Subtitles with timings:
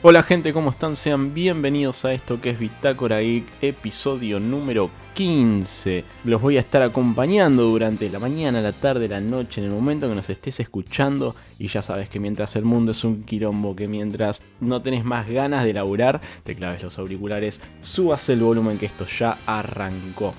[0.00, 0.94] Hola gente, ¿cómo están?
[0.94, 6.04] Sean bienvenidos a esto que es Bitácora Geek, episodio número 15.
[6.22, 10.08] Los voy a estar acompañando durante la mañana, la tarde, la noche, en el momento
[10.08, 11.34] que nos estés escuchando.
[11.58, 15.28] Y ya sabes que mientras el mundo es un quilombo, que mientras no tenés más
[15.28, 20.32] ganas de laburar, te claves los auriculares, subas el volumen que esto ya arrancó.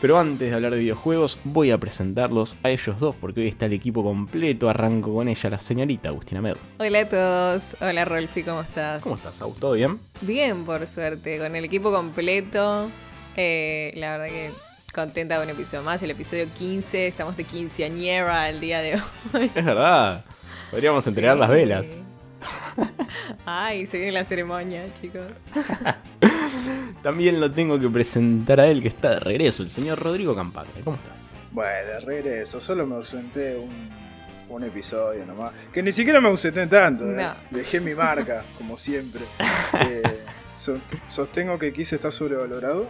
[0.00, 3.66] Pero antes de hablar de videojuegos, voy a presentarlos a ellos dos, porque hoy está
[3.66, 4.70] el equipo completo.
[4.70, 6.54] Arranco con ella, la señorita Agustina Med.
[6.78, 7.76] Hola a todos.
[7.80, 9.02] Hola Rolfi, ¿cómo estás?
[9.02, 9.58] ¿Cómo estás, Agus?
[9.58, 9.98] ¿Todo bien?
[10.20, 12.88] Bien, por suerte, con el equipo completo.
[13.34, 14.50] Eh, la verdad que
[14.94, 17.08] contenta con un episodio más, el episodio 15.
[17.08, 18.94] Estamos de quinceañera el día de
[19.34, 19.50] hoy.
[19.52, 20.24] Es verdad.
[20.70, 21.92] Podríamos entregar las velas.
[23.44, 25.26] Ay, se viene la ceremonia, chicos.
[27.08, 30.72] También lo tengo que presentar a él que está de regreso, el señor Rodrigo Campagna.
[30.84, 31.18] ¿Cómo estás?
[31.52, 33.70] Bueno, de regreso, solo me ausenté un,
[34.54, 35.52] un episodio nomás.
[35.72, 37.16] Que ni siquiera me ausenté tanto, eh.
[37.16, 37.32] No.
[37.50, 39.22] dejé mi marca, como siempre.
[39.86, 40.02] Eh,
[40.52, 40.76] so-
[41.06, 42.82] sostengo que Kiss está sobrevalorado,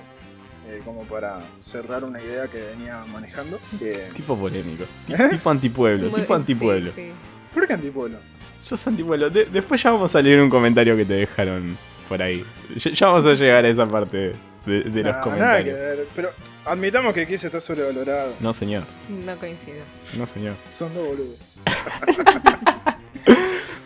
[0.69, 3.61] eh, como para cerrar una idea que venía manejando.
[4.17, 4.83] Tipo polémico.
[5.07, 5.29] Ti- ¿Eh?
[5.31, 6.91] Tipo antipueblo, Muy- tipo antipueblo.
[6.91, 7.11] Sí, sí.
[7.55, 8.19] ¿Por qué antipueblo?
[8.59, 9.31] Sos antipueblo.
[9.31, 11.79] De- después ya vamos a leer un comentario que te dejaron
[12.09, 12.45] por ahí.
[12.77, 14.33] Ya, ya vamos a llegar a esa parte
[14.67, 15.77] de, de los Nah, comentarios.
[15.79, 16.31] nada que ver, pero
[16.65, 18.33] admitamos que Kiss está sobrevalorado.
[18.41, 18.85] No, señor.
[19.25, 19.79] No coincido.
[20.17, 20.55] No, señor.
[20.73, 21.37] Son dos boludos.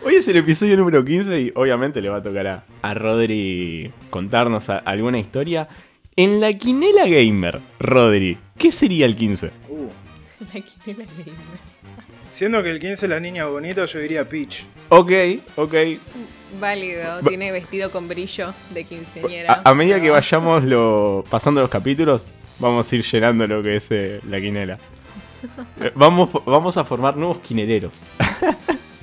[0.05, 3.91] Hoy es el episodio número 15 y obviamente le va a tocar a, a Rodri
[4.09, 5.67] contarnos a- alguna historia.
[6.15, 9.47] En la quinela gamer, Rodri, ¿qué sería el 15?
[9.69, 9.87] Uh.
[10.53, 11.33] La quiniela gamer.
[12.29, 14.65] Siendo que el 15 es la niña bonita, yo diría Peach.
[14.89, 15.11] Ok,
[15.55, 15.73] ok.
[16.59, 19.61] Válido, tiene vestido con brillo de quinceañera.
[19.65, 22.25] A, a medida que vayamos lo, pasando los capítulos,
[22.59, 24.77] vamos a ir llenando lo que es eh, la quinela.
[25.95, 27.91] Vamos, vamos a formar nuevos quineleros.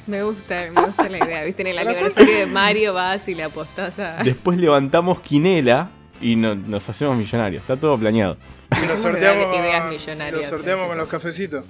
[0.06, 1.44] Me gusta, me gusta la idea.
[1.44, 4.22] Viste, en el aniversario de Mario vas y le apostás a.
[4.22, 7.60] Después levantamos quinela y no- nos hacemos millonarios.
[7.60, 8.38] Está todo planeado.
[8.72, 10.88] Y lo Tenemos sorteamos, ideas y millonarias, lo sorteamos eh.
[10.88, 11.66] con los cafecitos.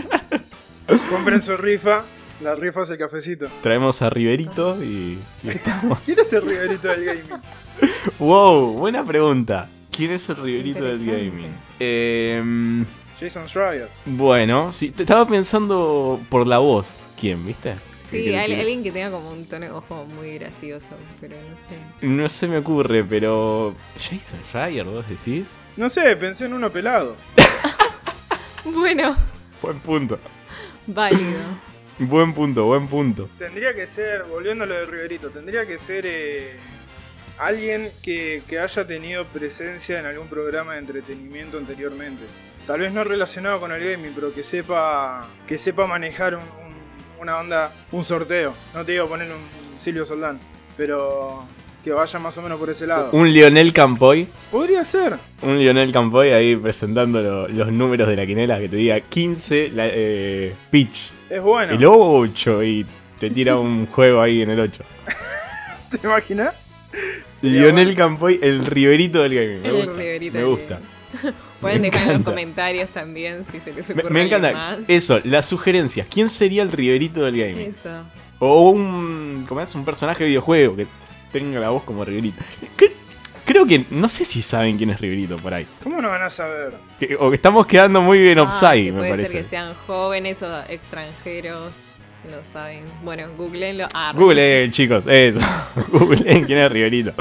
[1.08, 2.02] Compren su rifa,
[2.42, 3.46] la rifa es el cafecito.
[3.62, 5.98] Traemos a Riverito y, y estamos.
[6.00, 7.42] ¿Quién es el Riverito del gaming?
[8.18, 8.72] ¡Wow!
[8.78, 9.68] Buena pregunta.
[9.90, 11.54] ¿Quién es el Riverito del gaming?
[11.78, 12.84] Em,
[13.20, 13.88] Jason Schreier.
[14.06, 17.06] bueno, sí, te estaba pensando por la voz.
[17.18, 17.74] ¿Quién, viste?
[18.02, 20.88] Sí, alguien que tenga como un tono de como muy gracioso,
[21.20, 21.56] pero no
[22.00, 22.06] sé.
[22.06, 23.74] No se me ocurre, pero.
[23.96, 25.60] ¿Jason Schreier, vos decís?
[25.76, 27.16] No sé, pensé en uno pelado.
[28.64, 29.16] Bueno,
[29.62, 30.18] Buen punto.
[30.86, 31.40] válido.
[32.00, 33.28] Buen punto, buen punto.
[33.38, 36.56] Tendría que ser, volviendo a lo de Riverito, tendría que ser eh,
[37.38, 42.22] alguien que, haya tenido presencia en algún programa de entretenimiento anteriormente.
[42.66, 47.20] Tal vez no relacionado con el gaming, pero que sepa que sepa manejar un- un-
[47.20, 48.54] una onda, un sorteo.
[48.74, 50.40] No te digo poner un Silvio Soldán,
[50.78, 51.44] pero
[51.84, 53.08] que vaya más o menos por ese lado.
[53.12, 54.28] Un Lionel Campoy.
[54.50, 55.14] Podría ser.
[55.42, 59.70] Un Lionel Campoy ahí presentando lo- los números de la quinela que te diga 15
[59.70, 61.10] la, eh, pitch.
[61.30, 61.72] Es bueno.
[61.72, 62.86] El 8 y
[63.18, 64.82] te tira un juego ahí en el 8.
[65.90, 66.54] ¿Te imaginas?
[67.32, 67.98] Sería Lionel bueno.
[67.98, 69.62] Campoy, el Riverito del gaming.
[69.62, 69.92] Me El gusta.
[69.92, 70.80] Riverito me del gusta.
[71.60, 72.30] Pueden Me dejar en los encanta.
[72.30, 74.76] comentarios también si se les Me, ocurre me alguien encanta.
[74.78, 74.88] más.
[74.88, 76.06] Eso, las sugerencias.
[76.10, 77.70] ¿Quién sería el Riverito del gaming?
[77.70, 78.04] Eso.
[78.38, 79.44] O un.
[79.48, 79.74] ¿Cómo es?
[79.74, 80.86] Un personaje de videojuego que
[81.32, 82.42] tenga la voz como Riverito.
[82.76, 82.92] Cre-
[83.44, 83.84] Creo que.
[83.90, 85.66] No sé si saben quién es Riverito por ahí.
[85.82, 86.74] ¿Cómo no van a saber?
[86.98, 89.32] Que- o que estamos quedando muy en Ah, offside, que me puede parece.
[89.32, 91.92] ser que sean jóvenes o extranjeros.
[92.30, 92.84] No saben.
[93.02, 93.86] Bueno, googleenlo.
[93.94, 95.40] Ah, Google, chicos, eso.
[95.90, 97.12] Google quién es Riverito.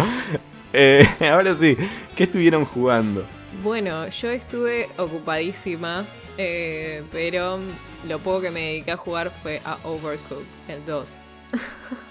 [0.74, 1.76] Eh, ahora sí,
[2.16, 3.26] ¿qué estuvieron jugando?
[3.64, 6.06] Bueno, yo estuve ocupadísima,
[6.38, 7.60] eh, pero
[8.08, 11.10] lo poco que me dediqué a jugar fue a Overcooked, el 2.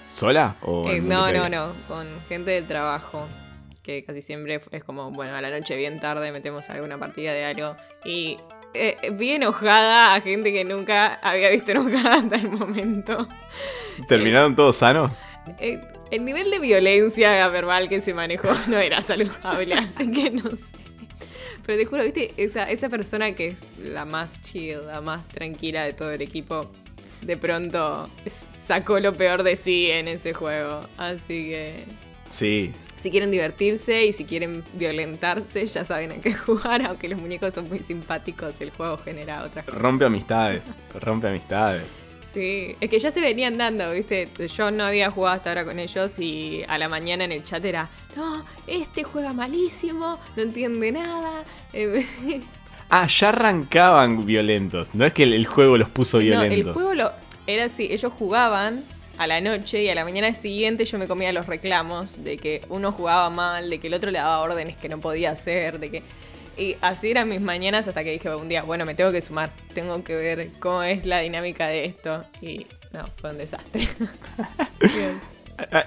[0.09, 0.55] ¿Sola?
[0.61, 3.27] O Eh, no, no, no, con gente del trabajo,
[3.83, 7.45] que casi siempre es como, bueno, a la noche bien tarde metemos alguna partida de
[7.45, 7.75] algo.
[8.03, 8.37] Y
[8.73, 13.27] eh, vi enojada a gente que nunca había visto enojada hasta el momento.
[14.07, 15.21] ¿Terminaron todos sanos?
[15.59, 15.79] Eh,
[16.11, 20.77] el nivel de violencia verbal que se manejó no era saludable, así que no sé.
[21.65, 25.83] Pero te juro, viste, esa, esa persona que es la más chill, la más tranquila
[25.83, 26.71] de todo el equipo,
[27.21, 28.09] de pronto
[28.65, 30.81] sacó lo peor de sí en ese juego.
[30.97, 31.83] Así que
[32.25, 32.71] Sí.
[32.99, 37.53] si quieren divertirse y si quieren violentarse, ya saben a qué jugar, aunque los muñecos
[37.53, 39.81] son muy simpáticos, el juego genera otras cosas.
[39.81, 40.75] Rompe amistades.
[40.99, 41.83] Rompe amistades.
[42.31, 44.29] Sí, es que ya se venían dando, ¿viste?
[44.55, 47.65] Yo no había jugado hasta ahora con ellos y a la mañana en el chat
[47.65, 51.43] era, no, este juega malísimo, no entiende nada.
[52.89, 54.93] Ah, ya arrancaban violentos.
[54.93, 56.59] No es que el, el juego los puso no, violentos.
[56.59, 57.11] el juego lo,
[57.47, 58.83] era así, ellos jugaban
[59.17, 62.61] a la noche y a la mañana siguiente yo me comía los reclamos de que
[62.69, 65.91] uno jugaba mal, de que el otro le daba órdenes que no podía hacer, de
[65.91, 66.03] que...
[66.57, 69.49] Y así eran mis mañanas hasta que dije un día, bueno, me tengo que sumar,
[69.73, 72.23] tengo que ver cómo es la dinámica de esto.
[72.41, 73.87] Y no, fue un desastre.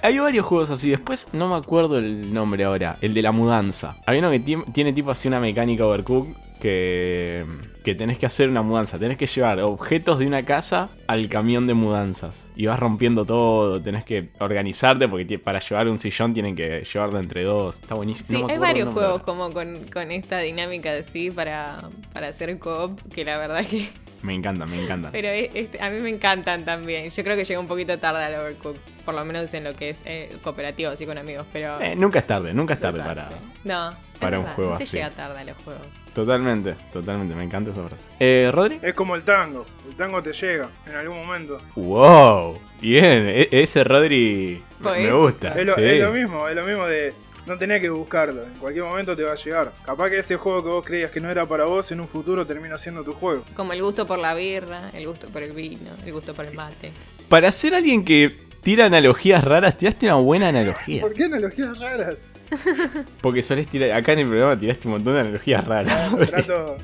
[0.03, 3.97] Hay varios juegos así, después no me acuerdo el nombre ahora, el de la mudanza.
[4.07, 6.29] Hay uno que tiene tipo así una mecánica overcook
[6.63, 7.45] que,
[7.83, 8.97] que tenés que hacer una mudanza.
[8.97, 12.49] Tenés que llevar objetos de una casa al camión de mudanzas.
[12.55, 17.19] Y vas rompiendo todo, tenés que organizarte porque para llevar un sillón tienen que llevarlo
[17.19, 17.81] entre dos.
[17.81, 18.47] Está buenísimo.
[18.47, 19.77] Sí, hay varios juegos como con,
[20.13, 23.89] esta dinámica de sí para, para hacer coop que la verdad que
[24.23, 25.13] me encantan, me encantan.
[25.13, 27.11] Pero este, a mí me encantan también.
[27.11, 28.77] Yo creo que llega un poquito tarde al Overcook.
[29.05, 31.47] Por lo menos en lo que es eh, cooperativo, así con amigos.
[31.53, 31.81] Pero.
[31.81, 33.31] Eh, nunca es tarde, nunca es tarde para.
[33.65, 34.87] No, para un juego así.
[34.87, 35.87] Se llega tarde a los juegos.
[36.15, 37.35] Totalmente, totalmente.
[37.35, 38.09] Me encanta esa frase.
[38.21, 38.79] Eh, ¿Rodri?
[38.83, 39.67] Es como el tango.
[39.89, 41.59] El tango te llega en algún momento.
[41.75, 42.59] ¡Wow!
[42.81, 45.61] Bien, e-, ese Rodri me gusta.
[45.61, 47.15] Es lo mismo, es lo mismo de
[47.47, 49.73] no tenés que buscarlo, en cualquier momento te va a llegar.
[49.85, 52.47] Capaz que ese juego que vos creías que no era para vos, en un futuro
[52.47, 53.45] termina siendo tu juego.
[53.55, 56.55] Como el gusto por la birra, el gusto por el vino, el gusto por el
[56.55, 56.93] mate.
[57.29, 61.01] Para ser alguien que tira analogías raras, tiraste una buena analogía.
[61.01, 62.19] ¿Por qué analogías raras?
[63.21, 66.13] Porque solés tirar, acá en el programa tiraste un montón de analogías raras.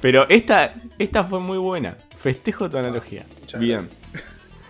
[0.00, 1.96] Pero esta, esta fue muy buena.
[2.18, 3.24] Festejo tu analogía.
[3.58, 3.88] Bien.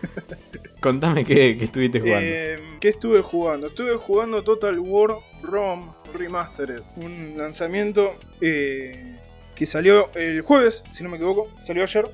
[0.80, 2.26] Contame qué, estuviste jugando.
[2.26, 3.66] Eh, ¿Qué estuve jugando?
[3.66, 5.10] Estuve jugando Total War
[5.42, 6.82] ROM Remastered.
[6.96, 9.16] Un lanzamiento eh,
[9.54, 11.50] que salió el jueves, si no me equivoco.
[11.64, 12.06] Salió ayer.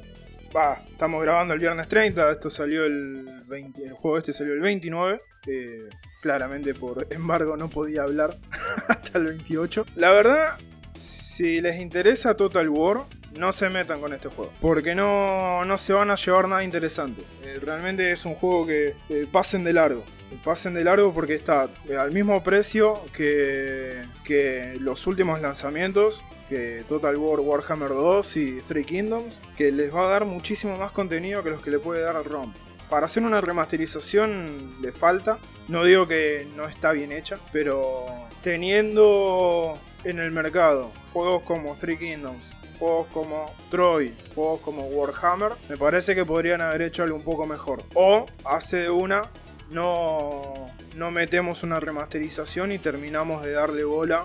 [0.54, 2.32] Va, estamos grabando el viernes 30.
[2.32, 3.84] Esto salió el 20.
[3.84, 5.20] El juego este salió el 29.
[5.46, 5.88] Eh,
[6.20, 8.36] claramente por embargo no podía hablar
[8.88, 9.86] hasta el 28.
[9.94, 10.58] La verdad,
[10.94, 13.04] si les interesa Total War,
[13.38, 14.52] no se metan con este juego.
[14.60, 17.22] Porque no, no se van a llevar nada interesante.
[17.44, 18.94] Eh, realmente es un juego que
[19.30, 20.04] pasen de largo.
[20.44, 26.24] Pasen de largo porque está eh, al mismo precio que, que los últimos lanzamientos.
[26.48, 29.40] Que Total War Warhammer 2 y Three Kingdoms.
[29.56, 32.52] Que les va a dar muchísimo más contenido que los que le puede dar ROM.
[32.90, 35.38] Para hacer una remasterización le falta.
[35.68, 37.38] No digo que no está bien hecha.
[37.52, 38.06] Pero
[38.42, 45.76] teniendo en el mercado juegos como Three Kingdoms, juegos como Troy, juegos como Warhammer, me
[45.76, 47.82] parece que podrían haber hecho algo un poco mejor.
[47.94, 49.22] O hace una,
[49.70, 50.54] no,
[50.96, 54.24] no metemos una remasterización y terminamos de darle bola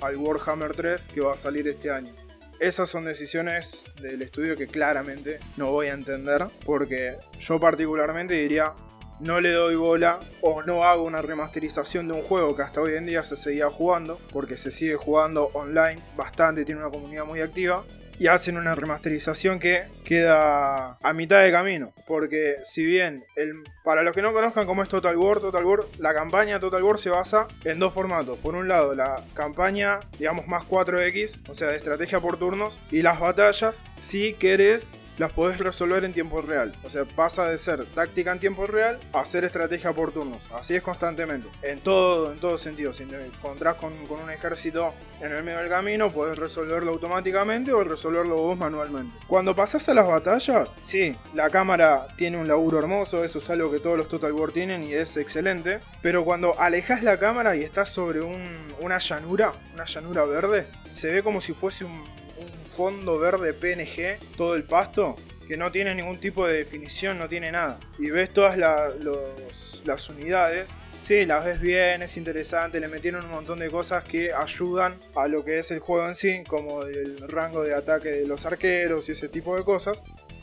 [0.00, 2.12] al Warhammer 3 que va a salir este año.
[2.58, 8.72] Esas son decisiones del estudio que claramente no voy a entender porque yo particularmente diría
[9.22, 12.96] no le doy bola o no hago una remasterización de un juego que hasta hoy
[12.96, 17.40] en día se seguía jugando, porque se sigue jugando online bastante, tiene una comunidad muy
[17.40, 17.84] activa,
[18.18, 21.92] y hacen una remasterización que queda a mitad de camino.
[22.06, 25.80] Porque si bien, el, para los que no conozcan cómo es Total War, Total War,
[25.98, 28.38] la campaña Total War se basa en dos formatos.
[28.38, 33.02] Por un lado, la campaña, digamos, más 4X, o sea, de estrategia por turnos, y
[33.02, 36.72] las batallas, si querés las podés resolver en tiempo real.
[36.84, 40.42] O sea, pasa de ser táctica en tiempo real a ser estrategia por turnos.
[40.52, 41.48] Así es constantemente.
[41.62, 42.92] En todo, en todo sentido.
[42.92, 47.82] Si te encontrás con, un ejército en el medio del camino, podés resolverlo automáticamente o
[47.84, 49.14] resolverlo vos manualmente.
[49.26, 53.70] Cuando pasás a las batallas, sí, la cámara tiene un laburo hermoso, eso es algo
[53.70, 55.80] que todos los Total War tienen y es excelente.
[56.00, 61.22] Pero cuando alejas la cámara y estás sobre una llanura, una llanura verde, se ve
[61.22, 62.04] como si fuese un
[62.72, 67.52] fondo verde PNG, todo el pasto, que no tiene ningún tipo de definición, no tiene
[67.52, 67.78] nada.
[67.98, 70.70] Y ves todas las unidades,
[71.02, 75.28] sí, las ves bien, es interesante, le metieron un montón de cosas que ayudan a
[75.28, 79.08] lo que es el juego en sí, como el rango de ataque de los arqueros
[79.08, 80.02] y ese tipo de cosas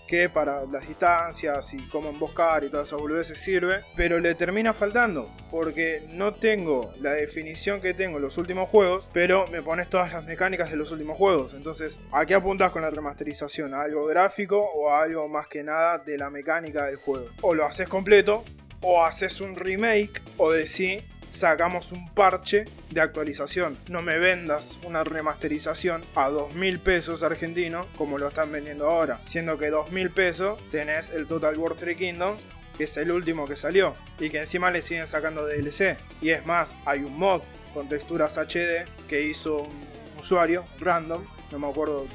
[0.10, 4.74] que para las distancias y cómo emboscar y todas esas boludeces sirve, pero le termina
[4.74, 9.88] faltando, porque no tengo la definición que tengo en los últimos juegos, pero me pones
[9.88, 11.54] todas las mecánicas de los últimos juegos.
[11.54, 13.76] Entonces, ¿a qué apuntas con la remasterización?
[13.76, 17.28] ¿A algo gráfico o a algo más que nada de la mecánica del juego?
[17.42, 18.44] O lo haces completo,
[18.82, 23.78] o haces un remake, o decís sacamos un parche de actualización.
[23.90, 29.22] No me vendas una remasterización a 2.000 pesos argentinos como lo están vendiendo ahora.
[29.26, 32.44] Siendo que 2.000 pesos tenés el Total War 3 Kingdoms
[32.80, 35.98] que es el último que salió y que encima le siguen sacando DLC.
[36.22, 37.42] Y es más, hay un mod
[37.74, 39.86] con texturas HD que hizo un
[40.18, 41.22] usuario random,
[41.52, 42.08] no me acuerdo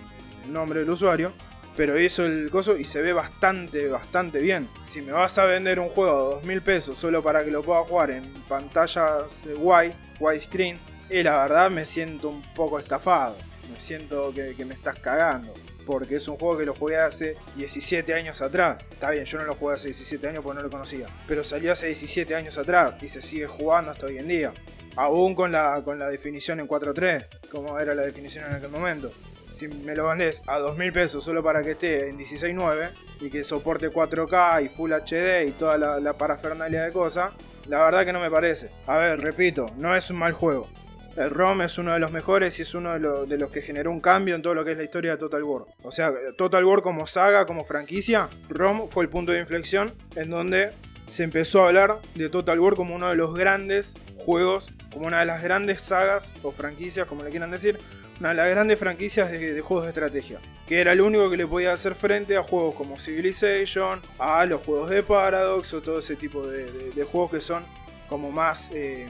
[0.43, 1.35] el nombre del usuario,
[1.77, 4.69] pero hizo el coso y se ve bastante, bastante bien.
[4.85, 7.83] Si me vas a vender un juego a 2.000 pesos solo para que lo pueda
[7.83, 10.79] jugar en pantallas wide, widescreen,
[11.11, 13.37] y la verdad me siento un poco estafado.
[13.73, 15.53] Me siento que, me estás cagando.
[15.87, 18.83] porque es un juego que lo jugué hace 17 años atrás.
[18.91, 21.73] Está bien, yo no lo jugué hace 17 años porque no lo conocía, pero salió
[21.73, 24.53] hace 17 años atrás y se sigue jugando hasta hoy en día.
[24.97, 29.13] Aún con la, con la definición en 4.3, como era la definición en aquel momento.
[29.55, 33.45] Si me lo vendés a 2.000 pesos solo para que esté en 16.9 y que
[33.45, 37.31] soporte 4K y Full HD y toda la, parafernalia de cosas,
[37.69, 38.71] la verdad que no me parece.
[38.89, 40.69] A ver, repito, no es un mal juego.
[41.17, 43.93] El ROM es uno de los mejores y es uno de, de los que generó
[43.93, 45.67] un cambio en todo lo que es la historia de Total War.
[45.85, 50.31] O sea, Total War como saga, como franquicia, ROM fue el punto de inflexión en
[50.31, 50.73] donde
[51.07, 55.21] se empezó a hablar de Total War como uno de los grandes juegos, como una
[55.21, 57.79] de las grandes sagas o franquicias, como le quieran decir,
[58.21, 60.39] una de las grandes franquicias de, juegos de estrategia.
[60.67, 64.63] Que era el único que le podía hacer frente a juegos como Civilization, a los
[64.63, 67.65] juegos de Paradox o todo ese tipo de, juegos que son
[68.09, 68.71] como más...
[68.73, 69.07] eh,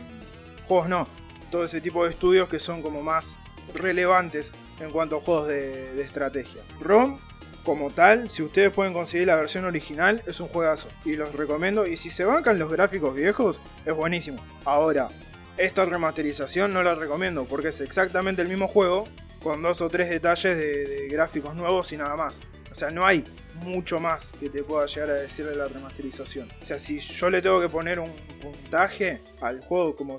[0.66, 1.06] juegos no,
[1.50, 3.38] todo ese tipo de estudios que son como más
[3.74, 6.62] relevantes en cuanto a juegos de estrategia.
[6.80, 7.18] ROM,
[7.64, 10.88] como tal, si ustedes pueden conseguir la versión original, es un juegazo.
[11.04, 11.86] Y los recomiendo.
[11.86, 14.38] Y si se bancan los gráficos viejos, es buenísimo.
[14.64, 15.08] Ahora,
[15.56, 19.06] esta remasterización no la recomiendo porque es exactamente el mismo juego
[19.42, 22.40] con dos o tres detalles de, gráficos nuevos y nada más.
[22.70, 23.22] O sea, no hay
[23.62, 26.48] mucho más que te pueda llegar a decir de la remasterización.
[26.62, 30.18] O sea, si yo le tengo que poner un puntaje al juego como,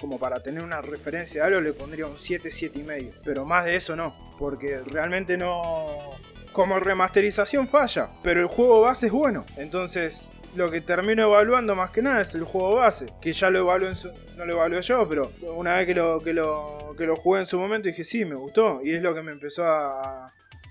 [0.00, 3.10] como para tener una referencia de algo, le pondría un 7, 7 y medio.
[3.24, 6.12] Pero más de eso no, porque realmente no...
[6.52, 9.44] Como remasterización falla, pero el juego base es bueno.
[9.56, 13.60] Entonces, lo que termino evaluando más que nada es el juego base, que ya lo
[13.60, 17.06] evalué en su, no lo evalué yo, pero una vez que lo, que lo, que
[17.06, 19.64] lo jugué en su momento dije sí, me gustó, y es lo que me empezó
[19.64, 20.26] a,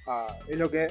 [0.08, 0.88] a- es lo que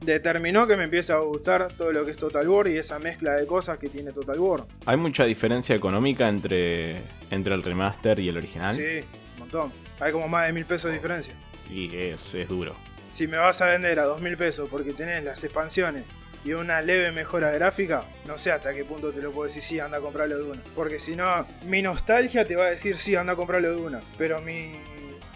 [0.00, 3.34] determinó que me empiece a gustar todo lo que es Total War y esa mezcla
[3.34, 4.64] de cosas que tiene Total War.
[4.86, 7.00] ¿Hay mucha diferencia económica entre,
[7.30, 8.74] entre el remaster y el original?
[8.74, 9.00] Sí,
[9.34, 9.72] un montón.
[10.00, 11.32] Hay como más de mil pesos de diferencia.
[11.70, 12.74] Y es, es duro.
[13.10, 16.02] Si me vas a vender a dos mil pesos porque tenés las expansiones
[16.44, 19.80] y una leve mejora gráfica, no sé hasta qué punto te lo puedo decir, sí,
[19.80, 20.62] anda a comprarlo de una.
[20.74, 24.00] Porque si no, mi nostalgia te va a decir, sí, anda a comprarlo de una.
[24.18, 24.72] Pero mi,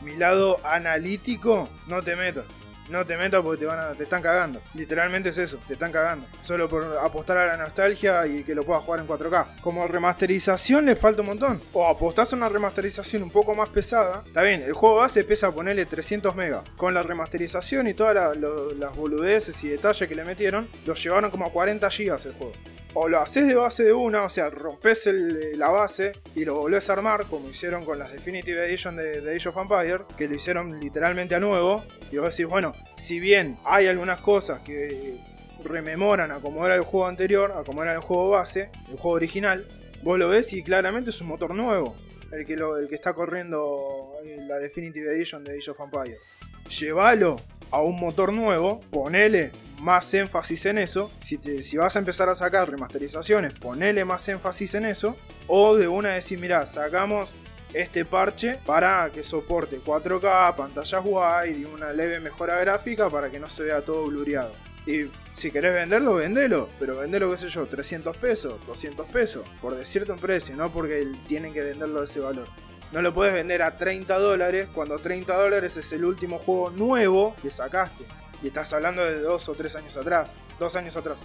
[0.02, 2.50] mi lado analítico, no te metas.
[2.90, 4.60] No te metas porque te, van a- te están cagando.
[4.74, 6.26] Literalmente es eso, te están cagando.
[6.42, 9.60] Solo por apostar a la nostalgia y que lo puedas jugar en 4K.
[9.60, 11.60] Como remasterización le falta un montón.
[11.72, 14.22] O apostás a una remasterización un poco más pesada.
[14.26, 16.62] Está bien, el juego base pesa ponerle 300 megas.
[16.76, 21.30] Con la remasterización y todas la- las boludeces y detalles que le metieron, lo llevaron
[21.30, 22.52] como a 40 gigas el juego.
[23.00, 25.08] O lo haces de base de una, o sea, rompes
[25.54, 29.36] la base y lo volvés a armar, como hicieron con las Definitive Edition de, de
[29.36, 31.84] Age of Empires, que lo hicieron literalmente a nuevo.
[32.10, 35.16] Y vos decís, bueno, si bien hay algunas cosas que
[35.62, 39.10] rememoran a cómo era el juego anterior, a cómo era el juego base, el juego
[39.10, 39.64] original,
[40.02, 41.94] vos lo ves y claramente es un motor nuevo.
[42.32, 46.34] El que, lo, está corriendo eh, la Definitive Edition de Age of Empires.
[46.68, 47.36] Llévalo
[47.70, 51.10] a un motor nuevo, ponele más énfasis en eso.
[51.20, 55.16] Si, te- si vas a empezar a sacar remasterizaciones, ponele más énfasis en eso.
[55.46, 57.32] O de una decir, mirá, sacamos
[57.74, 63.38] este parche para que soporte 4K, pantallas wide y una leve mejora gráfica para que
[63.38, 64.52] no se vea todo blureado.
[64.86, 66.70] Y si querés venderlo, vendelo.
[66.80, 69.46] Pero vendelo, qué sé yo, 300 pesos, 200 pesos.
[69.60, 72.48] Por decirte un precio, no porque tienen que venderlo de ese valor.
[72.90, 77.34] No lo puedes vender a 30 dólares cuando 30 dólares es el último juego nuevo
[77.42, 78.04] que sacaste.
[78.42, 80.36] Y estás hablando de dos o tres años atrás.
[80.58, 81.18] Dos años atrás.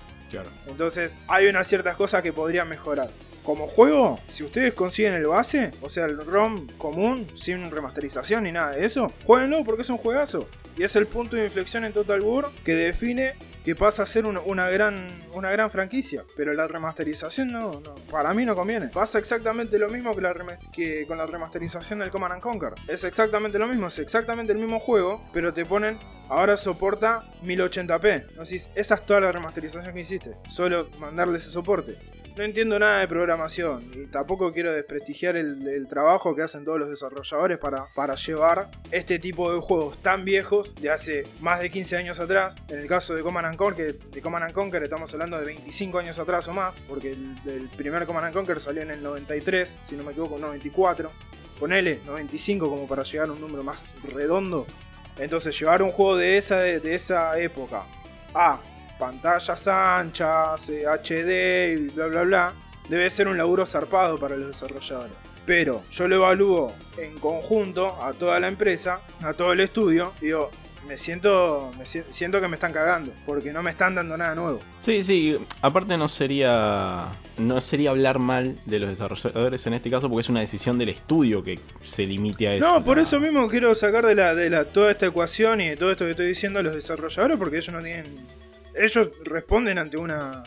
[0.68, 3.10] Entonces hay unas ciertas cosas que podrían mejorar.
[3.44, 8.54] Como juego, si ustedes consiguen el base, o sea, el ROM común, sin remasterización ni
[8.54, 10.48] nada de eso, jueguenlo porque es un juegazo.
[10.78, 14.26] Y es el punto de inflexión en Total War que define que pasa a ser
[14.26, 16.24] una, gran, una gran franquicia.
[16.36, 18.88] Pero la remasterización no, no, para mí no conviene.
[18.88, 20.34] Pasa exactamente lo mismo que, la
[20.74, 22.74] que con la remasterización del Command and Conquer.
[22.88, 25.98] Es exactamente lo mismo, es exactamente el mismo juego, pero te ponen,
[26.30, 28.36] ahora soporta 1080p.
[28.36, 30.23] No decís, esa es toda la remasterización que hiciste.
[30.50, 31.98] Solo mandarle ese soporte.
[32.36, 36.90] No entiendo nada de programación y tampoco quiero desprestigiar el, trabajo que hacen todos los
[36.90, 41.96] desarrolladores para, para llevar este tipo de juegos tan viejos de hace más de 15
[41.96, 42.56] años atrás.
[42.70, 46.00] En el caso de Command and Conquer, de Command and Conquer estamos hablando de 25
[46.00, 49.96] años atrás o más, porque el, primer Command and Conquer salió en el 93, si
[49.96, 51.12] no me equivoco, 94.
[51.60, 54.66] Ponele 95 como para llegar a un número más redondo.
[55.20, 57.84] Entonces llevar un juego de esa, de esa época
[58.34, 58.60] a
[59.08, 62.54] pantallas anchas, eh, HD y bla bla bla,
[62.90, 65.14] debe ser un laburo zarpado para los desarrolladores.
[65.46, 70.28] Pero yo lo evalúo en conjunto a toda la empresa, a todo el estudio, y
[70.28, 70.50] digo,
[70.88, 74.36] me siento, me si- siento que me están cagando, porque no me están dando nada
[74.36, 74.60] nuevo.
[74.80, 77.08] Sí, sí, aparte no sería
[77.38, 80.90] no sería hablar mal de los desarrolladores en este caso porque es una decisión del
[80.90, 82.66] estudio que se limite a eso.
[82.74, 85.78] No, por eso mismo quiero sacar de la, de la toda esta ecuación y de
[85.78, 88.06] todo esto que estoy diciendo a los desarrolladores, porque ellos no tienen.
[88.76, 90.44] Ellos responden ante una.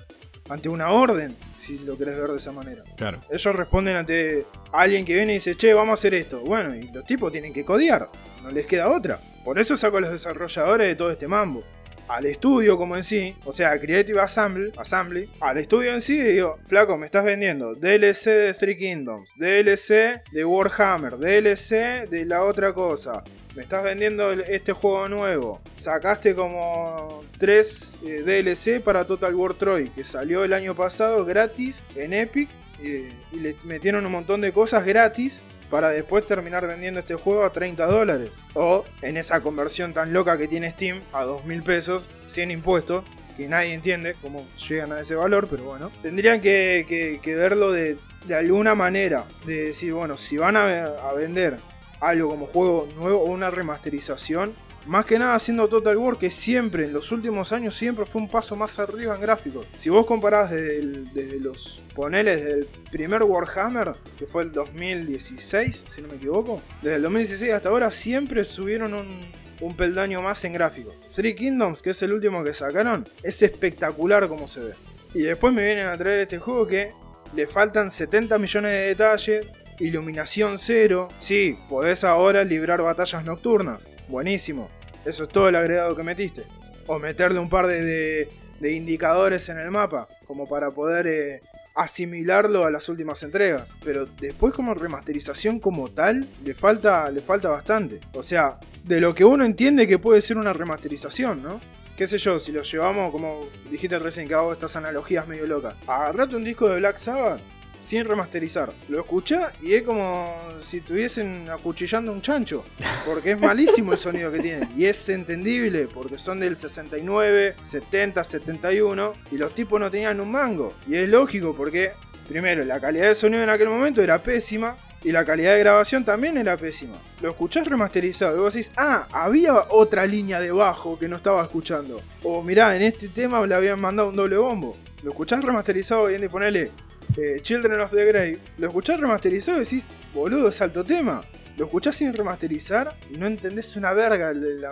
[0.49, 2.85] ante una orden, si lo querés ver de esa manera.
[2.97, 3.21] Claro.
[3.31, 6.41] Ellos responden ante alguien que viene y dice, che, vamos a hacer esto.
[6.41, 8.09] Bueno, y los tipos tienen que codear,
[8.43, 9.21] no les queda otra.
[9.45, 11.65] Por eso saco a los desarrolladores de todo este mambo.
[12.09, 16.23] Al estudio como en sí, o sea, Creative Assembly, Assembly, al estudio en sí, y
[16.23, 22.45] digo, flaco, me estás vendiendo DLC de Three Kingdoms, DLC de Warhammer, DLC de la
[22.45, 23.25] otra cosa.
[23.57, 25.61] Me estás vendiendo este juego nuevo.
[25.77, 32.13] Sacaste como 3 DLC para Total War Troy, que salió el año pasado gratis en
[32.13, 32.51] Epic.
[32.83, 37.45] eh, y le metieron un montón de cosas gratis para después terminar vendiendo este juego
[37.45, 38.39] a 30 dólares.
[38.55, 43.05] O en esa conversión tan loca que tiene Steam a 2 mil pesos sin impuestos.
[43.37, 45.91] Que nadie entiende cómo llegan a ese valor, pero bueno.
[46.01, 47.99] Tendrían que, verlo de,
[48.35, 49.25] alguna manera.
[49.45, 51.59] De decir, bueno, si van a vender
[52.01, 54.55] algo como juego nuevo o una remasterización.
[54.87, 58.29] Más que nada haciendo Total War, que siempre, en los últimos años, siempre fue un
[58.29, 59.67] paso más arriba en gráficos.
[59.77, 66.09] Si vos comparás desde, los poneles del primer Warhammer, que fue el 2016, si no
[66.09, 69.21] me equivoco, desde el 2016 hasta ahora, siempre subieron un,
[69.61, 70.95] un peldaño más en gráficos.
[71.13, 74.75] Three Kingdoms, que es el último que sacaron, es espectacular como se ve.
[75.15, 76.93] Y después me vienen a traer este juego que
[77.35, 79.47] le faltan 70 millones de detalles,
[79.81, 81.09] iluminación cero.
[81.19, 83.81] Sí, podés ahora librar batallas nocturnas.
[84.09, 84.76] Buenísimo.
[85.07, 86.43] Eso es todo el agregado que metiste.
[86.87, 88.29] O meterle un par de,
[88.61, 91.41] de- indicadores en el mapa, como para poder eh,
[91.75, 93.75] asimilarlo a las últimas entregas.
[93.85, 98.01] Pero después como remasterización como tal, le falta, le falta bastante.
[98.15, 101.61] O sea, de lo que uno entiende que puede ser una remasterización, ¿no?
[101.97, 105.75] qué sé yo, si lo llevamos, como dijiste recién que hago estas analogías medio locas.
[105.87, 107.41] Agarrate un disco de Black Sabbath
[107.87, 108.73] sin remasterizar.
[108.89, 112.65] Lo escuchá y es como si estuviesen acuchillando un chancho.
[113.07, 114.69] Porque es malísimo el sonido que tiene.
[114.77, 119.13] Y es entendible porque son del 69, 70, 71.
[119.31, 120.75] Y los tipos no tenían un mango.
[120.89, 121.93] Y es lógico porque,
[122.29, 124.77] primero, la calidad de sonido en aquel momento era pésima.
[125.05, 126.97] Y la calidad de grabación también era pésima.
[127.21, 131.43] Lo escuchás remasterizado y vos decís, ah, había otra línea de bajo que no estaba
[131.43, 132.01] escuchando.
[132.25, 134.77] O mirá, en este tema le habían mandado un doble bombo.
[135.05, 136.73] Lo escuchás remasterizado y ponele
[137.17, 138.39] eh, Children of the Grave.
[138.59, 141.23] Lo escuchás remasterizado y decís, boludo, es alto tema.
[141.57, 144.63] Lo escuchás sin remasterizar y no entendés una verga el,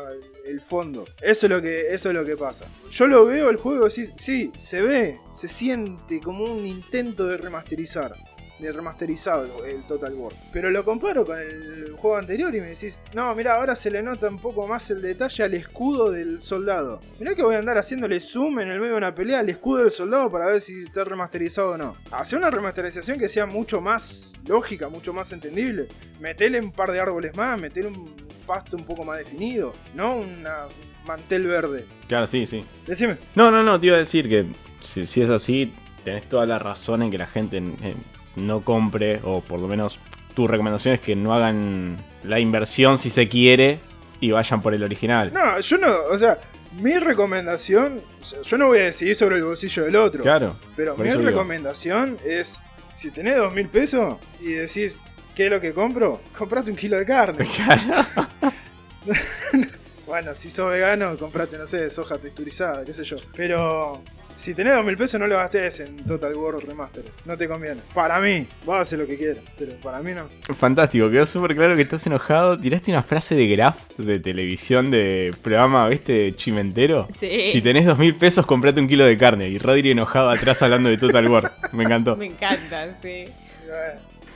[0.44, 1.04] el fondo.
[1.22, 2.66] Eso es, lo que, eso es lo que pasa.
[2.90, 7.26] Yo lo veo el juego y decís, sí, se ve, se siente como un intento
[7.26, 8.14] de remasterizar
[8.58, 10.32] de remasterizado el Total War.
[10.52, 14.02] Pero lo comparo con el juego anterior y me decís, no, mira, ahora se le
[14.02, 17.00] nota un poco más el detalle al escudo del soldado.
[17.18, 19.82] Mirá que voy a andar haciéndole zoom en el medio de una pelea al escudo
[19.82, 21.96] del soldado para ver si está remasterizado o no.
[22.10, 25.88] Hacer una remasterización que sea mucho más lógica, mucho más entendible.
[26.20, 28.14] Metele un par de árboles más, metele un
[28.46, 31.86] pasto un poco más definido, no una un mantel verde.
[32.08, 32.64] Claro, sí, sí.
[32.86, 33.16] Decime.
[33.34, 34.44] No, no, no, te iba a decir que
[34.80, 35.72] si, si es así,
[36.04, 37.62] tenés toda la razón en que la gente
[38.36, 39.98] no compre, o por lo menos
[40.34, 43.78] tu recomendación es que no hagan la inversión si se quiere
[44.20, 45.32] y vayan por el original.
[45.32, 46.38] No, yo no, o sea,
[46.80, 50.22] mi recomendación, o sea, yo no voy a decidir sobre el bolsillo del otro.
[50.22, 50.56] Claro.
[50.76, 51.22] Pero mi digo.
[51.22, 52.60] recomendación es,
[52.92, 54.98] si tenés dos mil pesos y decís,
[55.34, 56.20] ¿qué es lo que compro?
[56.36, 57.46] Comprate un kilo de carne.
[57.56, 58.28] Claro.
[60.06, 63.18] bueno, si sos vegano, comprate, no sé, soja texturizada, qué sé yo.
[63.36, 64.02] Pero
[64.34, 67.04] si tenés dos mil pesos, no lo gastés en Total War Remaster.
[67.24, 67.80] No te conviene.
[67.94, 70.24] Para mí, vos haces lo que quieras, pero para mí no.
[70.54, 72.58] Fantástico, quedó súper claro que estás enojado.
[72.58, 76.34] Tiraste una frase de Graf de televisión de programa, ¿viste?
[76.36, 77.08] Chimentero.
[77.18, 77.50] Sí.
[77.52, 79.48] Si tenés dos mil pesos, comprate un kilo de carne.
[79.48, 81.52] Y Rodri enojado atrás hablando de Total War.
[81.72, 82.16] Me encantó.
[82.24, 83.24] Me encanta, sí.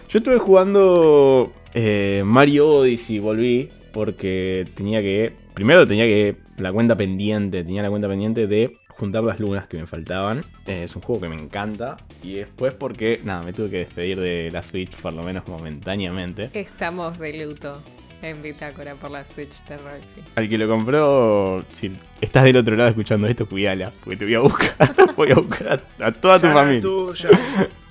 [0.08, 5.32] Yo estuve jugando eh, Mario Odyssey, volví, porque tenía que.
[5.54, 6.36] Primero tenía que.
[6.56, 10.44] La cuenta pendiente, tenía la cuenta pendiente de juntar las lunas que me faltaban.
[10.66, 11.96] Eh, es un juego que me encanta.
[12.22, 16.50] Y después porque, nada, me tuve que despedir de la Switch, por lo menos momentáneamente.
[16.52, 17.80] Estamos de luto
[18.20, 20.20] en Bitácora por la Switch de Roxy.
[20.34, 24.34] Al que lo compró, si estás del otro lado escuchando esto, cuídala, porque te voy
[24.34, 24.94] a buscar.
[25.16, 26.80] voy a buscar a, a toda tu ya no es familia.
[26.82, 27.28] tuya.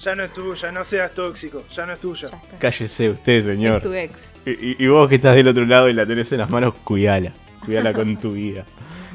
[0.02, 1.64] Ya no es tuya, no seas tóxico.
[1.74, 2.30] Ya no es tuya.
[2.60, 3.78] Cállese usted, señor.
[3.78, 4.34] Es tu ex.
[4.46, 6.74] Y, y- y vos que estás del otro lado y la tenés en las manos,
[6.84, 7.32] cuídala.
[7.66, 8.66] Cuídala con tu vida.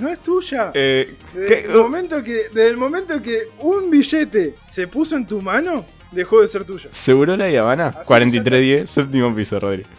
[0.03, 0.73] No es tuya.
[0.75, 1.65] Eh, Desde ¿qué?
[1.71, 6.41] el, momento que, desde el momento que un billete se puso en tu mano, dejó
[6.41, 6.89] de ser tuyo.
[6.91, 7.87] ¿Seguro la Habana?
[7.89, 9.85] Así 4310, séptimo piso, Rodri.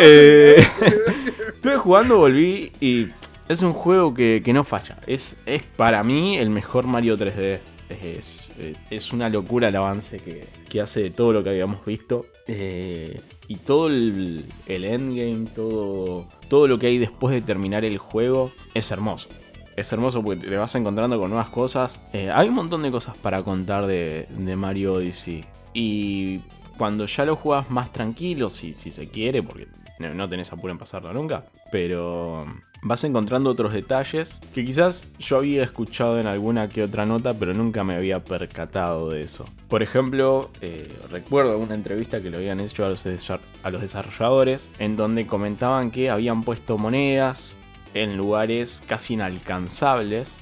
[0.00, 0.66] Eh.
[0.80, 3.08] de- Estuve jugando, volví y
[3.48, 4.96] es un juego que, que no falla.
[5.06, 7.58] Es, es para mí el mejor Mario 3D.
[7.90, 11.84] Es, es- es una locura el avance que, que hace de todo lo que habíamos
[11.84, 12.24] visto.
[12.46, 17.98] Eh, y todo el, el endgame, todo, todo lo que hay después de terminar el
[17.98, 19.28] juego es hermoso.
[19.76, 22.00] Es hermoso porque te vas encontrando con nuevas cosas.
[22.12, 25.44] Eh, hay un montón de cosas para contar de, de Mario Odyssey.
[25.74, 26.38] Y
[26.78, 29.66] cuando ya lo juegas más tranquilo, si, si se quiere, porque
[29.98, 31.44] no, no tenés apuro en pasarlo nunca.
[31.72, 32.46] Pero
[32.82, 37.54] vas encontrando otros detalles que quizás yo había escuchado en alguna que otra nota, pero
[37.54, 39.44] nunca me había percatado de eso.
[39.68, 45.26] Por ejemplo, eh, recuerdo una entrevista que le habían hecho a los, desarrolladores, en donde
[45.26, 47.54] comentaban que habían puesto monedas
[47.94, 50.40] en lugares casi inalcanzables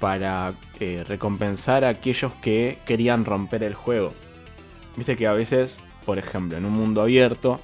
[0.00, 4.12] para eh, recompensar a aquellos que querían romper el juego.
[4.96, 7.60] Viste que a veces, por ejemplo, en un mundo abierto,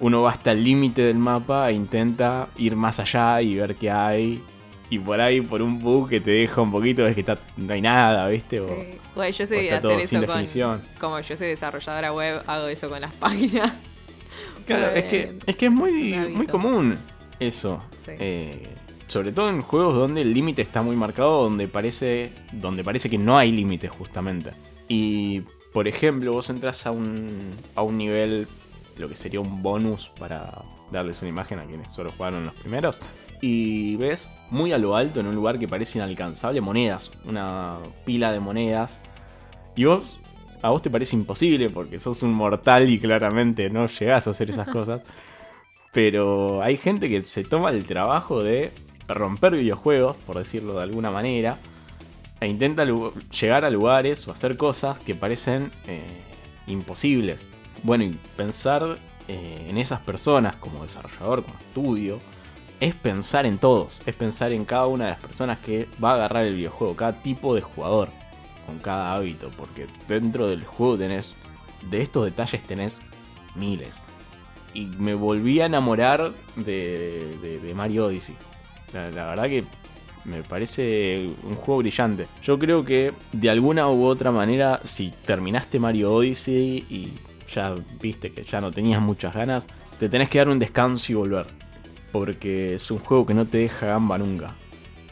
[0.00, 3.90] uno va hasta el límite del mapa e intenta ir más allá y ver qué
[3.90, 4.42] hay.
[4.90, 7.72] Y por ahí, por un bug que te deja un poquito, ves que está, no
[7.74, 8.60] hay nada, ¿viste?
[8.60, 8.74] O- Sí.
[9.14, 10.80] Bueno, yo sé hacer eso con.
[11.00, 13.72] Como yo soy desarrolladora web, hago eso con las páginas.
[14.66, 16.96] Claro, es que, es que es muy, muy común
[17.40, 17.82] eso.
[18.04, 18.12] Sí.
[18.18, 18.62] Eh,
[19.08, 23.16] sobre todo en juegos donde el límite está muy marcado, donde parece, donde parece que
[23.18, 24.50] no hay límite justamente.
[24.86, 25.40] Y,
[25.72, 27.28] por ejemplo, vos entras a un,
[27.74, 28.46] a un nivel,
[28.98, 32.98] lo que sería un bonus para darles una imagen a quienes solo jugaron los primeros,
[33.40, 38.32] y ves muy a lo alto, en un lugar que parece inalcanzable, monedas, una pila
[38.32, 39.00] de monedas.
[39.76, 40.18] Y vos,
[40.62, 44.50] a vos te parece imposible porque sos un mortal y claramente no llegás a hacer
[44.50, 45.02] esas cosas.
[45.92, 48.72] Pero hay gente que se toma el trabajo de
[49.06, 51.58] romper videojuegos, por decirlo de alguna manera,
[52.40, 56.00] e intenta llegar a lugares o hacer cosas que parecen eh,
[56.66, 57.46] imposibles.
[57.82, 62.18] Bueno, y pensar eh, en esas personas como desarrollador, como estudio,
[62.80, 66.14] es pensar en todos, es pensar en cada una de las personas que va a
[66.14, 68.08] agarrar el videojuego, cada tipo de jugador,
[68.66, 71.34] con cada hábito, porque dentro del juego tenés,
[71.90, 73.02] de estos detalles tenés
[73.54, 74.02] miles.
[74.74, 78.36] Y me volví a enamorar de, de- Mario Odyssey.
[78.92, 79.64] La, la verdad que
[80.24, 82.26] me parece un juego brillante.
[82.42, 87.12] Yo creo que de alguna u otra manera, si terminaste Mario Odyssey y
[87.52, 91.14] ya viste que ya no tenías muchas ganas, te tenés que dar un descanso y
[91.14, 91.46] volver.
[92.12, 94.54] Porque es un juego que no te deja gamba nunca.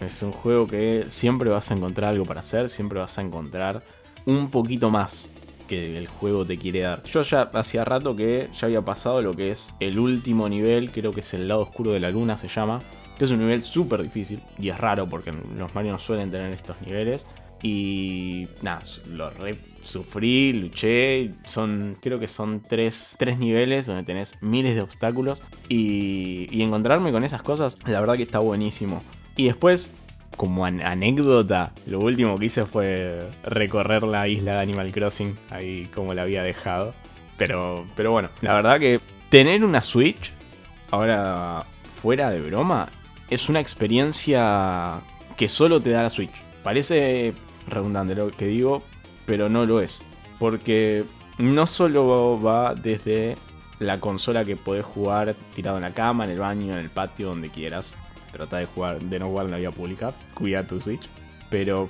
[0.00, 3.82] Es un juego que siempre vas a encontrar algo para hacer, siempre vas a encontrar
[4.26, 5.28] un poquito más
[5.66, 7.02] que el juego te quiere dar.
[7.04, 11.12] Yo ya hacía rato que ya había pasado lo que es el último nivel, creo
[11.12, 12.80] que es el lado oscuro de la luna se llama,
[13.18, 16.52] que es un nivel súper difícil y es raro porque los Mario no suelen tener
[16.52, 17.26] estos niveles.
[17.62, 21.30] Y nada, lo re sufrí, luché.
[21.46, 25.42] Son, creo que son tres, tres niveles donde tenés miles de obstáculos.
[25.68, 29.02] Y, y encontrarme con esas cosas, la verdad que está buenísimo.
[29.36, 29.90] Y después,
[30.36, 35.88] como an- anécdota, lo último que hice fue recorrer la isla de Animal Crossing, ahí
[35.94, 36.94] como la había dejado.
[37.38, 40.32] Pero, pero bueno, la verdad que tener una Switch,
[40.90, 42.88] ahora fuera de broma,
[43.28, 45.00] es una experiencia
[45.36, 46.32] que solo te da la Switch.
[46.62, 47.34] Parece
[47.68, 48.82] redundante lo que digo,
[49.26, 50.02] pero no lo es.
[50.38, 51.04] Porque
[51.38, 53.36] no solo va desde
[53.78, 57.28] la consola que podés jugar tirado en la cama, en el baño, en el patio,
[57.28, 57.96] donde quieras.
[58.32, 60.12] Trata de jugar, de no jugar en la vía pública.
[60.34, 61.08] Cuida tu Switch.
[61.50, 61.88] Pero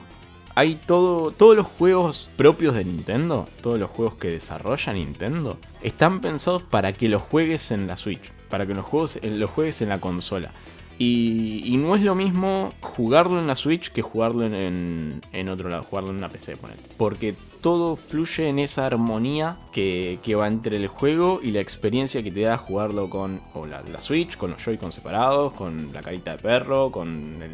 [0.54, 6.20] hay todo, todos los juegos propios de Nintendo, todos los juegos que desarrolla Nintendo, están
[6.20, 9.90] pensados para que los juegues en la Switch, para que los, juegos, los juegues en
[9.90, 10.50] la consola.
[10.98, 15.82] Y, no es lo mismo jugarlo en la Switch que jugarlo en, en- otro lado,
[15.82, 16.80] jugarlo en una PC, ponele.
[16.96, 22.22] Porque todo fluye en esa armonía que, que va entre el juego y la experiencia
[22.22, 26.00] que te da jugarlo con o la, la Switch, con los Joy-Con separados, con la
[26.02, 27.52] carita de perro, con el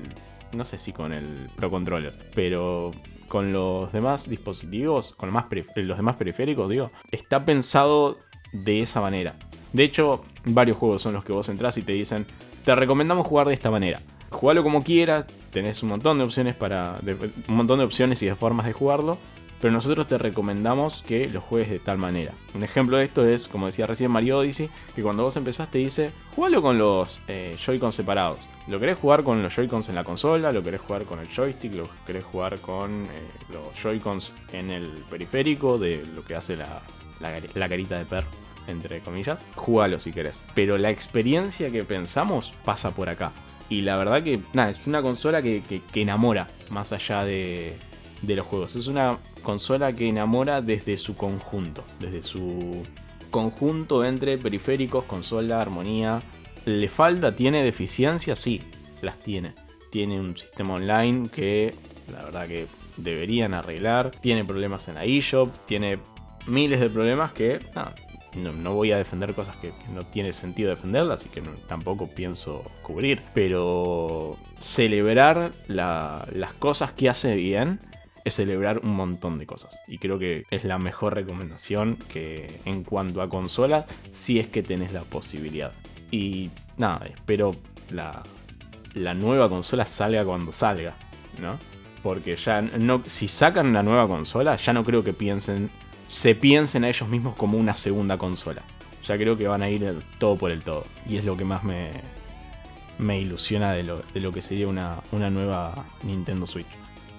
[0.57, 2.91] no sé si con el Pro Controller, pero
[3.29, 8.19] con los demás dispositivos, con los demás periféricos, digo, está pensado
[8.53, 9.35] de esa manera.
[9.73, 12.27] De hecho, varios juegos son los que vos entras y te dicen,
[12.65, 14.01] te recomendamos jugar de esta manera.
[14.31, 16.99] Jugalo como quieras, tenés un montón de opciones para.
[17.03, 17.15] de-
[17.49, 19.19] un montón de opciones y de formas de jugarlo.
[19.61, 22.33] Pero nosotros te recomendamos que lo juegues de tal manera.
[22.53, 25.79] Un ejemplo de esto es, como decía recién Mario Odyssey, que cuando vos empezás te
[25.79, 28.41] dice, jugalo con los eh, Joy-Con separados.
[28.67, 30.51] ¿Lo querés jugar con los Joy-Cons en la consola?
[30.51, 31.75] ¿Lo querés jugar con el joystick?
[31.75, 33.07] ¿Lo querés jugar con eh,
[33.53, 36.81] los Joy-Cons en el periférico de lo que hace la,
[37.21, 38.27] la, la carita de perro?
[38.69, 39.43] Entre comillas.
[39.57, 40.41] Jugalo si querés.
[40.55, 43.33] Pero la experiencia que pensamos pasa por acá.
[43.69, 47.77] Y la verdad que, nada, es una consola que, que- enamora más allá de,
[48.23, 48.77] de los juegos.
[48.77, 52.83] Es una consola que enamora desde su conjunto, desde su
[53.31, 56.21] conjunto entre periféricos, consola, armonía,
[56.65, 57.35] ¿Le falta?
[57.35, 58.39] ¿Tiene deficiencias?
[58.39, 58.63] Sí,
[59.01, 59.53] las tiene.
[59.91, 61.75] Tiene un sistema online que
[62.13, 64.13] la verdad que deberían arreglar.
[64.13, 65.49] Tiene problemas en la eShop.
[65.67, 65.99] Tiene
[66.47, 67.59] miles de problemas que
[68.37, 72.63] no, no, voy a defender cosas que, no tiene sentido defenderlas y que tampoco pienso
[72.83, 73.23] cubrir.
[73.35, 77.81] Pero celebrar las cosas que hace bien
[78.25, 79.79] es celebrar un montón de cosas.
[79.87, 84.63] Y creo que es la mejor recomendación que en cuanto a consolas, si es que
[84.63, 85.73] tenés la posibilidad.
[86.11, 87.57] Y nada, espero
[87.91, 88.23] la,
[88.95, 90.95] la nueva consola salga cuando salga,
[91.41, 91.59] ¿no?
[92.03, 95.71] Porque ya no, si sacan una nueva consola, ya no creo que piensen,
[96.13, 98.61] se piensen a ellos mismos como una segunda consola.
[99.07, 100.85] Ya creo que van a ir todo por el todo.
[101.09, 101.91] Y es lo que más me,
[102.99, 106.67] me ilusiona de lo, de lo que sería una, una nueva Nintendo Switch.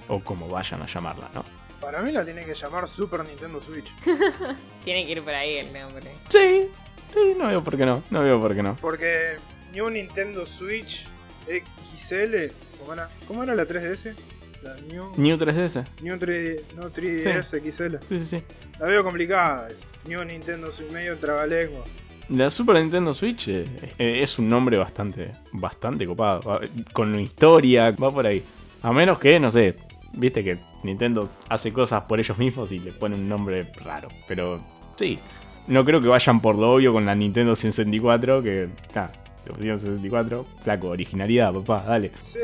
[0.08, 1.43] O como vayan a llamarla, ¿no?
[1.82, 3.91] Para mí la tiene que llamar Super Nintendo Switch.
[4.86, 6.12] tiene que ir por ahí el nombre.
[6.29, 6.67] Sí,
[7.12, 8.03] sí, no veo por qué no.
[8.12, 8.75] No veo por qué no.
[8.75, 9.38] Porque
[9.73, 11.08] New Nintendo Switch
[11.47, 12.53] XL,
[13.27, 14.13] ¿cómo era, la 3DS?
[14.63, 15.84] La New, New 3DS.
[16.02, 17.97] New 3, no, 3DS XL.
[18.08, 18.43] Sí, sí, sí.
[18.80, 19.67] La veo complicada.
[20.08, 21.84] New Nintendo Switch, medio trabalengua.
[22.30, 23.65] La Super Nintendo Switch eh,
[23.99, 26.62] eh, es un nombre bastante, bastante copado.
[26.93, 28.41] Con historia, va por ahí.
[28.82, 29.76] A menos que, no sé,
[30.13, 34.08] viste que Nintendo hace cosas por ellos mismos y le pone un nombre raro.
[34.28, 34.62] Pero
[34.97, 35.19] sí,
[35.67, 39.12] no creo que vayan por lo obvio con la Nintendo 64, que está.
[39.45, 42.12] Los 64, flaco, originalidad, papá, dale.
[42.19, 42.39] Sí,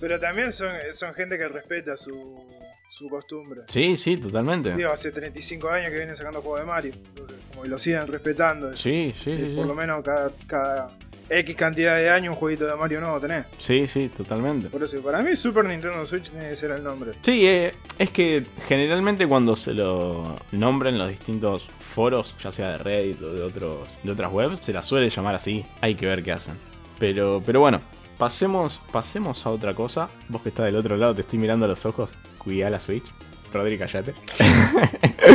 [0.00, 2.44] pero también son, son gente que respeta su,
[2.90, 3.62] su costumbre.
[3.66, 4.74] Sí, sí, totalmente.
[4.74, 6.92] Digo, hace 35 años que vienen sacando juegos de Mario.
[6.94, 8.74] Entonces, como que lo siguen respetando.
[8.76, 9.52] Sí, sí, sí.
[9.56, 10.96] Por lo menos cada, cada
[11.28, 13.46] X cantidad de años un jueguito de Mario nuevo tenés.
[13.58, 14.68] Sí, sí, totalmente.
[14.68, 17.12] Por eso, para mí Super Nintendo Switch tiene que ser el nombre.
[17.22, 22.72] Sí, eh, es que generalmente cuando se lo nombran en los distintos foros, ya sea
[22.72, 25.64] de Reddit o de, otros, de otras webs, se la suele llamar así.
[25.80, 26.54] Hay que ver qué hacen.
[26.98, 27.80] Pero, pero bueno,
[28.18, 30.08] pasemos, pasemos a otra cosa.
[30.28, 32.18] Vos que estás del otro lado, te estoy mirando a los ojos.
[32.38, 33.04] Cuidá la Switch.
[33.52, 34.14] Rodri, callate.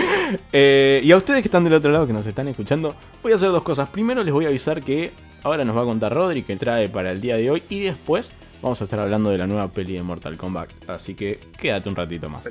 [0.54, 3.36] Eh, y a ustedes que están del otro lado, que nos están escuchando, voy a
[3.36, 3.90] hacer dos cosas.
[3.90, 5.12] Primero les voy a avisar que
[5.44, 8.32] Ahora nos va a contar Rodri que trae para el día de hoy y después
[8.62, 10.70] vamos a estar hablando de la nueva peli de Mortal Kombat.
[10.90, 12.46] Así que quédate un ratito más.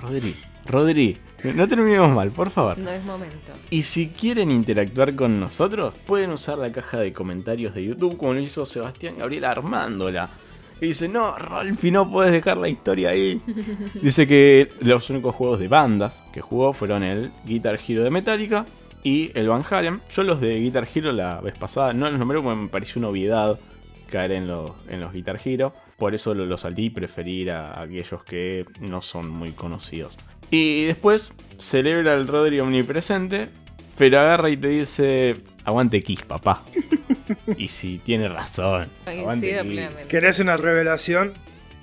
[0.00, 0.34] Rodri,
[0.66, 1.16] Rodri,
[1.54, 2.78] no terminemos mal, por favor.
[2.78, 3.52] No es momento.
[3.70, 8.34] Y si quieren interactuar con nosotros, pueden usar la caja de comentarios de YouTube como
[8.34, 10.28] lo hizo Sebastián Gabriel armándola.
[10.78, 13.40] Y dice, no, Rolfi, no puedes dejar la historia ahí.
[14.02, 18.66] dice que los únicos juegos de bandas que jugó fueron el Guitar Hero de Metallica,
[19.06, 20.00] y el Van Halen.
[20.12, 23.06] Yo los de Guitar Hero la vez pasada no los nombré porque me pareció una
[23.06, 23.56] obviedad
[24.10, 25.72] caer en los, en los Guitar Hero.
[25.96, 30.16] Por eso los lo salí y preferir a, aquellos que no son muy conocidos.
[30.50, 33.48] Y después celebra el Rodri omnipresente,
[33.96, 36.64] pero agarra y te dice, aguante Kiss, papá.
[37.56, 38.88] y si tiene razón.
[40.08, 41.32] ¿Querés una revelación?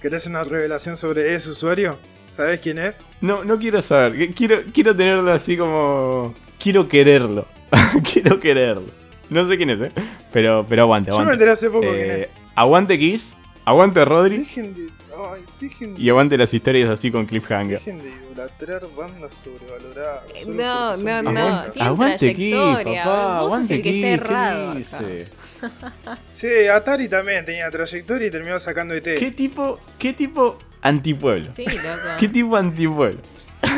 [0.02, 1.98] ¿Querés una revelación sobre ese usuario?
[2.32, 3.02] ¿Sabes quién es?
[3.22, 4.36] No, no quiero saber.
[4.36, 7.46] Quiero, quiero tenerlo así como quiero quererlo.
[8.14, 8.88] quiero quererlo.
[9.30, 9.92] No sé quién es, ¿eh?
[10.32, 11.26] Pero, pero aguante, aguante.
[11.26, 12.18] Yo me enteré hace poco quién es.
[12.18, 13.34] Eh, aguante Kiss,
[13.66, 14.38] aguante Rodri.
[14.38, 17.80] Dejen de, ay, dejen de, y aguante las historias así con Cliffhanger.
[17.80, 20.48] Dejen de idolatrar bandas sobrevaloradas.
[20.48, 21.72] No, no, no.
[21.72, 23.42] Tiene aguante Kiss, papá.
[23.42, 24.80] Vos aguante el que Kiss, está errado.
[26.32, 29.04] sí, Atari también tenía trayectoria y terminó sacando ET.
[29.04, 31.50] ¿Qué tipo, qué tipo antipueblo?
[31.50, 31.80] Sí, loco.
[32.20, 33.20] ¿Qué tipo antipueblo?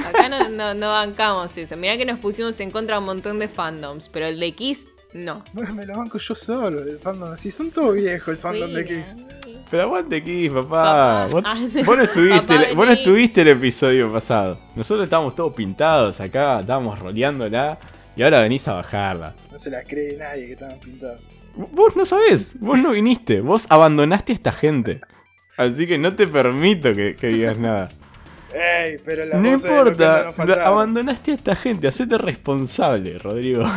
[0.03, 1.77] Acá no, no, bancamos eso.
[1.77, 5.43] Mirá que nos pusimos en contra un montón de fandoms, pero el de Kiss, no.
[5.53, 7.51] Bueno, me lo banco yo solo, el fandom así.
[7.51, 9.15] Son todos viejos el fandom de Kiss.
[9.69, 11.27] Pero aguante Kiss, papá.
[11.31, 14.59] Vos, no estuviste, vos no estuviste el episodio pasado.
[14.75, 17.77] Nosotros estábamos todos pintados acá, estábamos roleándola.
[18.17, 19.35] Y ahora venís a bajarla.
[19.51, 21.19] No se la cree nadie que estaban pintados.
[21.55, 25.01] Vos no sabés, vos no viniste, vos abandonaste a esta gente.
[25.57, 27.89] Así que no te permito que digas nada
[29.03, 33.65] pero no importa, abandonaste a esta gente, hacete responsable, Rodrigo.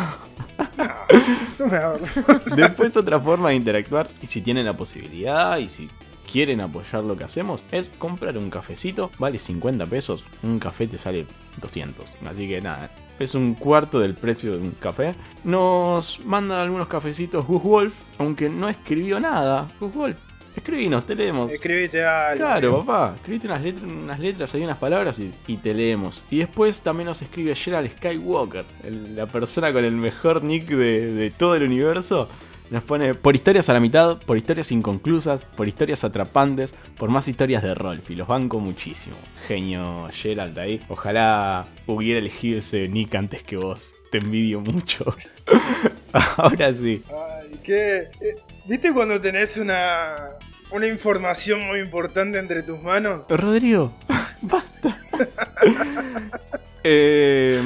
[2.57, 5.89] Después otra forma de interactuar, y si tienen la posibilidad, y si
[6.31, 10.99] quieren apoyar lo que hacemos, es comprar un cafecito, vale 50 pesos, un café te
[10.99, 11.27] sale
[11.61, 12.15] 200.
[12.27, 15.15] Así que nada, es un cuarto del precio de un café.
[15.45, 19.69] Nos manda algunos cafecitos Gus Wolf, aunque no escribió nada.
[19.81, 20.19] Gus Wolf,
[20.59, 21.51] Escribinos, te leemos.
[21.51, 22.39] Escribite algo.
[22.45, 23.15] Claro, papá.
[23.17, 26.25] Escribite unas letras, unas letras unas palabras y, te leemos.
[26.31, 28.65] Y después también nos escribe Gerald Skywalker,
[29.15, 32.29] la persona con el mejor nick de, todo el universo.
[32.71, 37.27] Nos pone por historias a la mitad, por historias inconclusas, por historias atrapantes, por más
[37.27, 38.11] historias de Rolf.
[38.11, 39.17] Y los banco muchísimo.
[39.47, 40.79] Genio Gerald ahí.
[40.89, 43.95] Ojalá hubiera elegido ese nick antes que vos.
[44.11, 45.15] Te envidio mucho.
[46.13, 47.03] Ahora sí.
[47.09, 47.97] Ay, Ay, qué.
[48.21, 50.17] eh, ¿Viste cuando tenés una.
[50.71, 53.23] Una información muy importante entre tus manos?
[53.29, 53.93] Rodrigo,
[54.43, 54.99] basta.
[56.85, 57.61] Eh,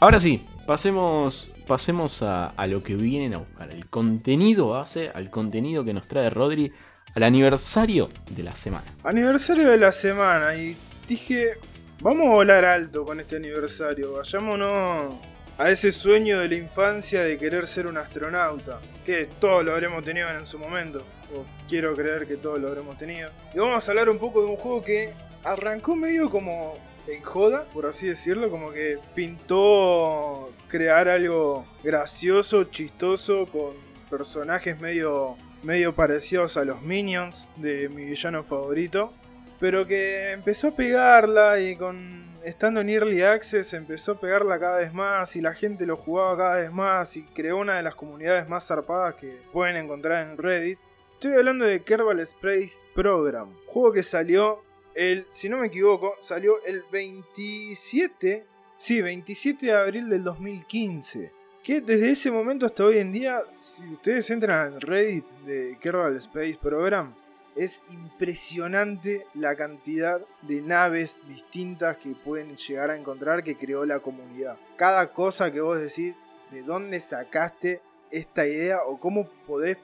[0.00, 3.70] ahora sí, pasemos, pasemos a, a lo que vienen a buscar.
[3.72, 6.72] El contenido base, al contenido que nos trae Rodri
[7.14, 8.84] al aniversario de la semana.
[9.02, 10.76] Aniversario de la semana y
[11.08, 11.54] dije,
[12.00, 15.14] vamos a volar alto con este aniversario, vayámonos
[15.58, 20.04] a ese sueño de la infancia de querer ser un astronauta, que todos lo habremos
[20.04, 21.02] tenido en su momento,
[21.34, 23.30] o quiero creer que todos lo habremos tenido.
[23.54, 25.12] Y vamos a hablar un poco de un juego que
[25.44, 26.74] arrancó medio como
[27.06, 33.74] en joda, por así decirlo, como que pintó crear algo gracioso, chistoso, con
[34.10, 39.12] personajes medio medio parecidos a los Minions de mi villano favorito,
[39.58, 44.78] pero que empezó a pegarla y con estando en Early Access empezó a pegarla cada
[44.78, 47.96] vez más y la gente lo jugaba cada vez más y creó una de las
[47.96, 50.78] comunidades más zarpadas que pueden encontrar en Reddit.
[51.16, 54.62] Estoy hablando de Kerbal Space Program, juego que salió
[54.94, 58.44] el, si no me equivoco, salió el 27,
[58.76, 61.32] sí, 27 de abril del 2015
[61.64, 66.14] que desde ese momento hasta hoy en día, si ustedes entran al Reddit de Kerbal
[66.16, 67.14] Space Program,
[67.56, 74.00] es impresionante la cantidad de naves distintas que pueden llegar a encontrar que creó la
[74.00, 74.58] comunidad.
[74.76, 76.18] Cada cosa que vos decís,
[76.50, 79.78] de dónde sacaste esta idea o cómo podés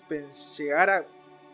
[0.58, 1.06] llegar a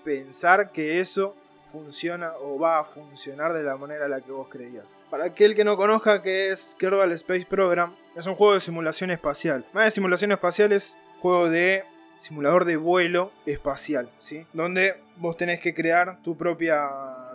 [0.08, 1.34] pensar que eso
[1.66, 4.96] funciona o va a funcionar de la manera en la que vos creías.
[5.10, 9.10] Para aquel que no conozca qué es Kerbal Space Program, es un juego de simulación
[9.10, 9.66] espacial.
[9.74, 11.84] Más de simulación espacial es juego de
[12.16, 14.46] simulador de vuelo espacial, ¿sí?
[14.54, 16.88] Donde vos tenés que crear tu propia,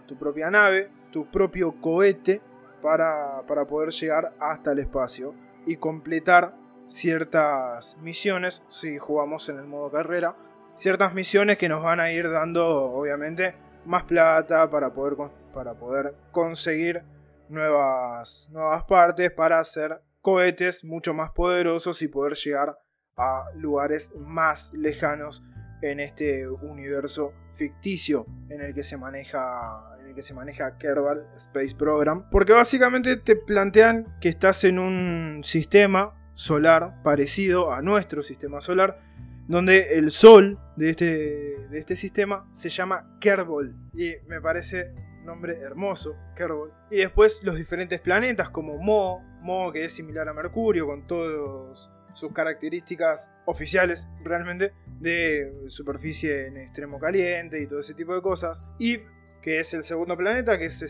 [0.08, 2.42] tu propia nave, tu propio cohete
[2.82, 5.36] para, para poder llegar hasta el espacio
[5.68, 6.56] y completar
[6.88, 10.36] ciertas misiones, si jugamos en el modo carrera,
[10.76, 13.56] ciertas misiones que nos van a ir dando, obviamente,
[13.86, 15.16] más plata para poder,
[15.54, 17.04] para poder conseguir
[17.50, 22.78] nuevas, nuevas partes para hacer cohetes mucho más poderosos y poder llegar
[23.18, 25.44] a lugares más lejanos
[25.82, 31.28] en este universo ficticio en el que se maneja en el que se maneja Kerbal
[31.36, 32.30] Space Program.
[32.30, 39.00] Porque básicamente te plantean que estás en un sistema solar parecido a nuestro sistema solar
[39.48, 41.06] donde el sol de este,
[41.70, 46.72] de este sistema se llama Kerbal y me parece nombre hermoso, Kerbal.
[46.90, 51.90] Y después los diferentes planetas como Mo, Mo que es similar a Mercurio con todas
[52.14, 58.64] sus características oficiales realmente de superficie en extremo caliente y todo ese tipo de cosas.
[58.78, 59.00] Y
[59.42, 60.88] que es el segundo planeta que se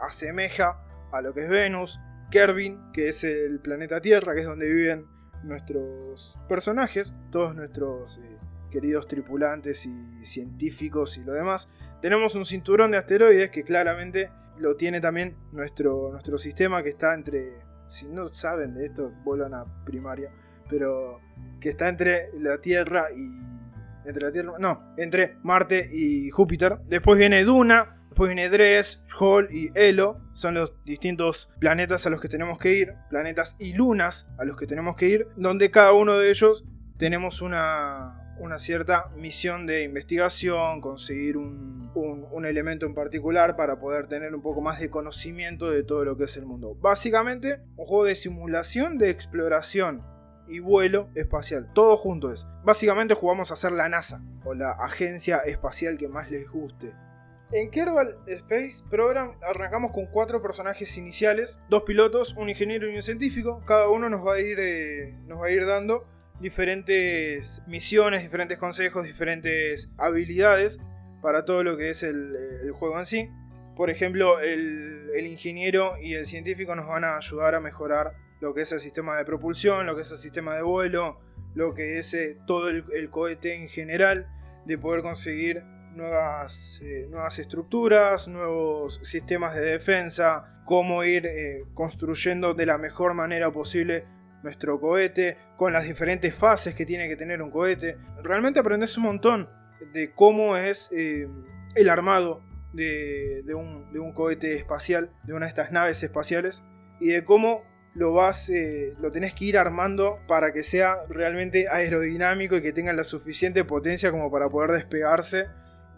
[0.00, 0.80] asemeja
[1.10, 1.98] a lo que es Venus.
[2.30, 5.06] Kerbin, que es el planeta Tierra, que es donde viven
[5.42, 8.38] nuestros personajes, todos nuestros eh,
[8.70, 11.70] queridos tripulantes y científicos y lo demás.
[12.00, 17.14] Tenemos un cinturón de asteroides que claramente lo tiene también nuestro, nuestro sistema que está
[17.14, 20.30] entre, si no saben de esto, vuelvan a primaria,
[20.68, 21.20] pero
[21.60, 23.58] que está entre la Tierra y...
[24.04, 26.78] Entre la Tierra, no, entre Marte y Júpiter.
[26.86, 30.20] Después viene Duna, Después viene Dres, Hall y Elo.
[30.32, 32.96] Son los distintos planetas a los que tenemos que ir.
[33.10, 35.28] Planetas y lunas a los que tenemos que ir.
[35.36, 36.64] Donde cada uno de ellos
[36.96, 40.80] tenemos una, una cierta misión de investigación.
[40.80, 45.70] Conseguir un, un, un, elemento en particular para poder tener un poco más de conocimiento
[45.70, 46.74] de todo lo que es el mundo.
[46.74, 50.02] Básicamente, un juego de simulación de exploración
[50.48, 51.70] y vuelo espacial.
[51.72, 52.48] Todo junto es.
[52.64, 56.92] Básicamente jugamos a ser la NASA o la agencia espacial que más les guste.
[57.50, 63.02] En Kerbal Space Program arrancamos con cuatro personajes iniciales, dos pilotos, un ingeniero y un
[63.02, 63.62] científico.
[63.64, 66.06] Cada uno nos va a ir, eh, nos va a ir dando
[66.40, 70.78] diferentes misiones, diferentes consejos, diferentes habilidades
[71.22, 73.30] para todo lo que es el, el juego en sí.
[73.76, 78.52] Por ejemplo, el, el, ingeniero y el científico nos van a ayudar a mejorar lo
[78.52, 81.18] que es el sistema de propulsión, lo que es el sistema de vuelo,
[81.54, 84.28] lo que es eh, todo el, el cohete en general,
[84.66, 85.62] de poder conseguir
[85.94, 93.14] nuevas, eh, nuevas estructuras, nuevos sistemas de defensa, cómo ir eh, construyendo de la mejor
[93.14, 94.04] manera posible
[94.42, 97.98] nuestro cohete, con las diferentes fases que tiene que tener un cohete.
[98.22, 99.48] Realmente aprendes un montón
[99.92, 101.28] de cómo es eh,
[101.74, 106.62] el armado de, de, un, de, un, cohete espacial, de una de estas naves espaciales,
[107.00, 108.52] y de cómo lo vas,
[109.00, 113.64] lo tenés que ir armando para que sea realmente aerodinámico y que tenga la suficiente
[113.64, 115.46] potencia como para poder despegarse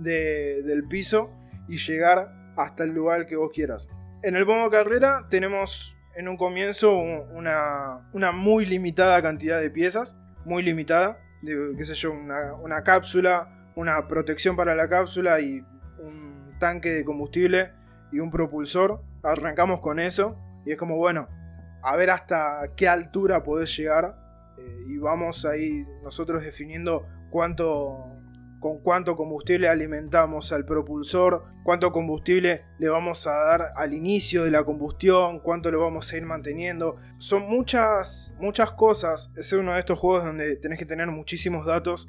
[0.03, 1.31] de, del piso
[1.69, 3.89] y llegar hasta el lugar que vos quieras.
[4.23, 10.21] En el modo carrera tenemos en un comienzo una, una muy limitada cantidad de piezas,
[10.45, 11.19] muy limitada.
[11.43, 15.65] qué sé yo, una, una cápsula, una protección para la cápsula y
[15.99, 17.73] un tanque de combustible
[18.13, 19.03] y un propulsor.
[19.23, 20.37] Arrancamos con eso
[20.67, 21.29] y es como, bueno,
[21.83, 24.17] a ver hasta qué altura podés llegar
[24.59, 28.20] eh, y vamos ahí nosotros definiendo cuánto
[28.61, 34.51] con cuánto combustible alimentamos al propulsor, cuánto combustible le vamos a dar al inicio de
[34.51, 36.97] la combustión, cuánto lo vamos a ir manteniendo.
[37.17, 39.33] Son muchas, muchas cosas.
[39.35, 42.07] Es uno de estos juegos donde tenés que tener muchísimos datos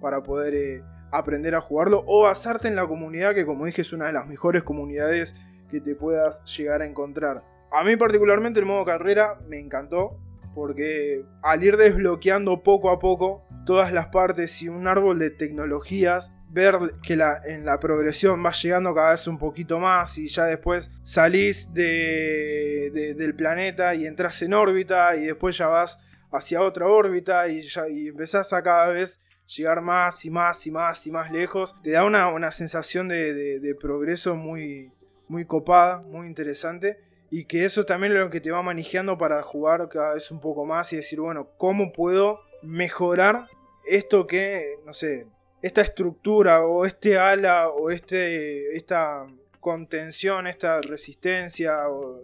[0.00, 3.94] para poder eh, aprender a jugarlo o basarte en la comunidad, que como dije es
[3.94, 5.34] una de las mejores comunidades
[5.70, 7.42] que te puedas llegar a encontrar.
[7.72, 10.18] A mí particularmente el modo carrera me encantó
[10.54, 16.32] porque al ir desbloqueando poco a poco todas las partes y un árbol de tecnologías,
[16.54, 20.90] ver que en la progresión va llegando cada vez un poquito más y ya después
[21.02, 25.98] salís de, del planeta y entras en órbita y después ya vas
[26.30, 30.70] hacia otra órbita y, ya, y empezás a cada vez llegar más y más y
[30.70, 31.74] más y más lejos.
[31.82, 34.92] Te da una, una sensación de, de, progreso muy,
[35.28, 36.98] muy copada, muy interesante.
[37.30, 40.40] Y que eso también es lo que te va manejando para jugar cada vez un
[40.40, 43.46] poco más y decir, bueno, ¿cómo puedo mejorar
[43.86, 45.26] esto que, no sé,
[45.62, 49.26] esta estructura o este ala o este, esta
[49.60, 52.22] contención, esta resistencia o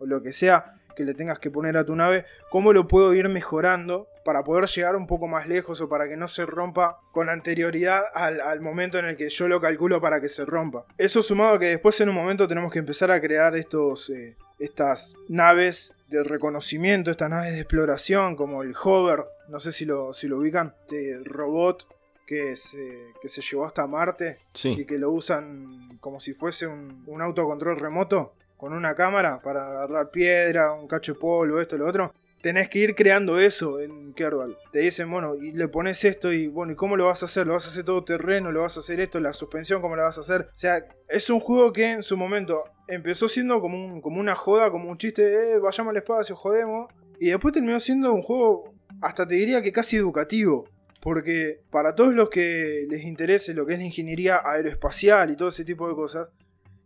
[0.00, 3.28] lo, que sea que le tengas que poner a tu nave, cómo lo puedo ir
[3.30, 7.30] mejorando para poder llegar un poco más lejos o para que no se rompa con
[7.30, 10.84] anterioridad al, momento en el que yo lo calculo para que se rompa.
[10.98, 14.36] Eso sumado a que después en un momento tenemos que empezar a crear estos, eh,
[14.58, 20.12] estas naves de reconocimiento, estas naves de exploración, como el Hover, no sé si lo,
[20.12, 21.86] si lo ubican, este robot
[22.26, 27.04] que se, que se llevó hasta Marte y que lo usan como si fuese un,
[27.06, 31.86] un autocontrol remoto con una cámara para agarrar piedra, un cacho de polvo, esto, lo
[31.86, 32.12] otro
[32.46, 34.54] tenés que ir creando eso en Kerbal.
[34.70, 37.44] Te dicen, bueno, y le pones esto y bueno, ¿y cómo lo vas a hacer?
[37.44, 38.52] ¿Lo vas a hacer todo terreno?
[38.52, 39.18] ¿Lo vas a hacer esto?
[39.18, 40.42] ¿La suspensión cómo la vas a hacer?
[40.42, 44.36] O sea, es un juego que en su momento empezó siendo como, un, como una
[44.36, 46.86] joda, como un chiste de, eh, vayamos al espacio, jodemos.
[47.18, 50.68] Y después terminó siendo un juego, hasta te diría que casi educativo.
[51.00, 55.48] Porque para todos los que les interese lo que es la ingeniería aeroespacial y todo
[55.48, 56.28] ese tipo de cosas,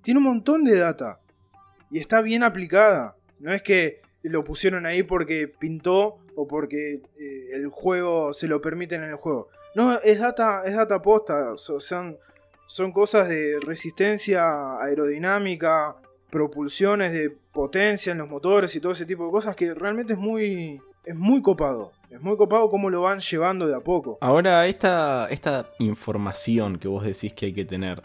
[0.00, 1.20] tiene un montón de data.
[1.90, 3.14] Y está bien aplicada.
[3.38, 8.60] No es que lo pusieron ahí porque pintó o porque eh, el juego se lo
[8.60, 9.48] permiten en el juego.
[9.74, 11.56] No, es data, es data posta.
[11.56, 12.18] son,
[12.66, 15.96] son cosas de resistencia aerodinámica,
[16.30, 20.18] propulsiones de potencia en los motores y todo ese tipo de cosas que realmente es
[20.18, 21.92] muy, es muy copado.
[22.10, 24.18] Es muy copado cómo lo van llevando de a poco.
[24.20, 28.02] Ahora, esta, esta información que vos decís que hay que tener,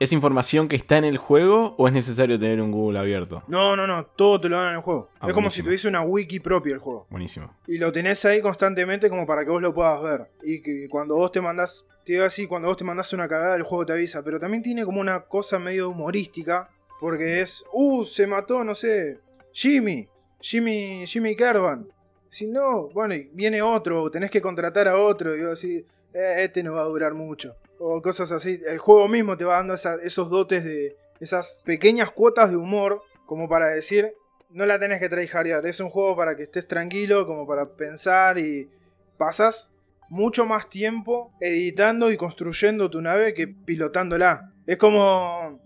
[0.00, 3.44] ¿es información que está en el juego o es necesario tener un Google abierto?
[3.46, 5.10] No, no, no, todo te lo dan en el juego.
[5.20, 7.06] Ah, es como si tuviese una wiki propia el juego.
[7.08, 7.54] Buenísimo.
[7.68, 10.28] Y lo tenés ahí constantemente como para que vos lo puedas ver.
[10.42, 13.54] Y que cuando vos te mandás, te digo así, cuando vos te mandás una cagada,
[13.54, 14.24] el juego te avisa.
[14.24, 16.68] Pero también tiene como una cosa medio humorística.
[16.98, 19.20] Porque es, uh, se mató, no sé,
[19.52, 20.08] Jimmy.
[20.40, 21.86] Jimmy, Jimmy Kerban
[22.36, 26.62] si no, bueno, viene otro, tenés que contratar a otro, y yo así, eh, este
[26.62, 27.56] no va a durar mucho.
[27.78, 28.60] O cosas así.
[28.66, 30.96] El juego mismo te va dando esos dotes de.
[31.18, 34.12] esas pequeñas cuotas de humor, como para decir,
[34.50, 35.64] no la tenés que tryhardear.
[35.66, 38.68] Es un juego para que estés tranquilo, como para pensar y.
[39.16, 39.72] pasas
[40.10, 44.52] mucho más tiempo editando y construyendo tu nave que pilotándola.
[44.66, 45.58] Es como.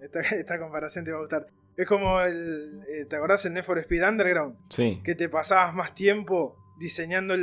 [0.00, 1.46] Esta, esta comparación te va a gustar.
[1.78, 2.82] Es como el.
[2.88, 4.56] Eh, ¿Te acordás el Need for Speed Underground?
[4.68, 5.00] Sí.
[5.04, 7.36] Que te pasabas más tiempo diseñando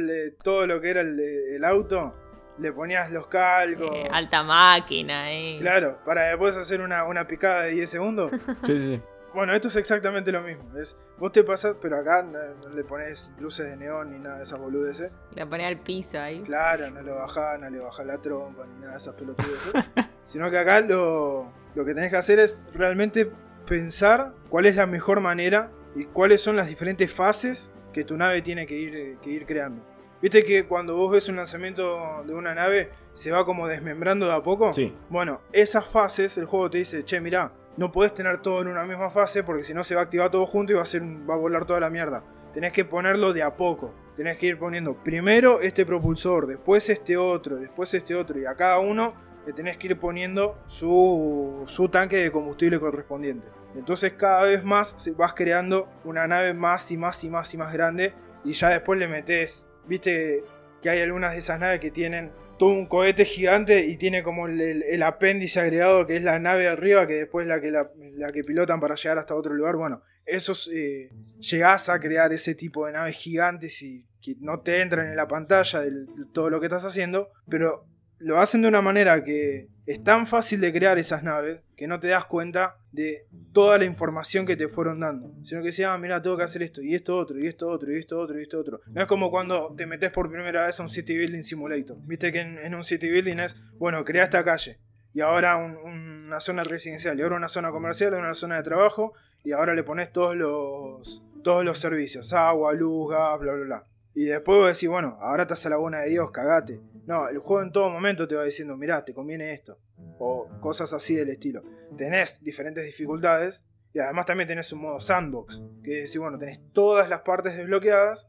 [0.44, 2.12] todo lo que era el, auto.
[2.60, 3.90] Le ponías los calcos.
[4.12, 5.58] alta máquina, eh.
[5.62, 8.32] Claro, para después hacer una, picada de 10 segundos.
[8.66, 9.02] sí, sí.
[9.34, 10.78] Bueno, esto es exactamente lo mismo.
[10.78, 14.44] Es, vos te pasás, pero acá no, le pones luces de neón ni nada de
[14.44, 15.12] esas boludeces.
[15.34, 16.42] Le ponés al piso ahí.
[16.42, 19.74] Claro, no lo bajás, no le bajás la trompa ni nada de esas pelotudeces.
[20.26, 23.32] sino que acá lo, lo que tenés que hacer es realmente
[23.66, 28.42] pensar cuál es la mejor manera y cuáles son las diferentes fases que tu nave
[28.42, 29.82] tiene que ir, que ir creando.
[30.22, 34.34] Viste que cuando vos ves un lanzamiento de una nave se va como desmembrando de
[34.34, 34.74] a poco.
[34.74, 34.94] Sí.
[35.10, 38.86] Bueno, esas fases, el juego te dice, che, mirá, no podés tener todo en una
[38.86, 41.04] misma fase porque si no se va a activar todo junto y va a, ser,
[41.04, 42.24] va a volar toda la mierda.
[42.54, 43.94] Tenés que ponerlo de a poco.
[44.16, 48.40] Tenés que ir poniendo primero este propulsor, después este otro, después este otro.
[48.40, 49.14] Y a cada uno
[49.46, 53.48] le tenés que ir poniendo su, su tanque de combustible correspondiente.
[53.76, 57.74] Entonces cada vez más vas creando una nave más y más y más y más
[57.74, 60.44] grande y ya después le metes, viste
[60.82, 64.48] que hay algunas de esas naves que tienen todo un cohete gigante y tiene como
[64.48, 68.44] el, apéndice agregado que es la nave arriba, que después es la que, la que
[68.44, 69.76] pilotan para llegar hasta otro lugar.
[69.76, 74.82] Bueno, esos eh, llegás a crear ese tipo de naves gigantes y que no te
[74.82, 75.92] entran en la pantalla de
[76.34, 77.86] todo lo que estás haciendo, pero
[78.26, 82.00] lo hacen de una manera que es tan fácil de crear esas naves que no
[82.00, 85.32] te das cuenta de toda la información que te fueron dando.
[85.44, 87.94] Sino que decían, ah, mira, tengo que hacer esto, y esto otro, y esto otro,
[87.94, 88.82] y esto otro, y esto otro.
[88.88, 91.98] No es como cuando te metes por primera vez a un City Building Simulator.
[92.02, 94.80] Viste que en, en un City Building es, bueno, crea esta calle,
[95.14, 95.78] y ahora un-
[96.26, 99.14] una zona residencial, y ahora una zona comercial, y una zona de trabajo,
[99.44, 103.84] y ahora le pones todos los, todos los servicios, agua, luz, gas, bla, bla, bla.
[104.16, 106.80] Y después vos decís, bueno, ahora estás a la buena de Dios, cagate.
[107.06, 109.78] No, el juego en todo momento te va diciendo, mirá, te conviene esto.
[110.18, 111.62] O cosas así del estilo.
[111.98, 113.64] Tenés diferentes dificultades.
[113.94, 115.62] Y además también tenés un modo sandbox.
[115.84, 118.28] Que es decir, bueno, tenés todas las partes desbloqueadas.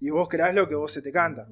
[0.00, 1.46] Y vos creás lo que vos se te canta.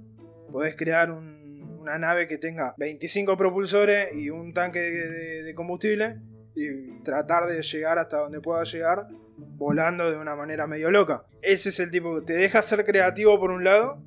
[0.50, 6.20] Podés crear un- una nave que tenga 25 propulsores y un tanque de- de combustible.
[6.54, 9.08] Y tratar de llegar hasta donde pueda llegar.
[9.36, 11.24] Volando de una manera medio loca.
[11.42, 14.02] Ese es el tipo que te deja ser creativo por un lado.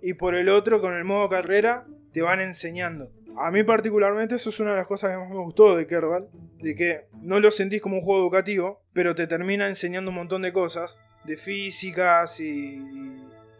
[0.00, 3.10] Y por el otro, con el modo carrera, te van enseñando.
[3.36, 6.28] A mí particularmente eso es una de las cosas que más me gustó de Kerbal.
[6.58, 10.42] De que no lo sentís como un juego educativo, pero te termina enseñando un montón
[10.42, 11.00] de cosas.
[11.24, 12.80] De físicas y...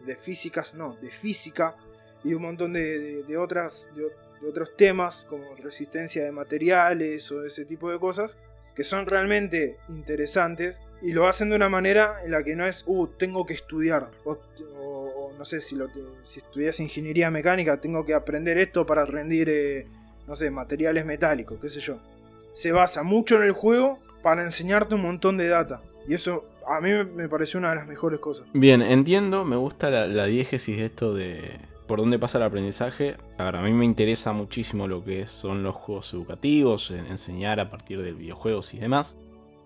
[0.05, 1.75] De físicas, no, de física.
[2.23, 7.89] Y un montón de, otras, de otros temas, como resistencia de materiales o ese tipo
[7.89, 8.37] de cosas.
[8.75, 10.81] Que son realmente interesantes.
[11.01, 14.09] Y lo hacen de una manera en la que no es, uh, tengo que estudiar.
[14.25, 14.37] O,
[14.79, 15.75] o- no sé, si,
[16.37, 19.87] estudias ingeniería mecánica, tengo que aprender esto para rendir, eh,
[20.27, 21.99] no sé, materiales metálicos, qué sé yo.
[22.53, 25.81] Se basa mucho en el juego para enseñarte un montón de data.
[26.07, 28.47] Y eso a mí me- me pareció una de las mejores cosas.
[28.53, 31.59] Bien, entiendo, me gusta la, la diégesis de esto de
[31.93, 33.17] por dónde pasa el aprendizaje.
[33.37, 37.59] A ver, a mí me interesa muchísimo lo que son los juegos educativos, en- enseñar
[37.59, 39.15] a partir de videojuegos y demás.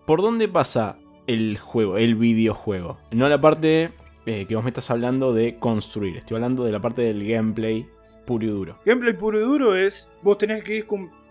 [0.06, 2.98] ¿Por dónde pasa el juego, el videojuego?
[3.12, 3.92] No la parte
[4.26, 7.88] eh, que vos me estás hablando de construir, estoy hablando de la parte del gameplay
[8.26, 8.78] puro y duro.
[8.84, 10.84] Gameplay puro y duro es, vos tenés que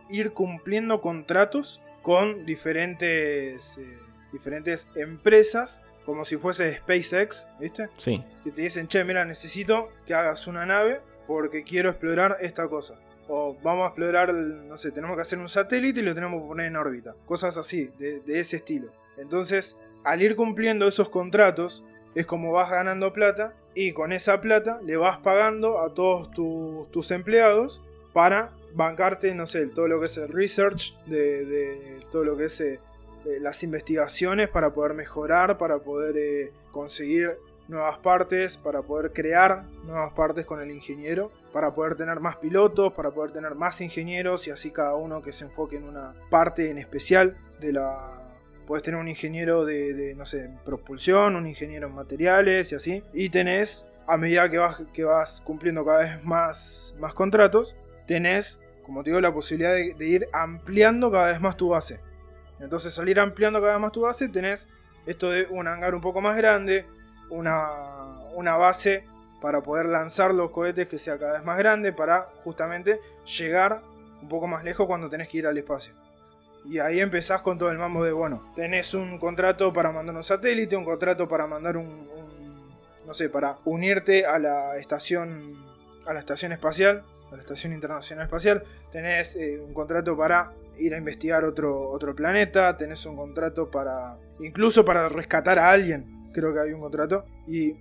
[0.08, 3.98] ir cumpliendo contratos con diferentes, eh,
[4.32, 7.88] diferentes empresas, como si fuese SpaceX, ¿viste?
[7.98, 12.68] Sí, que te dicen, che, mira, necesito que hagas una nave porque quiero explorar esta
[12.68, 12.98] cosa.
[13.28, 16.46] O vamos a explorar, no sé, tenemos que hacer un satélite y lo tenemos que
[16.46, 17.16] poner en órbita.
[17.26, 18.86] Cosas así, de, de ese estilo.
[19.18, 21.84] Entonces, al ir cumpliendo esos contratos,
[22.14, 26.90] es como vas ganando plata y con esa plata le vas pagando a todos tus,
[26.90, 27.82] tus empleados
[28.12, 32.46] para bancarte, no sé, todo lo que es el research, de, de todo lo que
[32.46, 32.62] es
[33.26, 39.64] eh, las investigaciones para poder mejorar, para poder eh, conseguir nuevas partes, para poder crear
[39.84, 44.46] nuevas partes con el ingeniero, para poder tener más pilotos, para poder tener más ingenieros
[44.46, 48.12] y así cada uno que se enfoque en una parte en especial de la...
[48.66, 53.02] Puedes tener un ingeniero de, no sé, propulsión, un ingeniero en materiales y así.
[53.12, 58.60] Y tenés, a medida que vas, que vas cumpliendo cada vez más, más contratos, tenés,
[58.84, 62.00] como te digo, la posibilidad de ir ampliando cada vez más tu base.
[62.60, 64.68] Entonces, al ir ampliando cada vez más tu base, tenés
[65.06, 66.86] esto de un hangar un poco más grande,
[67.30, 67.70] una,
[68.34, 69.04] una base
[69.40, 73.00] para poder lanzar los cohetes que sea cada vez más grande, para justamente
[73.38, 73.82] llegar
[74.22, 75.94] un poco más lejos cuando tenés que ir al espacio.
[76.64, 80.24] Y ahí empezás con todo el mambo de, bueno, tenés un contrato para mandar un
[80.24, 82.08] satélite, un contrato para mandar un-
[83.06, 85.54] no sé, para unirte a la estación,
[86.06, 90.94] a la estación espacial, a la estación internacional espacial, tenés eh, un contrato para ir
[90.94, 96.52] a investigar otro, otro planeta, tenés un contrato para, incluso para rescatar a alguien, creo
[96.52, 97.76] que hay un contrato, y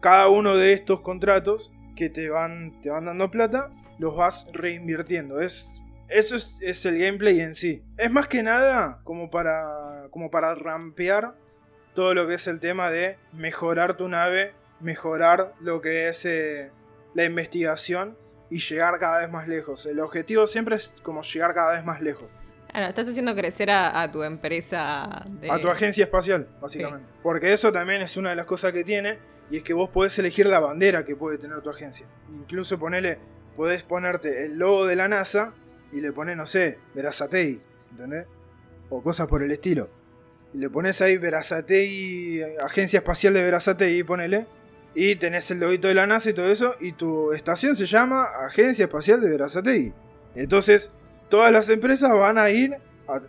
[0.00, 5.40] cada uno de estos contratos que te van, te van dando plata, los vas reinvirtiendo.
[5.40, 7.82] Es, eso es, el gameplay en sí.
[7.96, 11.34] Es más que nada como para, como para rampear
[11.94, 16.70] todo lo que es el tema de mejorar tu nave, mejorar lo que es eh,
[17.14, 18.16] la investigación
[18.50, 19.86] y llegar cada vez más lejos.
[19.86, 22.36] El objetivo siempre es como llegar cada vez más lejos.
[22.70, 25.24] Claro, estás haciendo crecer a, a tu empresa.
[25.40, 25.50] De...
[25.50, 27.06] A tu agencia espacial, básicamente.
[27.22, 29.18] Porque eso también es una de las cosas que tiene.
[29.50, 32.06] Y es que vos podés elegir la bandera que puede tener tu agencia.
[32.30, 33.18] Incluso ponele,
[33.56, 35.54] podés ponerte el logo de la NASA
[35.90, 38.26] y le pones, no sé, Verazatei, ¿entendés?
[38.90, 39.88] O cosas por el estilo.
[40.52, 44.46] Y le pones ahí Verazatei, Agencia Espacial de Verazatei, ponele.
[45.00, 46.74] Y tenés el loguito de la NASA y todo eso.
[46.80, 49.92] Y tu estación se llama Agencia Espacial de Verazatei.
[50.34, 50.90] Entonces,
[51.28, 52.76] todas las empresas van a ir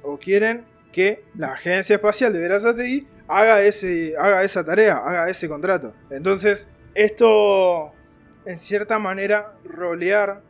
[0.02, 5.48] o quieren que la Agencia Espacial de Verazatei haga, ese, haga esa tarea, haga ese
[5.48, 5.94] contrato.
[6.10, 7.92] Entonces, esto,
[8.46, 10.42] en cierta manera, rolear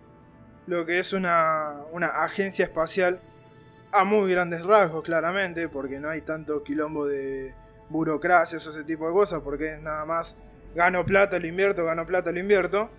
[0.68, 3.20] lo que es una, una agencia espacial
[3.92, 7.54] a muy grandes rasgos, claramente, porque no hay tanto quilombo de
[7.90, 10.38] burocracias o ese tipo de cosas, porque es nada más
[10.76, 12.90] gano plata, lo invierto, gano plata, lo invierto.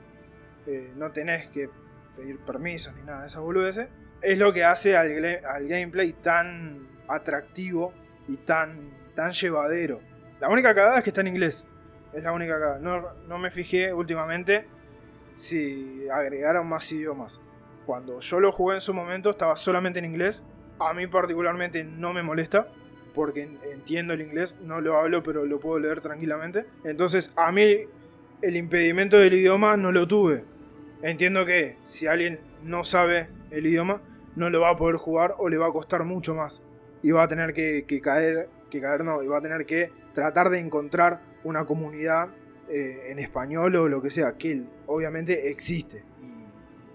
[0.67, 1.71] Eh, no tenés que
[2.17, 3.89] pedir permisos ni nada de esas boludeces.
[4.23, 5.09] Es lo que hace al,
[5.67, 7.93] gameplay tan atractivo
[8.29, 10.01] y tan, tan llevadero.
[10.41, 11.65] La única cagada es que está en inglés.
[12.13, 12.79] Es la única cagada.
[12.79, 14.67] No, no me fijé últimamente
[15.35, 17.41] si agregaron más idiomas.
[17.87, 20.45] Cuando yo lo jugué en su momento estaba solamente en inglés.
[20.79, 22.69] A mí particularmente no me molesta
[23.15, 26.67] porque entiendo el inglés, no lo hablo, pero lo puedo leer tranquilamente.
[26.85, 27.79] Entonces, a mí
[28.43, 30.45] el impedimento del idioma no lo tuve.
[31.03, 34.01] Entiendo que si alguien no sabe el idioma,
[34.37, 36.63] no lo va a poder jugar o le va a costar mucho más.
[37.03, 40.51] Y va a tener que, caer, que caer no, y va a tener que tratar
[40.51, 42.29] de encontrar una comunidad
[42.69, 46.05] eh, en español o lo que sea, que obviamente existe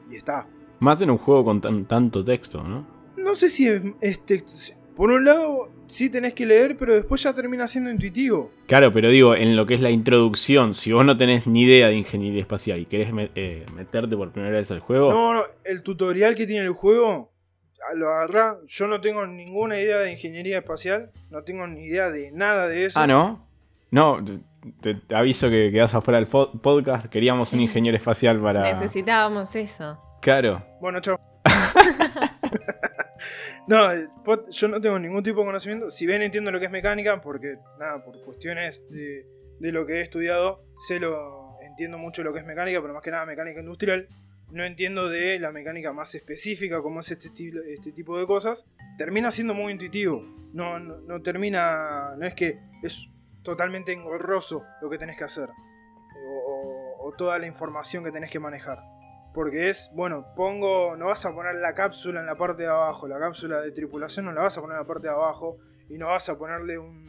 [0.09, 0.47] y, está.
[0.79, 2.85] Más en un juego con tanto texto, ¿no?
[3.17, 7.21] No sé si es, es texto por un lado, sí tenés que leer, pero después
[7.23, 8.51] ya termina siendo intuitivo.
[8.67, 11.87] Claro, pero digo, en lo que es la introducción, si vos no tenés ni idea
[11.87, 15.11] de ingeniería espacial y querés eh, meterte por primera vez al juego.
[15.11, 17.31] No, no, el tutorial que tiene el juego,
[17.95, 18.57] lo agarrá.
[18.65, 22.85] Yo no tengo ninguna idea de ingeniería espacial, no tengo ni idea de nada de
[22.85, 22.99] eso.
[22.99, 23.45] Ah, no.
[23.91, 24.23] No,
[24.81, 27.05] te, aviso que quedás afuera del podcast.
[27.05, 28.63] Queríamos un ingeniero espacial para.
[28.63, 29.99] Necesitábamos eso.
[30.21, 30.65] Claro.
[30.81, 31.19] Bueno, chao.
[33.67, 33.89] No,
[34.49, 35.89] yo no tengo ningún tipo de conocimiento.
[35.89, 39.25] Si bien entiendo lo que es mecánica, porque nada, por cuestiones de,
[39.59, 41.57] lo que he estudiado, sé lo.
[41.61, 44.07] entiendo mucho lo que es mecánica, pero más que nada mecánica industrial.
[44.51, 47.29] No entiendo de la mecánica más específica, como es este,
[47.73, 48.67] este tipo de cosas.
[48.97, 50.23] Termina siendo muy intuitivo.
[50.53, 52.15] No, no, termina.
[52.17, 53.09] No es que es
[53.41, 55.49] totalmente engorroso lo que tenés que hacer.
[56.99, 58.94] o toda la información que tenés que manejar.
[59.35, 63.05] Porque es, bueno, pongo, no vas a poner la cápsula en la parte de abajo,
[63.05, 65.57] la cápsula de tripulación no la vas a poner en la parte de abajo
[65.89, 67.05] y no vas a ponerle un,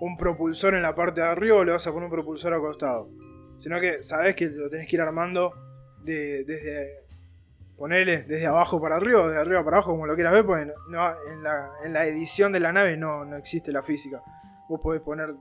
[0.00, 3.10] un propulsor en la parte de arriba o le vas a poner un propulsor acostado.
[3.58, 5.52] Sino que sabes que lo tenés que ir armando
[6.02, 7.04] de, desde,
[7.76, 10.72] ponele desde abajo para arriba o de arriba para abajo, como lo quieras ver, porque
[10.88, 14.22] no, en, la, edición de la nave no, no existe la física.
[14.70, 15.34] Vos podés poner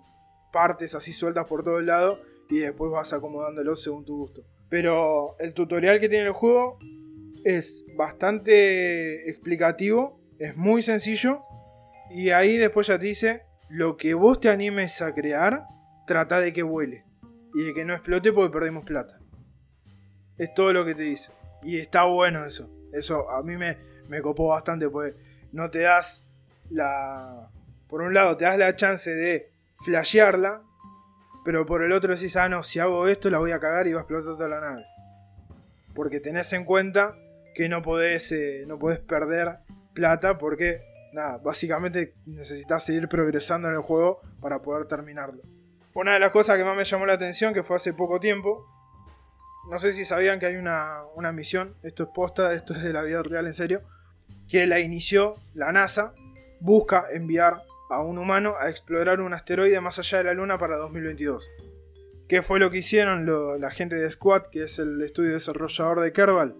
[0.52, 4.44] partes así sueltas por todo el lado y después vas acomodándolo según tu gusto.
[4.74, 6.80] Pero el tutorial que tiene el juego
[7.44, 11.44] es bastante explicativo, es muy sencillo.
[12.10, 15.68] Y ahí después ya te dice, lo que vos te animes a crear,
[16.08, 17.06] trata de que vuele.
[17.54, 19.20] Y de que no explote porque perdemos plata.
[20.40, 21.32] Es todo lo que te dice.
[21.62, 22.68] Y está bueno eso.
[22.92, 23.78] Eso a mí me,
[24.10, 25.16] me copó bastante porque
[25.52, 26.26] no te das
[26.72, 27.52] la...
[27.88, 29.52] Por un lado, te das la chance de
[29.86, 30.64] flashearla
[31.44, 33.94] pero por el otro decís, ah, no, si hago esto la voy a cagar y
[33.94, 34.86] va a explotar toda la nave.
[35.94, 37.16] Porque tenés en cuenta
[37.54, 39.60] que no podés, eh, no podés perder
[39.94, 40.82] plata porque,
[41.14, 45.44] nada, básicamente necesitas seguir progresando en el juego para poder terminarlo.
[45.94, 48.66] Una de las cosas que más me llamó la atención, que fue hace poco tiempo,
[49.70, 52.94] no sé si sabían que hay una, una misión, esto es posta, esto es de
[52.94, 53.84] la vida real en serio,
[54.50, 56.14] que la inició la NASA,
[56.60, 60.78] busca enviar a un humano a explorar un asteroide más allá de la Luna para
[60.78, 61.52] 2022.
[62.28, 63.26] ¿Qué fue lo que hicieron
[63.60, 66.56] la gente de Squad, que es el estudio desarrollador de Kerbal?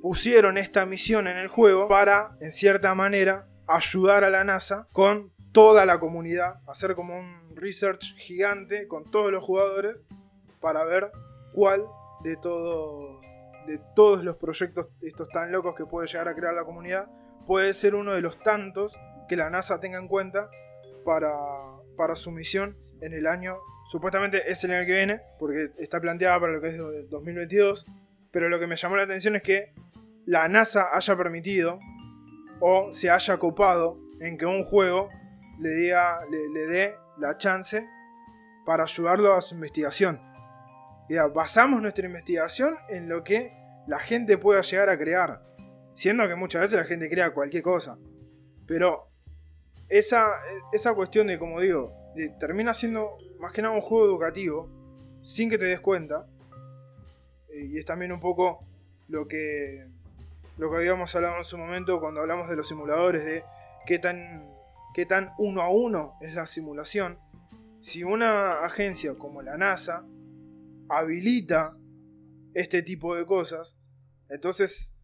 [0.00, 5.32] Pusieron esta misión en el juego para, en cierta manera, ayudar a la NASA con
[5.52, 10.04] toda la comunidad, hacer como un research gigante con todos los jugadores
[10.60, 11.10] para ver
[11.52, 11.84] cuál
[12.22, 13.20] de todo
[13.66, 17.10] de todos los proyectos estos tan locos que puede llegar a crear la comunidad
[17.46, 18.98] puede ser uno de los tantos
[19.28, 20.50] que la NASA tenga en cuenta
[21.04, 23.58] para, su misión en el año,
[23.90, 26.76] supuestamente es el año que viene, porque está planteada para lo que es
[27.10, 27.86] 2022,
[28.30, 29.72] pero lo que me llamó la atención es que
[30.26, 31.78] la NASA haya permitido
[32.60, 35.08] o se haya copado en que un juego
[35.60, 37.86] le, diga, le, dé la chance
[38.66, 40.20] para ayudarlo a su investigación.
[41.34, 43.52] basamos nuestra investigación en lo que
[43.86, 45.42] la gente pueda llegar a crear.
[45.94, 47.98] Siendo que muchas veces la gente crea cualquier cosa.
[48.66, 49.07] Pero
[49.88, 50.28] esa,
[50.72, 54.68] esa cuestión de, como digo, de, termina siendo más que nada un juego educativo,
[55.22, 56.26] sin que te des cuenta.
[57.50, 58.66] Eh, y es también un poco
[59.08, 59.86] lo que,
[60.58, 63.44] lo que habíamos hablado en su momento cuando hablamos de los simuladores, de
[63.86, 64.48] qué tan,
[64.94, 67.18] qué tan uno a uno es la simulación.
[67.80, 70.04] Si una agencia como la NASA
[70.88, 71.76] habilita
[72.54, 73.78] este tipo de cosas,
[74.28, 74.96] entonces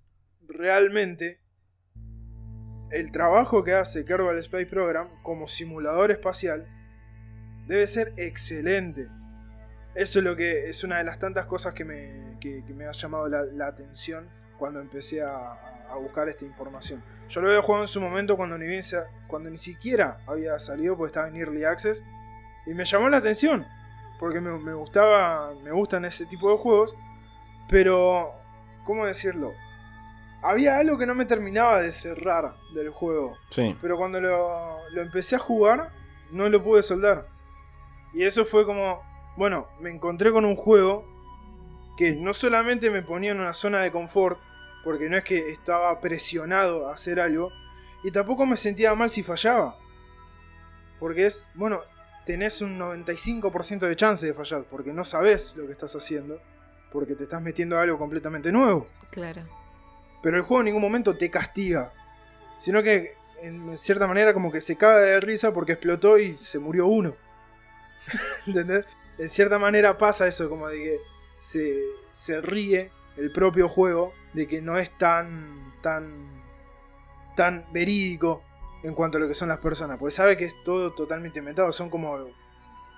[0.42, 1.40] realmente
[2.90, 6.66] el trabajo que hace Kerbal Space Program como simulador espacial
[7.66, 9.08] debe ser excelente.
[9.94, 13.66] Eso es lo que es una de las tantas cosas que me, ha llamado la,
[13.66, 14.28] atención
[14.58, 15.58] cuando empecé a,
[16.00, 17.04] buscar esta información.
[17.28, 18.82] Yo lo había jugado en su momento cuando ni, bien
[19.28, 22.04] cuando ni siquiera había salido, porque estaba en Early Access.
[22.66, 23.64] Y me llamó la atención,
[24.18, 26.96] porque me, me gustaba, me gustan ese tipo de juegos.
[27.68, 28.34] Pero,
[28.84, 29.52] ¿cómo decirlo?
[30.44, 33.36] Había algo que no me terminaba de cerrar del juego.
[33.50, 33.76] Sí.
[33.80, 35.90] Pero cuando lo, lo empecé a jugar,
[36.30, 37.26] no lo pude soldar.
[38.12, 39.02] Y eso fue como,
[39.36, 41.04] bueno, me encontré con un juego
[41.96, 44.38] que no solamente me ponía en una zona de confort,
[44.84, 47.50] porque no es que estaba presionado a hacer algo,
[48.02, 49.78] y tampoco me sentía mal si fallaba.
[51.00, 51.80] Porque es, bueno,
[52.26, 56.40] tenés un 95% de chance de fallar, porque no sabes lo que estás haciendo,
[56.92, 58.86] porque te estás metiendo a algo completamente nuevo.
[59.10, 59.42] Claro.
[60.24, 61.92] Pero el juego en ningún momento te castiga.
[62.56, 63.12] Sino que
[63.42, 67.14] en cierta manera como que se caga de risa porque explotó y se murió uno.
[68.46, 68.86] ¿Entendés?
[69.18, 71.00] En cierta manera pasa eso, como de que
[71.38, 71.78] se,
[72.10, 76.26] se ríe el propio juego de que no es tan, tan,
[77.36, 78.42] tan verídico
[78.82, 79.98] en cuanto a lo que son las personas.
[79.98, 81.70] Porque sabe que es todo totalmente inventado.
[81.70, 82.30] Son como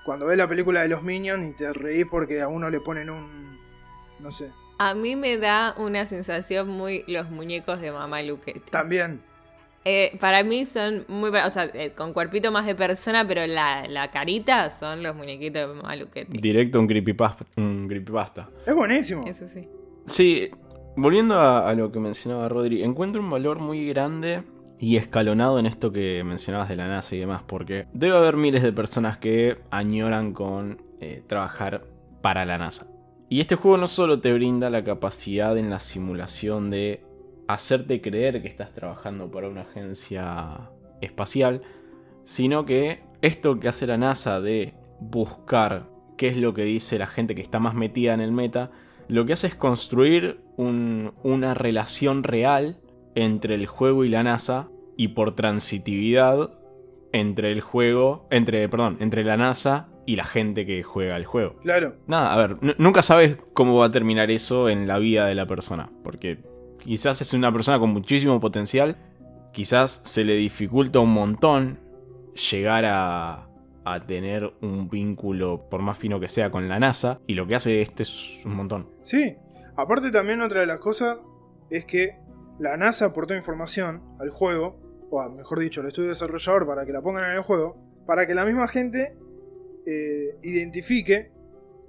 [0.04, 3.10] cuando ves la película de los Minions y te reís porque a uno le ponen
[3.10, 3.58] un...
[4.20, 4.52] No sé.
[4.78, 8.70] A mí me da una sensación muy los muñecos de mamá Luquetti.
[8.70, 9.22] También.
[9.84, 11.30] Eh, para mí son muy...
[11.30, 15.68] O sea, eh, con cuerpito más de persona, pero la, la carita son los muñequitos
[15.68, 16.38] de mamá Luquetti.
[16.38, 17.44] Directo un creepypasta.
[17.56, 18.48] Un creepypasta.
[18.66, 19.24] Es buenísimo.
[19.26, 19.68] Eso sí.
[20.04, 20.50] Sí,
[20.96, 24.42] volviendo a, a lo que mencionaba Rodri, encuentro un valor muy grande
[24.78, 28.62] y escalonado en esto que mencionabas de la NASA y demás, porque debe haber miles
[28.62, 31.84] de personas que añoran con eh, trabajar
[32.20, 32.86] para la NASA.
[33.28, 37.04] Y este juego no solo te brinda la capacidad en la simulación de
[37.48, 40.70] hacerte creer que estás trabajando para una agencia
[41.00, 41.62] espacial,
[42.22, 47.06] sino que esto que hace la NASA de buscar qué es lo que dice la
[47.06, 48.70] gente que está más metida en el meta,
[49.08, 52.78] lo que hace es construir un- una relación real
[53.14, 56.50] entre el juego y la NASA y por transitividad
[57.12, 61.56] entre el juego, entre, perdón, entre la NASA y la gente que juega el juego.
[61.62, 61.96] Claro.
[62.06, 65.46] Nada, a ver, nunca sabes cómo va a terminar eso en la vida de la
[65.46, 66.38] persona, porque
[66.78, 68.96] quizás es una persona con muchísimo potencial,
[69.52, 71.80] quizás se le dificulta un montón
[72.50, 73.48] llegar a,
[73.84, 77.56] a tener un vínculo, por más fino que sea, con la NASA, y lo que
[77.56, 78.88] hace este es un montón.
[79.02, 79.36] Sí.
[79.76, 81.20] Aparte también otra de las cosas
[81.70, 82.16] es que
[82.58, 84.78] la NASA aportó información al juego,
[85.10, 87.76] o mejor dicho, al estudio desarrollador para que la pongan en el juego,
[88.06, 89.16] para que la misma gente
[89.86, 91.30] eh, identifique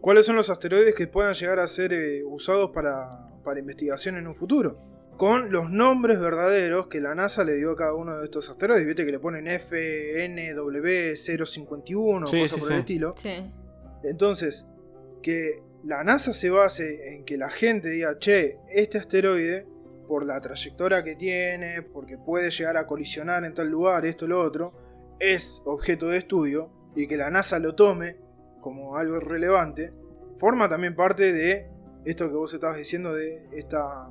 [0.01, 4.27] cuáles son los asteroides que puedan llegar a ser eh, usados para, para investigación en
[4.27, 4.79] un futuro.
[5.17, 8.85] Con los nombres verdaderos que la NASA le dio a cada uno de estos asteroides.
[8.85, 12.73] Viste que le ponen FNW051 Sí, cosas sí, por sí.
[12.73, 13.11] el estilo.
[13.17, 13.51] Sí.
[14.03, 14.67] Entonces,
[15.23, 19.65] que la NASA se base en que la gente diga, che, este asteroide,
[20.07, 24.39] por la trayectoria que tiene, porque puede llegar a colisionar en tal lugar, esto, lo
[24.41, 24.73] otro,
[25.19, 28.17] es objeto de estudio, y que la NASA lo tome
[28.59, 29.93] como algo relevante,
[30.37, 31.69] forma también parte de
[32.05, 34.09] esto que vos estabas diciendo, de esta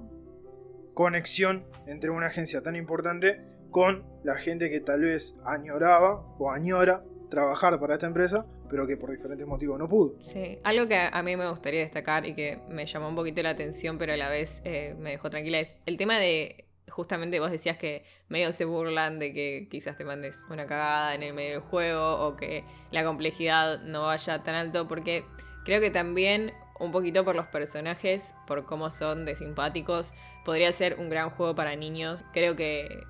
[0.94, 7.02] conexión entre una agencia tan importante con la gente que tal vez añoraba o añora
[7.28, 10.14] trabajar para esta empresa, pero que por diferentes motivos no pudo.
[10.20, 13.50] Sí, algo que a mí me gustaría destacar y que me llamó un poquito la
[13.50, 17.50] atención, pero a la vez eh, me dejó tranquila, es el tema de, justamente vos
[17.50, 21.52] decías que medio se burlan de que quizás te mandes una cagada en el medio
[21.52, 25.24] del juego o que la complejidad no vaya tan alto, porque
[25.64, 30.14] creo que también un poquito por los personajes, por cómo son de simpáticos,
[30.44, 32.22] podría ser un gran juego para niños.
[32.32, 33.04] Creo que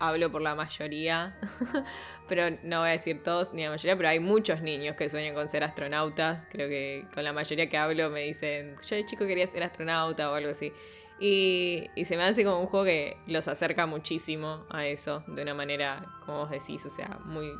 [0.00, 1.34] hablo por la mayoría,
[2.28, 5.34] pero no voy a decir todos ni la mayoría, pero hay muchos niños que sueñan
[5.34, 6.46] con ser astronautas.
[6.50, 10.30] Creo que con la mayoría que hablo me dicen, yo de chico quería ser astronauta
[10.30, 10.72] o algo así.
[11.20, 15.42] Y, y se me hace como un juego que los acerca muchísimo a eso, de
[15.42, 17.52] una manera, como vos decís, o sea, muy,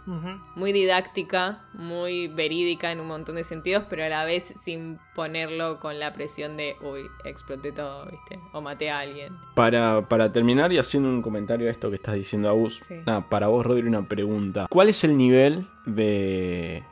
[0.57, 5.79] muy didáctica, muy verídica en un montón de sentidos, pero a la vez sin ponerlo
[5.79, 8.41] con la presión de, uy, exploté todo, ¿viste?
[8.53, 9.37] O maté a alguien.
[9.55, 12.95] Para, para terminar y haciendo un comentario a esto que estás diciendo, Agus, Sí.
[13.07, 14.67] nada, para vos, Rodri, una pregunta.
[14.69, 16.83] ¿Cuál es el nivel de,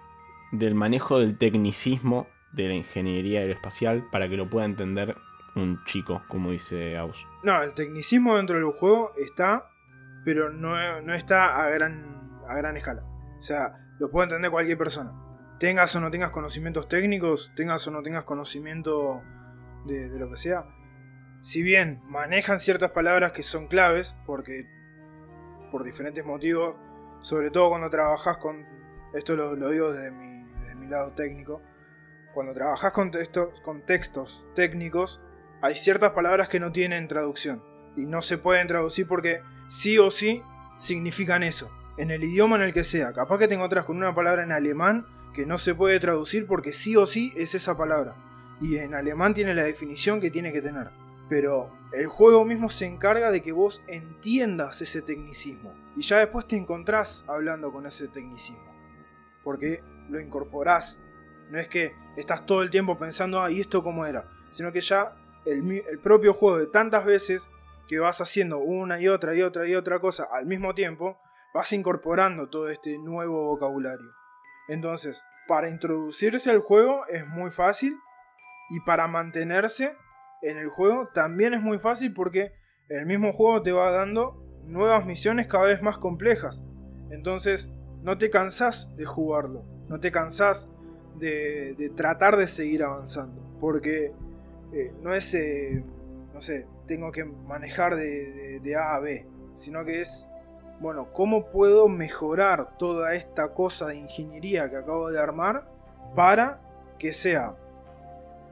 [0.52, 5.16] del manejo del tecnicismo de la ingeniería aeroespacial para que lo pueda entender
[5.55, 7.26] un chico, como dice Agus?
[7.42, 9.70] No, el tecnicismo dentro del juego está,
[10.24, 13.03] pero no, no está a gran, a gran escala.
[13.38, 15.12] O sea, lo puede entender cualquier persona.
[15.59, 19.22] Tengas o no tengas conocimientos técnicos, tengas o no tengas conocimiento
[19.84, 20.66] de, de lo que sea.
[21.40, 24.66] Si bien manejan ciertas palabras que son claves, porque
[25.72, 26.76] por diferentes motivos,
[27.20, 28.64] sobre todo cuando trabajas con,
[29.14, 31.61] esto lo, lo digo desde mi, desde mi lado técnico,
[32.34, 35.20] cuando trabajas con, textos con textos técnicos,
[35.62, 37.62] hay ciertas palabras que no tienen traducción
[37.96, 40.42] y no se pueden traducir porque sí o sí
[40.76, 43.12] significan eso, en el idioma en el que sea.
[43.12, 46.72] Capaz que tengo otras con una palabra en alemán que no se puede traducir porque
[46.72, 48.16] sí o sí es esa palabra.
[48.60, 50.90] Y en alemán tiene la definición que tiene que tener.
[51.28, 55.72] Pero el juego mismo se encarga de que vos entiendas ese tecnicismo.
[55.96, 58.72] Y ya después te encontrás hablando con ese tecnicismo.
[59.44, 61.00] Porque lo incorporás.
[61.50, 64.28] No es que estás todo el tiempo pensando, ah, ¿y esto cómo era?
[64.50, 67.51] Sino que ya el, propio juego de tantas veces
[67.88, 71.18] que vas haciendo una y otra y otra y otra cosa al mismo tiempo,
[71.55, 74.11] vas incorporando todo este nuevo vocabulario.
[74.68, 77.97] Entonces, para introducirse al juego es muy fácil
[78.70, 79.97] y para mantenerse
[80.43, 82.53] en el juego también es muy fácil porque
[82.88, 86.62] el mismo juego te va dando nuevas misiones cada vez más complejas.
[87.11, 87.70] Entonces,
[88.03, 90.72] no te cansás de jugarlo, no te cansás
[91.18, 94.12] de, tratar de seguir avanzando, porque
[94.73, 95.85] eh, no es, eh,
[96.33, 100.27] no sé, tengo que manejar de, A a B, sino que es
[100.81, 105.64] bueno, ¿cómo puedo mejorar toda esta cosa de ingeniería que acabo de armar
[106.16, 106.61] para
[106.99, 107.55] que sea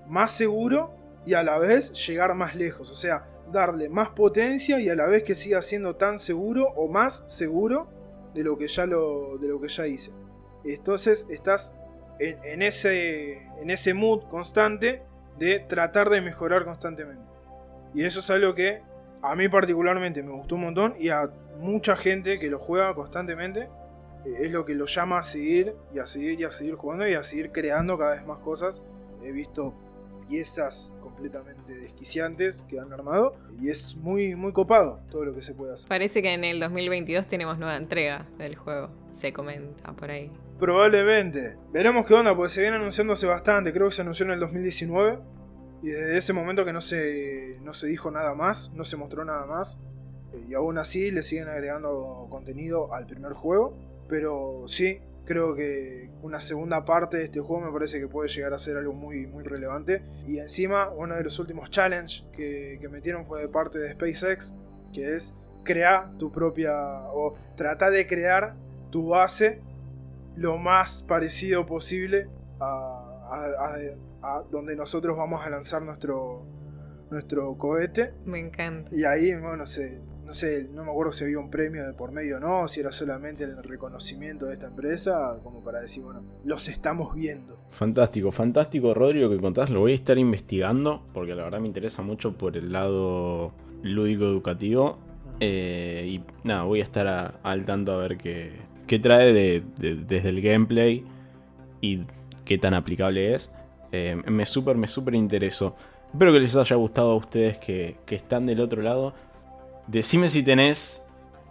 [0.06, 0.94] más seguro
[1.26, 2.88] y a la vez llegar más lejos?
[2.88, 6.86] O sea, darle más potencia y a la vez que siga siendo tan seguro o
[6.86, 7.88] más seguro
[8.32, 10.12] de lo que ya, lo, de lo que ya hice.
[10.64, 11.74] Entonces estás
[12.20, 15.02] en, ese, en ese mood constante
[15.40, 17.24] de tratar de mejorar constantemente.
[17.94, 18.82] Y eso es algo que
[19.22, 23.68] a mí particularmente me gustó un montón y a mucha gente que lo juega constantemente
[24.24, 27.08] eh, es lo que lo llama a seguir y a seguir y a seguir jugando
[27.08, 28.82] y a seguir creando cada vez más cosas.
[29.22, 29.74] He visto
[30.28, 35.54] piezas completamente desquiciantes que han armado y es muy muy copado todo lo que se
[35.54, 35.88] puede hacer.
[35.88, 40.30] Parece que en el 2022 tenemos nueva entrega del juego, se comenta por ahí.
[40.60, 41.56] Probablemente.
[41.72, 45.18] Veremos qué onda, porque se viene anunciándose bastante, creo que se anunció en el 2019
[45.82, 49.24] y desde ese momento que no se, no se dijo nada más, no se mostró
[49.24, 49.78] nada más.
[50.32, 53.74] Eh, y aún así le siguen agregando contenido al primer juego.
[54.06, 58.52] Pero sí, creo que una segunda parte de este juego me parece que puede llegar
[58.52, 60.02] a ser algo muy, muy relevante.
[60.26, 64.52] Y encima, uno de los últimos challenges que, metieron fue de parte de SpaceX,
[64.92, 65.34] que es
[65.64, 66.74] crear tu propia,
[67.12, 68.56] o trata de crear
[68.90, 69.62] tu base
[70.36, 72.28] lo más parecido posible
[72.60, 73.06] a
[74.22, 76.44] a donde nosotros vamos a lanzar nuestro,
[77.10, 78.12] nuestro cohete.
[78.24, 78.94] Me encanta.
[78.94, 81.92] Y ahí, bueno, no sé, no sé, no me acuerdo si había un premio de
[81.94, 86.02] por medio o no, si era solamente el reconocimiento de esta empresa, como para decir,
[86.02, 87.58] bueno, los estamos viendo.
[87.70, 89.70] Fantástico, fantástico, Rodrigo, que contás.
[89.70, 93.52] Lo voy a estar investigando, porque la verdad me interesa mucho por el lado
[93.82, 94.98] lúdico educativo.
[95.42, 98.52] Eh, y nada, voy a estar al tanto a ver qué,
[98.90, 101.04] qué trae desde el gameplay
[101.80, 102.00] y
[102.44, 103.52] qué tan aplicable es.
[103.92, 105.76] Eh, me súper, me súper interesó.
[106.12, 109.14] Espero que les haya gustado a ustedes que, están del otro lado.
[109.86, 111.06] Decime si tenés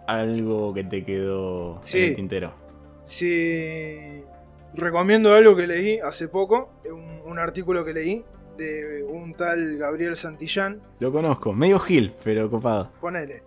[0.06, 2.52] algo que te quedó en el tintero.
[3.04, 4.22] Sí,
[4.74, 6.74] recomiendo algo que leí hace poco,
[7.24, 8.22] un, artículo que leí
[8.58, 10.82] de un tal Gabriel Santillán.
[10.98, 12.92] Lo conozco, medio gil, pero copado.
[13.00, 13.44] Ponele.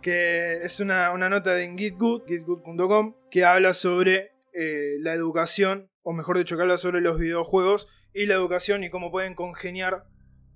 [0.00, 6.36] Que es una, nota de Gitgood, gitgood.com, que habla sobre eh, la educación, o mejor
[6.36, 10.04] dicho, que habla sobre los videojuegos y la educación y cómo pueden congeniar,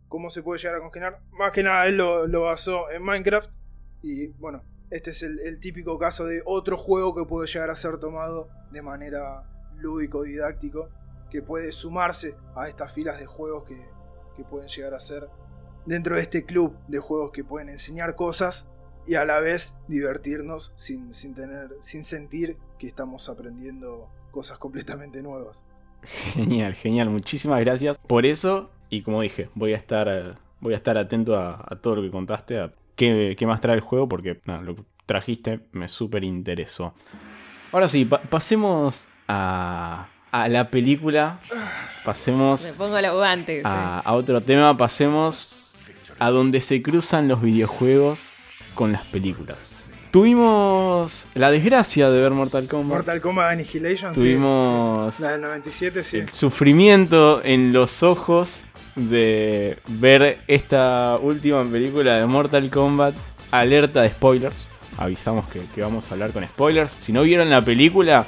[0.09, 1.22] cómo se puede llegar a congeniar.
[1.31, 3.51] Más que nada, él lo, basó en Minecraft
[4.03, 7.97] y bueno, este es el, típico caso de otro juego que puede llegar a ser
[7.97, 10.91] tomado de manera lúdico-didáctico,
[11.31, 13.83] que puede sumarse a estas filas de juegos que,
[14.37, 15.31] que pueden llegar a ser
[15.87, 18.70] dentro de este club de juegos que pueden enseñar cosas
[19.07, 25.22] y a la vez divertirnos sin, sin, tener, sin sentir que estamos aprendiendo cosas completamente
[25.22, 25.64] nuevas.
[26.02, 27.11] Genial, genial.
[27.11, 28.70] Muchísimas gracias por eso.
[28.90, 32.11] Y como dije, voy a estar, eh, voy a estar atento a, todo lo que
[32.11, 36.94] contaste, a qué, más trae el juego, porque lo que trajiste me súper interesó.
[37.72, 41.40] Ahora sí, pasemos a, a, la película.
[42.04, 43.11] Pasemos Me pongo la
[43.64, 44.76] a, a otro tema.
[44.76, 45.52] Pasemos
[46.18, 48.36] a donde se cruzan los videojuegos
[48.77, 49.57] con las películas.
[50.12, 52.99] Tuvimos la desgracia de ver Mortal Kombat.
[52.99, 56.18] Mortal Kombat Annihilation, Tuvimos La del 97, sí.
[56.18, 58.64] El sufrimiento en los ojos
[58.95, 63.14] de ver esta última película de Mortal Kombat.
[63.51, 64.70] Alerta de spoilers.
[64.97, 66.97] Avisamos que, vamos a hablar con spoilers.
[67.01, 68.24] Si no vieron la película,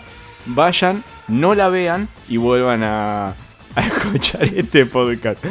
[0.47, 3.35] vayan, no la vean y vuelvan a,
[3.79, 5.43] a escuchar este podcast.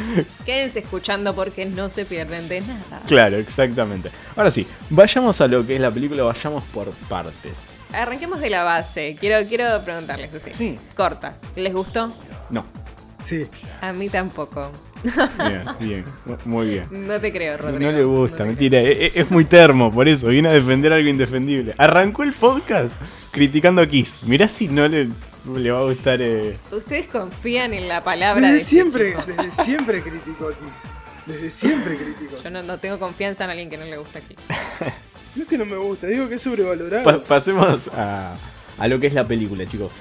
[0.45, 3.01] Quédense escuchando porque no se pierden de nada.
[3.07, 4.09] Claro, exactamente.
[4.35, 7.63] Ahora sí, vayamos a lo que es la película, vayamos por partes.
[7.93, 9.15] Arranquemos de la base.
[9.19, 10.51] Quiero, quiero preguntarles así.
[10.53, 10.79] Sí.
[10.95, 11.37] Corta.
[11.55, 12.13] ¿Les gustó?
[12.49, 12.65] No.
[13.19, 13.47] Sí.
[13.81, 14.71] A mí tampoco.
[15.03, 16.05] Bien, bien,
[16.45, 16.87] muy bien.
[16.91, 17.91] No te creo, Rodrigo.
[17.91, 18.79] No le gusta, mentira.
[18.81, 20.27] e- e- Es, muy termo, por eso.
[20.27, 21.75] Viene a defender algo indefendible.
[21.77, 22.95] Arrancó el podcast
[23.31, 24.17] criticando a Kiss.
[24.23, 25.07] Mirá si no le,
[25.55, 26.21] le va a gustar.
[26.21, 26.57] eh.
[26.71, 29.23] Ustedes confían en la palabra de Desde este siempre, chico.
[29.27, 30.83] desde siempre critico a Kiss.
[31.25, 32.35] Desde siempre critico.
[32.43, 34.35] Yo no, no tengo confianza en alguien que no le gusta aquí.
[35.35, 37.03] No es que no me gusta, digo que es sobrevalorado.
[37.03, 38.35] pa- pasemos a,
[38.79, 39.91] a lo que es la película, chicos.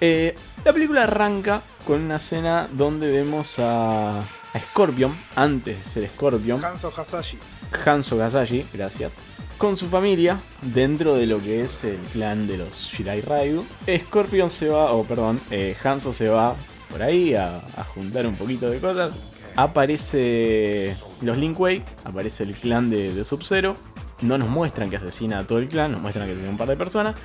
[0.00, 0.34] Eh,
[0.64, 6.64] la película arranca con una escena donde vemos a, a Scorpion, antes de ser Scorpion,
[6.64, 7.38] Hanzo Hasashi.
[7.84, 9.12] Hanzo Gasashi, gracias,
[9.58, 13.64] con su familia dentro de lo que es el clan de los Shirai Ryu.
[14.06, 16.56] Scorpion se va, o perdón, eh, Hanzo se va
[16.90, 17.60] por ahí a,
[17.94, 19.14] juntar un poquito de cosas.
[19.56, 23.76] Aparece los Linkway, aparece el clan de, de Sub-Zero.
[24.22, 26.68] No nos muestran que asesina a todo el clan, nos muestran que tiene un par
[26.68, 27.16] de personas.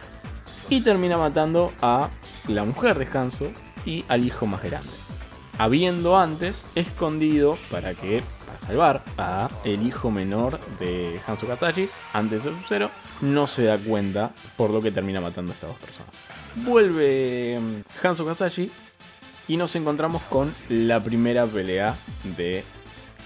[0.69, 2.09] Y termina matando a
[2.47, 3.51] la mujer de Hanzo
[3.85, 4.91] y al hijo más grande
[5.61, 12.43] habiendo antes escondido para que para salvar a el hijo menor de Hanzo Kasashi antes
[12.43, 12.89] de Sub-Zero
[13.21, 16.13] no se da cuenta por lo que termina matando a estas dos personas.
[16.55, 18.69] Vuelve mm, Hanzo Kasashi
[19.47, 21.95] y nos encontramos con la primera pelea
[22.37, 22.63] de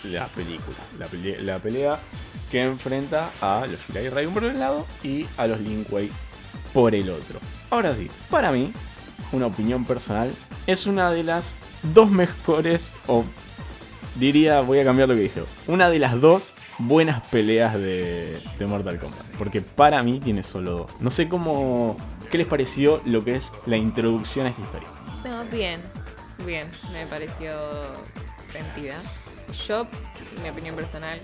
[0.04, 0.78] la película.
[1.00, 2.00] La, pele- la pelea
[2.52, 6.10] que enfrenta a los Shirai Ryu por un lado y a los Lin Kuei
[6.74, 7.40] por el otro.
[7.72, 8.72] Ahora sí, para mí,
[9.32, 10.32] una opinión personal,
[10.68, 11.56] es una de las
[11.94, 13.24] dos mejores, o
[14.16, 18.66] diría, voy a cambiar lo que dije, una de las dos buenas peleas de, de
[18.66, 19.26] Mortal Kombat.
[19.38, 21.02] Porque para mí tiene solo dos.
[21.02, 21.98] No sé cómo,
[22.32, 24.90] qué les pareció lo que es la introducción a esta historia.
[25.24, 25.80] No, bien,
[26.46, 27.52] bien, me pareció
[28.52, 28.96] sentida.
[29.68, 29.88] Yo,
[30.42, 31.20] mi opinión personal,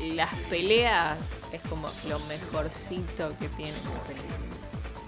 [0.00, 3.72] las peleas es como lo mejorcito que tiene.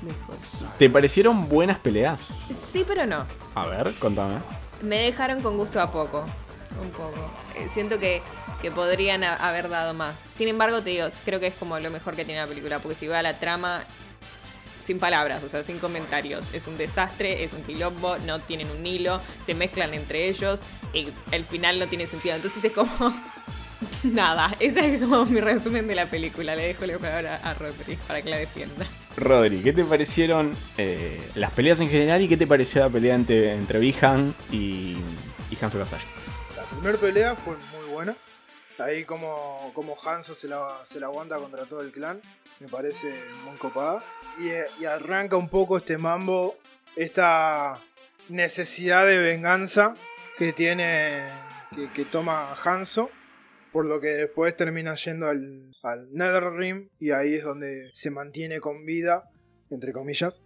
[0.03, 0.71] Mejorcito.
[0.79, 2.29] ¿Te parecieron buenas peleas?
[2.53, 3.25] Sí, pero no.
[3.55, 4.37] A ver, contame.
[4.83, 6.25] Me dejaron con gusto a poco.
[6.81, 7.15] Un poco.
[7.55, 8.21] Eh, siento que,
[8.63, 10.17] que podrían ha- haber dado más.
[10.35, 12.79] Sin embargo, te digo, creo que es como lo mejor que tiene la película.
[12.81, 13.85] Porque si va a la trama,
[14.81, 16.47] sin palabras, o sea, sin comentarios.
[16.55, 20.63] Es un desastre, es un quilombo, no tienen un hilo, se mezclan entre ellos
[20.93, 22.37] y el final no tiene sentido.
[22.37, 22.91] Entonces es como.
[24.05, 26.55] Nada, ese es como mi resumen de la película.
[26.57, 28.87] Le dejo la palabra a Rodri para que la defienda.
[29.17, 33.15] Rodri, ¿qué te parecieron eh, las peleas en general y qué te pareció la pelea
[33.15, 33.93] entre, entre y,
[34.53, 34.99] y
[35.61, 35.79] Hanzo?
[36.87, 38.15] Primera pelea fue muy buena.
[38.79, 42.21] Ahí como, como Hanzo se la, se la aguanta contra todo el clan.
[42.61, 43.13] Me parece
[43.45, 44.05] muy copada.
[44.39, 46.55] Y, arranca un poco este mambo,
[46.95, 47.77] esta
[48.29, 49.95] necesidad de venganza
[50.39, 51.25] que tiene,
[51.93, 53.11] que, toma Hanzo.
[53.73, 58.61] Por lo que después termina yendo al, al Netherrealm y ahí es donde se mantiene
[58.61, 59.29] con vida,
[59.71, 60.41] entre comillas,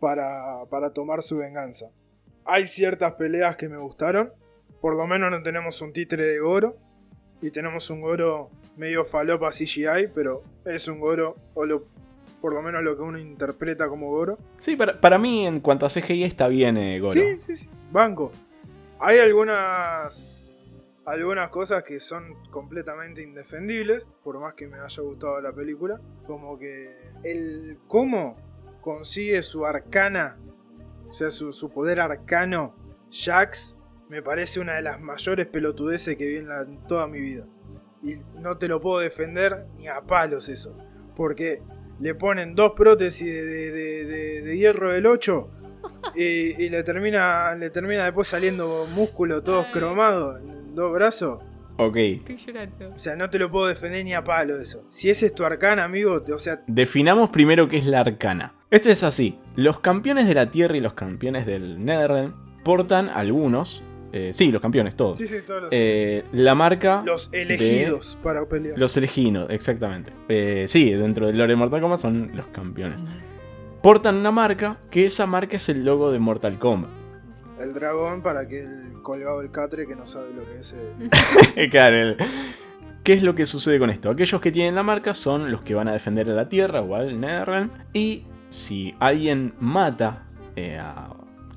[0.00, 1.90] para, para tomar su venganza.
[2.46, 4.32] Hay ciertas peleas que me gustaron.
[4.84, 6.76] Por lo menos no tenemos un títere de Goro.
[7.40, 11.86] Y tenemos un Goro medio falopa CGI, pero es un Goro, o lo,
[12.42, 14.36] por lo menos lo que uno interpreta como Goro.
[14.58, 17.14] Sí, para, para mí en cuanto a CGI está bien eh, Goro.
[17.14, 17.70] Sí, sí, sí.
[17.90, 18.30] Banco.
[19.00, 20.54] Hay algunas.
[21.06, 25.98] Algunas cosas que son completamente indefendibles, por más que me haya gustado la película.
[26.26, 28.36] Como que el cómo
[28.82, 30.36] consigue su arcana,
[31.08, 32.74] o sea, su, su poder arcano,
[33.10, 33.78] Jax,
[34.08, 37.46] me parece una de las mayores pelotudeces que vi en, la- en toda mi vida.
[38.02, 40.76] Y no te lo puedo defender ni a palos eso.
[41.16, 41.62] Porque
[42.00, 45.50] le ponen dos prótesis de, de- de- de- de hierro del 8
[46.14, 46.22] y,
[46.62, 49.72] y le termina le termina después saliendo músculo todos Ay.
[49.72, 51.42] cromados en dos brazos.
[51.76, 51.96] Ok.
[51.96, 52.90] Estoy llorando.
[52.94, 54.84] O sea, no te lo puedo defender ni a palo eso.
[54.90, 58.54] Si ese es tu arcana, amigo, te- o sea, Definamos primero qué es la arcana.
[58.70, 59.38] Esto es así.
[59.56, 62.34] Los campeones de la Tierra y los campeones del Netherrealm
[62.64, 63.82] portan algunos.
[64.16, 65.18] Eh, sí, los campeones, todos.
[65.18, 67.02] sí, sí, todos los, eh, la marca.
[67.04, 68.78] los de- elegidos para pelear.
[68.78, 70.12] Los elegidos, exactamente.
[70.28, 73.00] Eh, sí, dentro del lore de Mortal Kombat son los campeones.
[73.82, 76.90] Portan una marca, que esa marca es el logo de Mortal Kombat.
[77.60, 80.74] El dragón para que el colgado del catre que no sabe lo que es.
[81.70, 82.16] Claro, el-
[83.02, 84.08] ¿Qué es lo que sucede con esto?
[84.08, 86.94] Aquellos que tienen la marca son los que van a defender a la Tierra o
[86.94, 87.68] al Netherrealm.
[87.92, 90.22] Y si alguien mata
[90.56, 91.10] eh, a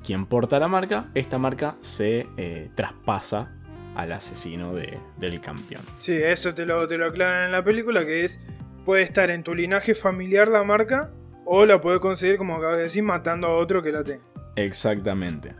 [0.08, 3.52] quien porta la marca, esta marca se eh, traspasa
[3.94, 5.82] al asesino de- del campeón.
[5.98, 8.40] Sí, eso te lo, te lo aclaran en la película, que es,
[8.86, 11.10] puede estar en tu linaje familiar la marca,
[11.44, 14.22] o la puedes conseguir, como acabas de decir, matando a otro que la tenga.
[14.56, 15.52] Exactamente.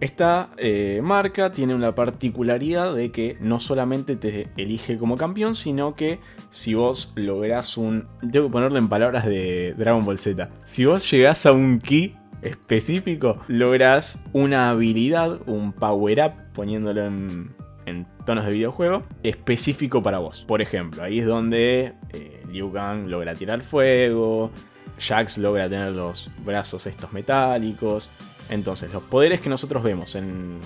[0.00, 5.94] Esta eh, marca tiene una particularidad de que no solamente te elige como campeón, sino
[5.94, 6.18] que
[6.48, 8.08] si vos lográs un...
[8.32, 10.48] Tengo que ponerlo en palabras de Dragon Ball Z.
[10.64, 17.54] Si vos llegás a un ki específico, lográs una habilidad, un power up, poniéndolo en,
[18.24, 20.44] tonos de videojuego específico para vos.
[20.46, 24.50] Por ejemplo, ahí es donde eh, Liu Kang logra tirar fuego,
[24.98, 28.10] Jax logra tener los brazos estos metálicos.
[28.50, 30.58] Entonces, los poderes que nosotros vemos en,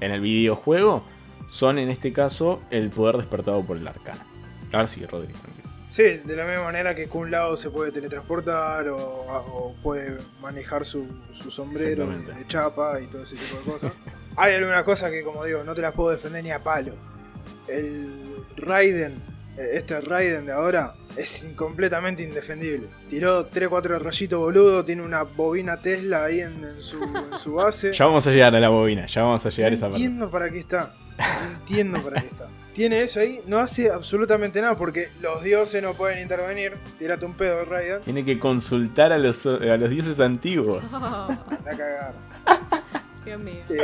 [0.00, 1.02] en el videojuego
[1.48, 4.24] son en este caso el poder despertado por el arcana.
[4.72, 5.38] Ahora sí, Rodrigo.
[5.88, 10.84] Sí, de la misma manera que un lado se puede teletransportar o, o puede manejar
[10.84, 13.92] su, su sombrero de, chapa y todo ese tipo de cosas.
[14.36, 16.92] Hay algunas cosas que, como digo, no te las puedo defender ni a palo.
[17.66, 19.14] El Raiden,
[19.56, 22.86] este Raiden de ahora, es completamente indefendible.
[23.08, 27.92] Tiró 3-4 rayitos boludo, tiene una bobina Tesla ahí en, en su, en su base.
[27.98, 29.96] Ya vamos a llegar a la bobina, ya vamos a llegar a esa parte.
[29.96, 30.94] entiendo para qué está.
[31.18, 32.48] No entiendo para qué está.
[32.78, 36.74] Tiene eso ahí, no hace absolutamente nada porque los dioses no pueden intervenir.
[36.96, 38.02] Tírate un pedo, Raiden.
[38.02, 40.80] Tiene que consultar a los, a los dioses antiguos.
[40.92, 41.28] Oh,
[41.64, 42.20] La cagaron.
[43.24, 43.64] Dios mío.
[43.68, 43.82] Eh,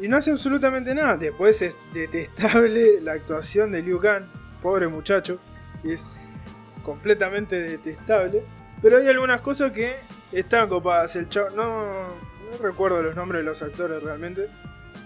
[0.00, 1.18] y no hace absolutamente nada.
[1.18, 4.24] Después es detestable la actuación de Liu Kang.
[4.62, 5.38] Pobre muchacho.
[5.82, 6.36] Es
[6.82, 8.44] completamente detestable.
[8.80, 9.96] Pero hay algunas cosas que
[10.32, 11.16] están copadas.
[11.16, 11.50] El chavo.
[11.50, 14.48] No, no recuerdo los nombres de los actores realmente.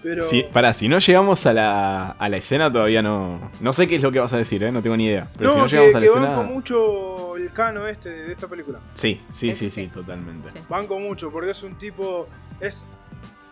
[0.01, 0.21] Pero.
[0.21, 3.51] Si, pará, si no llegamos a la, a la escena todavía no...
[3.59, 4.71] No sé qué es lo que vas a decir, ¿eh?
[4.71, 5.27] no tengo ni idea.
[5.37, 6.29] Pero no, si no que, llegamos a la que escena...
[6.29, 8.79] banco mucho el cano este de esta película.
[8.93, 9.87] Sí, sí, sí, sí, sí.
[9.87, 10.51] totalmente.
[10.51, 10.59] Sí.
[10.69, 12.27] Banco mucho, porque es un tipo.
[12.59, 12.87] Es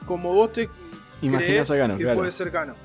[0.05, 0.69] como vos te
[1.21, 2.19] Imaginas a Cano, que claro.
[2.19, 2.75] puede ser Cano.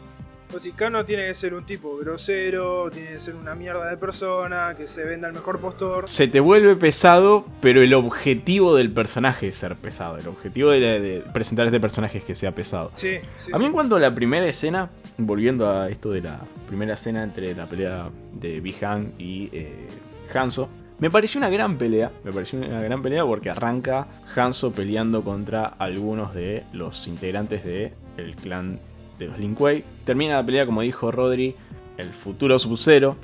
[0.54, 3.96] O si Cano tiene que ser un tipo grosero, tiene que ser una mierda de
[3.96, 6.06] persona, que se venda al mejor postor.
[6.06, 10.18] Se te vuelve pesado, pero el objetivo del personaje es ser pesado.
[10.18, 12.90] El objetivo de, de presentar a este personaje es que sea pesado.
[12.96, 13.50] Sí, sí.
[13.54, 13.66] A mí sí.
[13.68, 17.66] en cuanto a la primera escena, volviendo a esto de la primera escena entre la
[17.66, 19.88] pelea de Bihan y eh,
[20.34, 22.12] Hanzo, me pareció una gran pelea.
[22.24, 27.92] Me pareció una gran pelea porque arranca Hanzo peleando contra algunos de los integrantes del
[28.18, 28.78] el clan
[29.22, 29.84] de los Lin Kuei.
[30.04, 31.54] Termina la pelea, como dijo Rodri,
[31.96, 33.16] el futuro Sub-Zero,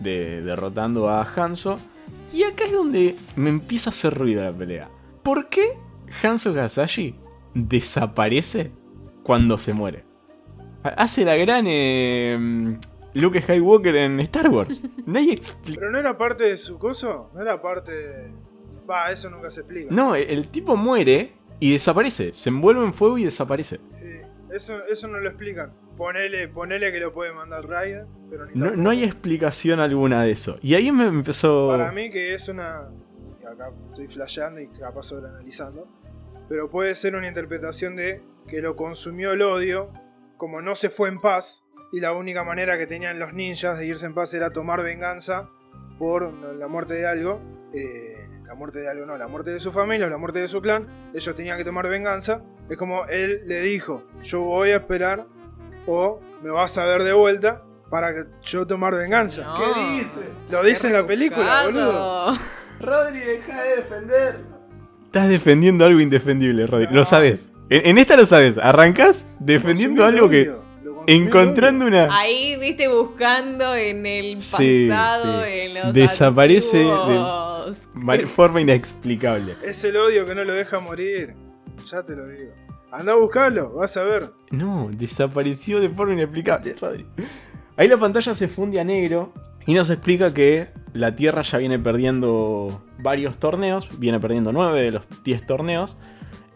[0.00, 1.78] de, derrotando a Hanzo.
[2.32, 4.88] Y acá es donde me empieza a hacer ruido la pelea.
[5.22, 5.78] ¿Por qué
[6.22, 7.14] Hanzo Gasashi
[7.54, 8.70] desaparece
[9.22, 10.04] cuando se muere?
[10.82, 12.76] Ha- Hace la gran eh,
[13.14, 14.80] Luke Skywalker en Star Wars.
[15.06, 15.78] Nadie explica.
[15.80, 18.32] Pero no era parte de su coso, no era parte de.
[18.88, 19.94] Va, eso nunca se explica.
[19.94, 22.32] No, el tipo muere y desaparece.
[22.32, 23.80] Se envuelve en fuego y desaparece.
[23.88, 24.04] Sí,
[24.54, 25.72] eso, eso no lo explican.
[25.96, 30.32] Ponele, ponele que lo puede mandar Raiden, pero ni No, no hay explicación alguna de
[30.32, 30.58] eso.
[30.62, 31.68] Y ahí me empezó.
[31.68, 32.88] Para mí que es una...
[33.42, 35.88] y Acá estoy flasheando y capaz sobreanalizando.
[36.48, 39.92] Pero puede ser una interpretación de que lo consumió el odio,
[40.36, 43.86] como no se fue en paz, y la única manera que tenían los ninjas de
[43.86, 45.48] irse en paz era tomar venganza
[45.98, 47.40] por la muerte de algo.
[47.72, 48.13] eh,
[48.46, 50.60] la muerte de algo no, la muerte de su familia, o la muerte de su
[50.60, 50.86] clan.
[51.14, 52.42] Ellos tenían que tomar venganza.
[52.68, 55.26] Es como él le dijo, yo voy a esperar
[55.86, 59.42] o me vas a ver de vuelta para que yo tomar venganza.
[59.44, 59.54] No.
[59.54, 60.20] ¿Qué dice?
[60.50, 62.38] Lo dice en la película, boludo.
[62.80, 64.36] Rodri, deja de defender.
[65.06, 66.86] Estás defendiendo algo indefendible, Rodri.
[66.86, 66.92] No.
[66.94, 67.52] Lo sabes.
[67.70, 68.58] En, en esta lo sabes.
[68.58, 70.52] Arrancás defendiendo algo que.
[71.06, 72.08] Encontrando una.
[72.16, 75.50] Ahí, viste, buscando en el Sí, pasado, sí.
[75.52, 76.84] en los Desaparece de-
[77.94, 79.54] ma- forma inexplicable.
[79.64, 81.34] Es el odio que no lo deja morir.
[81.90, 82.52] Ya te lo digo.
[82.92, 84.30] Anda a buscarlo, vas a ver.
[84.50, 87.06] No, desapareció de forma inexplicable, Rodri.
[87.76, 89.32] Ahí la pantalla se funde a negro
[89.66, 94.90] y nos explica que la Tierra ya viene perdiendo varios torneos, viene perdiendo 9 de
[94.92, 95.96] los 10 torneos.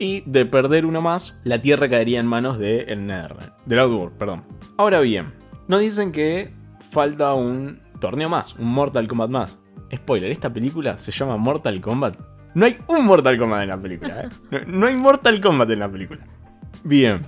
[0.01, 3.53] Y de perder uno más, la Tierra caería en manos de el Netherland.
[3.67, 4.45] Del Outworld, perdón.
[4.77, 5.33] Ahora bien,
[5.67, 6.55] nos dicen que
[6.93, 9.59] falta un torneo más, un Mortal Kombat más.
[9.95, 12.19] Spoiler, esta película se llama Mortal Kombat.
[12.55, 14.65] No hay un Mortal Kombat en la película, ¿eh?
[14.67, 16.21] No, hay Mortal Kombat en la película.
[16.83, 17.27] Bien.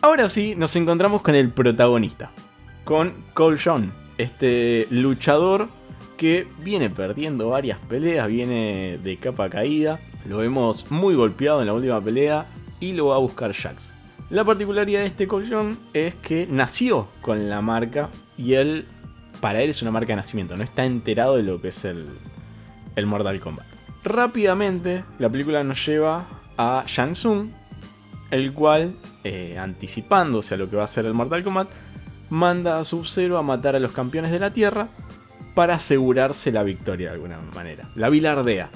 [0.00, 2.30] Ahora sí, nos encontramos con el protagonista.
[2.84, 5.68] Con Cole John, este luchador
[6.16, 10.00] que viene perdiendo varias peleas, viene de capa caída.
[10.26, 12.46] Lo vemos muy golpeado en la última pelea
[12.80, 13.94] y lo va a buscar Jax.
[14.30, 18.84] La particularidad de este Cole John es que nació con la marca y él,
[19.40, 22.06] para él es una marca de nacimiento, no está enterado de lo que es el,
[22.96, 23.66] el Mortal Kombat.
[24.04, 27.50] Rápidamente, la película nos lleva a Shang Tsung,
[28.30, 28.94] el cual,
[29.24, 31.68] eh, anticipándose a lo que va a ser el Mortal Kombat,
[32.30, 34.88] manda a Sub-Zero a matar a los campeones de la Tierra
[35.54, 37.88] para asegurarse la victoria de alguna manera.
[37.94, 38.68] La bilardea.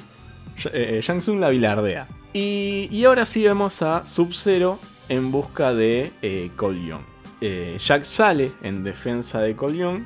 [0.57, 2.09] Sh- eh, Shang Tsung la bilardea.
[2.33, 4.79] Y, ahora sí vemos a Sub-Zero
[5.09, 6.95] en busca de eh, Cole.
[7.41, 10.03] Eh, Jack sale en defensa de Cole Young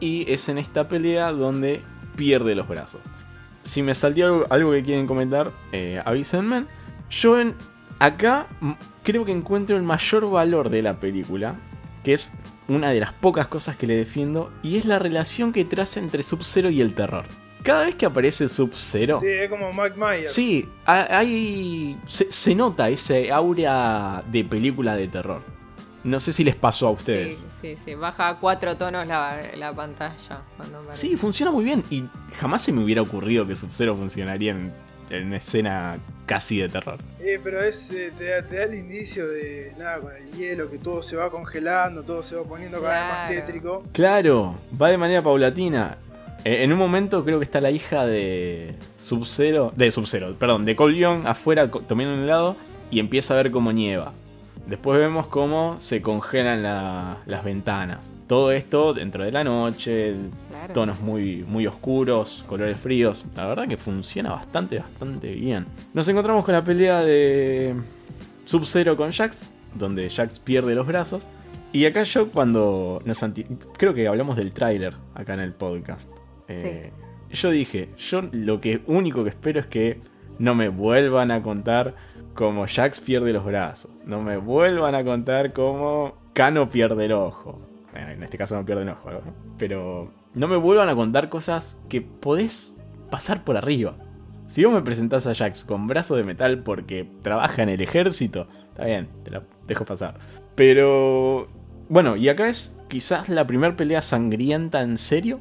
[0.00, 1.82] y es en esta pelea donde
[2.16, 3.00] pierde los brazos.
[3.62, 6.64] Si me salté algo, algo que quieren comentar, eh, avísenme.
[7.10, 7.54] Yo en,
[7.98, 8.46] acá
[9.02, 11.56] creo que encuentro el mayor valor de la película,
[12.04, 12.32] que es
[12.68, 16.22] una de las pocas cosas que le defiendo y es la relación que traza entre
[16.22, 17.24] Sub-Zero y el terror.
[17.62, 20.32] Cada vez que aparece Sub-Zero, Sí, es como Mike Myers.
[20.32, 25.42] sí, ha- hay se, se nota ese aura de película de terror.
[26.06, 27.44] No sé si les pasó a ustedes.
[27.60, 27.94] Sí, sí, sí.
[27.94, 30.82] Baja a cuatro tonos la, la pantalla cuando.
[30.92, 31.82] Sí, funciona muy bien.
[31.90, 32.04] Y
[32.38, 34.72] jamás se me hubiera ocurrido que Sub-Zero funcionaría en,
[35.10, 36.98] en una escena casi de terror.
[37.20, 40.70] Eh, pero es, eh, te, da, te da el indicio de nada con el hielo,
[40.70, 43.44] que todo se va congelando, todo se va poniendo cada vez más Claro.
[43.46, 43.84] tétrico.
[43.92, 45.98] Claro, va de manera paulatina.
[46.44, 50.76] Eh, En un momento creo que está la hija de Sub-Zero, de Sub-Zero, perdón, de
[50.76, 52.56] Cole Young afuera tomando un helado
[52.92, 54.12] y empieza a ver cómo nieva.
[54.66, 58.12] Después vemos cómo se congelan la- las ventanas.
[58.26, 60.14] Todo esto dentro de la noche,
[60.50, 60.74] Claro.
[60.74, 63.24] tonos muy, muy oscuros, colores fríos.
[63.36, 65.66] La verdad que funciona bastante, bastante bien.
[65.94, 67.74] Nos encontramos con la pelea de
[68.44, 71.28] Sub-Zero con Jax, donde Jax pierde los brazos.
[71.72, 73.44] Y acá yo cuando nos anti-
[73.76, 76.08] Creo que hablamos del tráiler acá en el podcast.
[76.48, 76.90] Eh,
[77.32, 80.00] Yo dije, yo lo que único que espero es que
[80.38, 81.94] no me vuelvan a contar
[82.36, 83.90] cómo Jax pierde los brazos.
[84.04, 87.58] No me vuelvan a contar cómo Kano pierde el ojo.
[87.92, 89.32] Bueno, en este caso no pierde el ojo.
[89.58, 92.76] Pero no me vuelvan a contar cosas que podés
[93.10, 93.96] pasar por arriba.
[94.46, 98.46] Si vos me presentás a Jax con brazo de metal porque trabaja en el ejército,
[98.68, 100.20] está bien, te la dejo pasar.
[100.54, 101.48] Pero
[101.88, 105.40] bueno, y acá es quizás la primera pelea sangrienta en serio.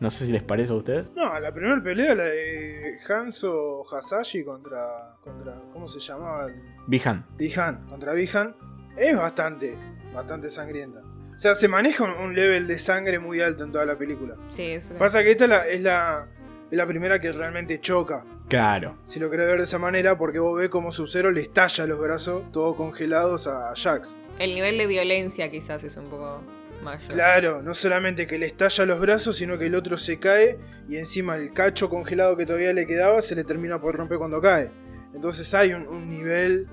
[0.00, 1.12] No sé si les parece a ustedes.
[1.14, 5.16] No, la primera pelea, la de Hanzo Hasashi contra.
[5.22, 6.48] contra ¿Cómo se llamaba?
[6.86, 7.26] Bihan.
[7.36, 7.86] Bihan.
[7.88, 8.54] Contra Bihan.
[8.96, 9.76] Es bastante,
[10.14, 11.00] bastante sangrienta.
[11.00, 14.36] O sea, se maneja un, level de sangre muy alto en toda la película.
[14.50, 14.94] Sí, eso.
[14.98, 16.28] Pasa que esta es la, es la,
[16.70, 18.24] es la primera que realmente choca.
[18.48, 18.98] Claro.
[19.06, 21.98] Si lo querés ver de esa manera, porque vos ves como Sub-Zero le estalla los
[22.00, 24.16] brazos, todos congelados a Jax.
[24.38, 26.40] El nivel de violencia quizás es un poco
[26.82, 27.12] mayor.
[27.12, 30.96] Claro, no solamente que le estalla los brazos, sino que el otro se cae y
[30.96, 34.70] encima el cacho congelado que todavía le quedaba se le termina por romper cuando cae.
[35.14, 36.66] Entonces hay un, un nivel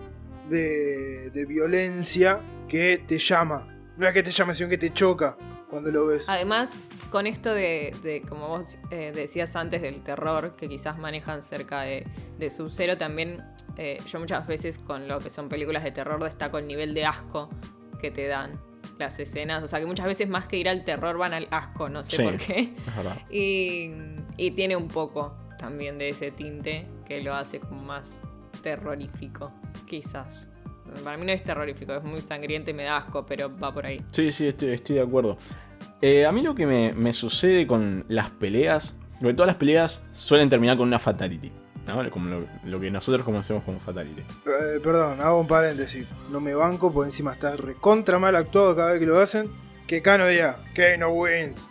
[0.49, 3.67] de, de violencia que te llama.
[3.97, 5.37] No es que te llame, sino que te choca
[5.69, 6.29] cuando lo ves.
[6.29, 11.43] Además, con esto de, de, como vos eh, decías antes, del terror que quizás manejan
[11.43, 12.05] cerca de,
[12.37, 13.43] de Sub-Zero, también
[13.77, 17.05] eh, yo muchas veces con lo que son películas de terror destaco el nivel de
[17.05, 17.49] asco
[17.99, 18.59] que te dan
[18.99, 19.63] las escenas.
[19.63, 22.17] O sea, que muchas veces más que ir al terror van al asco, no sé
[22.17, 22.23] Sí.
[22.23, 22.59] por qué.
[22.59, 22.69] Es.
[23.31, 23.91] Y,
[24.37, 28.19] y tiene un poco también de ese tinte que lo hace como más
[28.61, 29.51] terrorífico,
[29.85, 30.49] quizás.
[31.03, 33.85] Para mí no es terrorífico, es muy sangriento y me da asco, pero va por
[33.85, 34.01] ahí.
[34.11, 35.37] Sí, sí, estoy, estoy de acuerdo.
[36.01, 40.03] Eh, a mí lo que me, me sucede con las peleas, porque todas las peleas
[40.11, 41.51] suelen terminar con una fatality.
[41.87, 42.09] ¿No?
[42.11, 44.21] Como lo, lo que nosotros conocemos como fatality.
[44.21, 46.07] Eh, perdón, hago un paréntesis.
[46.31, 49.49] No me banco, por encima está recontra mal actuado cada vez que lo hacen.
[49.87, 51.69] Que Kano diga, Kano wins.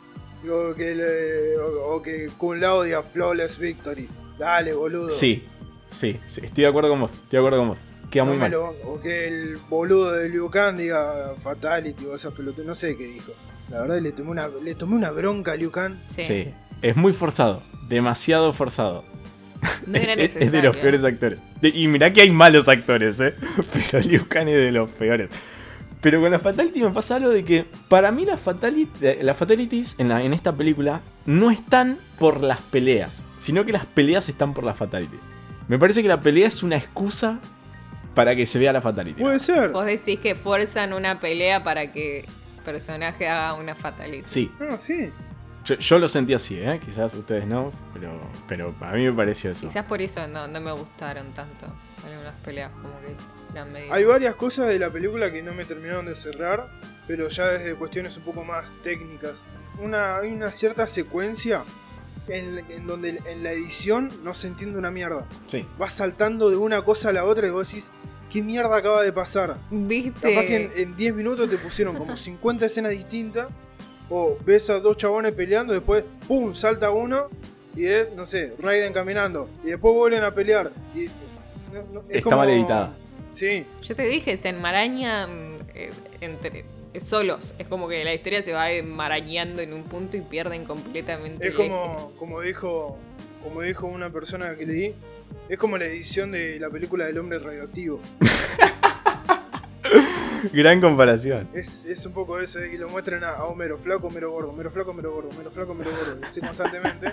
[0.48, 4.08] O que, le- o, o que Kun Lao diga flawless victory.
[4.38, 5.10] Dale, boludo.
[5.10, 5.42] Sí,
[5.88, 7.12] sí, sí, estoy de acuerdo con vos.
[7.12, 7.78] Estoy de acuerdo con vos.
[8.10, 8.50] Queda No muy mal.
[8.52, 8.66] lo.
[8.84, 12.64] O que el boludo de Liu Kang diga fatality o esas pelotas.
[12.64, 13.32] No sé qué dijo.
[13.70, 15.94] La verdad le tomé una, le tomé una bronca a Liu Kang.
[16.06, 16.22] Sí.
[16.22, 17.62] Sí, es muy forzado.
[17.88, 19.04] Demasiado forzado.
[19.86, 21.42] No era es, es de los peores actores.
[21.60, 23.34] De- y mirá que hay malos actores, ¿eh?
[23.90, 25.28] Pero Liu Kang es de los peores.
[26.00, 29.36] Pero con la Fatality me pasa algo de que para mí las fatality, eh, las
[29.38, 34.28] fatalities en, la- en esta película no están por las peleas, sino que las peleas
[34.28, 35.16] están por la fatality.
[35.66, 37.38] Me parece que la pelea es una excusa
[38.14, 39.22] para que se vea la fatality.
[39.22, 39.70] Puede ser.
[39.70, 44.24] Vos decís que fuerzan una pelea para que el personaje haga una fatality.
[44.26, 45.10] Sí, No, sí.
[45.64, 46.80] Yo, yo lo sentí así, ¿eh?
[46.84, 49.66] Quizás ustedes no, pero, pero a mí me pareció eso.
[49.66, 51.66] Quizás por eso no, no me gustaron tanto
[52.06, 53.14] algunas peleas, como que
[53.52, 53.92] eran medio...
[53.92, 56.68] Hay varias cosas de la película que no me terminaron de cerrar,
[57.06, 59.44] pero ya desde cuestiones un poco más técnicas.
[59.78, 61.64] Una, hay una cierta secuencia
[62.28, 65.26] en, en donde en la edición no se entiende una mierda.
[65.46, 65.66] Sí.
[65.78, 67.90] Vas saltando de una cosa a la otra y vos decís,
[68.30, 69.56] ¿qué mierda acaba de pasar?
[69.70, 70.28] ¿Viste?
[70.34, 73.48] Capaz que en- en 10 minutos te pusieron como 50 escenas distintas,
[74.10, 77.28] o ves a dos chabones peleando, después, ¡pum!, salta uno,
[77.76, 80.70] y es, no sé, Raiden caminando, y después vuelven a pelear.
[80.94, 81.06] Y,
[81.72, 82.94] no- no- es Está mal editada.
[83.30, 85.90] Sí, Yo te dije, se enmarañan eh,
[86.20, 87.54] entre eh, solos.
[87.58, 91.54] Es como que la historia se va enmarañando en un punto y pierden completamente Es
[91.54, 91.68] el eje.
[91.70, 92.96] como, como dijo
[93.42, 94.94] como dijo una persona que leí,
[95.50, 98.00] es como la edición de la película del hombre radioactivo.
[100.52, 101.48] Gran comparación.
[101.54, 104.70] Es, es un poco eso, de que lo muestran a, Homero flaco, Homero gordo, Homero
[104.70, 107.12] flaco, Homero gordo, Homero flaco, Homero gordo, y así constantemente.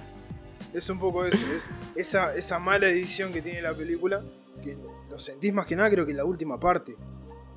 [0.73, 4.21] Es un poco eso, es esa, esa mala edición que tiene la película,
[4.63, 4.77] que
[5.09, 6.95] lo sentís más que nada creo que en la última parte,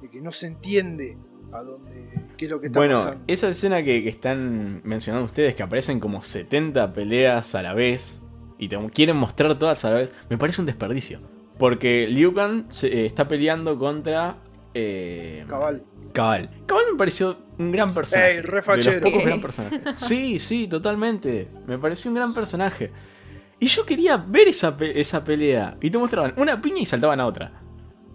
[0.02, 1.16] de que no se entiende
[1.52, 3.22] a dónde, qué es lo que está Bueno, pasando.
[3.28, 8.22] esa escena que, que están mencionando ustedes, que aparecen como 70 peleas a la vez
[8.58, 11.20] y te quieren mostrar todas a la vez, me parece un desperdicio.
[11.56, 14.38] Porque Liu Kang se- eh, está peleando contra.
[14.74, 15.82] Eh, Cabal.
[16.12, 16.50] Cabal.
[16.66, 18.32] Cabal me pareció un gran personaje.
[18.36, 19.00] Ey, re de los fachero.
[19.00, 19.80] pocos gran personajes.
[19.96, 21.48] Sí, sí, totalmente.
[21.66, 22.90] Me pareció un gran personaje.
[23.60, 25.76] Y yo quería ver esa, pe- esa pelea.
[25.80, 27.52] Y te mostraban una piña y saltaban a otra.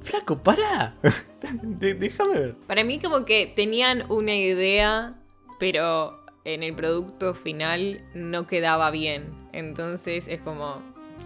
[0.01, 0.95] Flaco, pará.
[1.63, 2.55] De- déjame ver.
[2.67, 5.15] Para mí como que tenían una idea,
[5.59, 9.49] pero en el producto final no quedaba bien.
[9.53, 10.81] Entonces es como...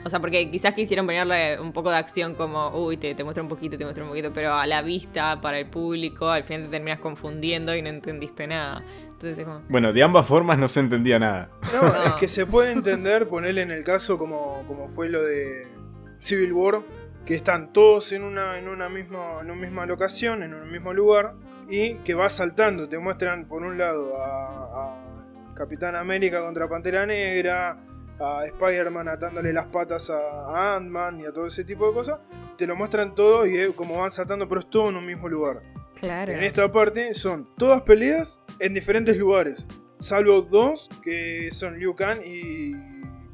[0.06, 3.44] O sea, porque quizás quisieron ponerle un poco de acción como, uy, te, te muestro
[3.44, 6.64] un poquito, te muestro un poquito, pero a la vista, para el público, al final
[6.64, 8.84] te terminas confundiendo y no entendiste nada.
[9.08, 9.62] Entonces es como...
[9.70, 11.50] Bueno, de ambas formas no se entendía nada.
[11.74, 12.04] No, No.
[12.06, 15.68] es que se puede entender, ponerle en el caso como, como fue lo de
[16.20, 16.82] Civil War,
[17.26, 20.92] que están todos en una, en una misma, en una misma locación, en un mismo
[20.94, 21.36] lugar,
[21.70, 22.90] y que va saltando.
[22.90, 27.78] Te muestran por un lado a, a Capitán América contra Pantera Negra,
[28.20, 32.20] a Spider-Man atándole las patas a, Ant-Man y a todo ese tipo de cosas.
[32.58, 35.28] Te lo muestran todo y es como van saltando, pero es todo en un mismo
[35.28, 35.62] lugar.
[35.96, 36.32] Claro.
[36.32, 39.68] En esta parte son todas peleas en diferentes lugares.
[40.00, 42.74] Salvo dos que son Liu Kang y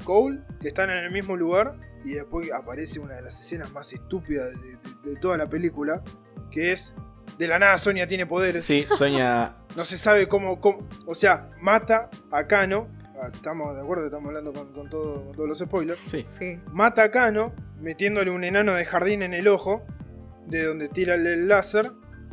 [0.04, 1.74] Cole, que están en el mismo lugar.
[2.04, 6.02] Y después aparece una de las escenas más estúpidas de, de- de toda la película.
[6.50, 6.94] Que es,
[7.38, 8.64] de la nada Sonia tiene poderes.
[8.64, 9.56] Sí, Sonia.
[9.76, 12.88] No se sabe cómo, cómo- O sea, mata a Kano.
[13.22, 16.00] Ah, Estamos de acuerdo, estamos hablando con, con todo- con todos los spoilers.
[16.06, 16.24] Sí.
[16.28, 16.58] Sí.
[16.72, 19.82] Mata a Kano metiéndole un enano de jardín en el ojo,
[20.46, 21.90] de donde tira el, el láser.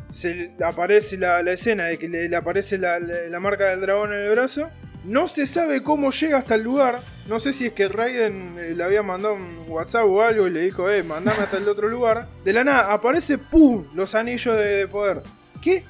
[0.09, 3.65] Se le aparece la, la escena de que le, le aparece la, la- la marca
[3.65, 4.69] del dragón en el brazo.
[5.03, 6.99] No se sabe cómo llega hasta el lugar.
[7.29, 10.49] No sé si es que Raiden eh, le había mandado un WhatsApp o algo y
[10.49, 12.27] le dijo, eh, mandame hasta el otro lugar.
[12.43, 13.85] De la nada, aparece, ¡pum!
[13.93, 15.21] Los anillos de, de poder.
[15.61, 15.83] ¿Qué?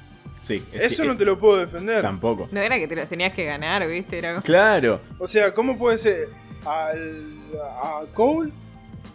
[0.48, 0.64] Sí.
[0.72, 2.02] Eso no te lo puedo defender.
[2.02, 2.48] Tampoco.
[2.52, 4.18] No era que te los tenías que ganar, ¿viste?
[4.20, 4.42] Era.
[4.42, 5.02] Claro.
[5.20, 6.30] O sea, ¿cómo puede ser?
[6.66, 8.52] Al, a Cole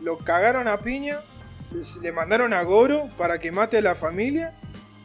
[0.02, 1.20] lo cagaron a piña,
[2.00, 4.54] le mandaron a Goro para que mate a la familia.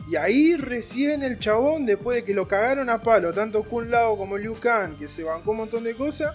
[0.10, 4.18] Y ahí recién el chabón, después de que lo cagaron a palo, tanto Kun Lao
[4.18, 6.34] como Liu Kang, que se bancó un montón de cosas,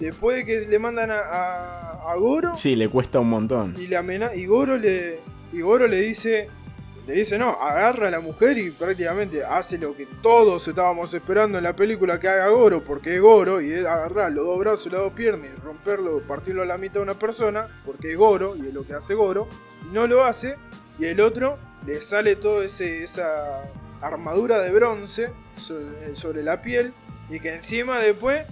[0.00, 3.76] después de que le mandan a, a- a Goro, Sí, le cuesta un montón.
[3.78, 3.96] y, le
[4.34, 5.20] y Goro le
[5.52, 6.48] y Goro le dice
[7.06, 11.58] le dice no agarra a la mujer y prácticamente hace lo que todos estábamos esperando
[11.58, 14.86] en la película que haga Goro porque es Goro y es agarrar los dos brazos
[14.86, 18.16] y las dos piernas y romperlo partirlo a la mitad de una persona porque es
[18.16, 19.48] Goro y es lo que hace Goro
[19.90, 20.56] no lo hace
[20.98, 23.62] y el otro le sale toda esa
[24.00, 26.92] armadura de bronce sobre, sobre la piel
[27.28, 28.44] y que encima después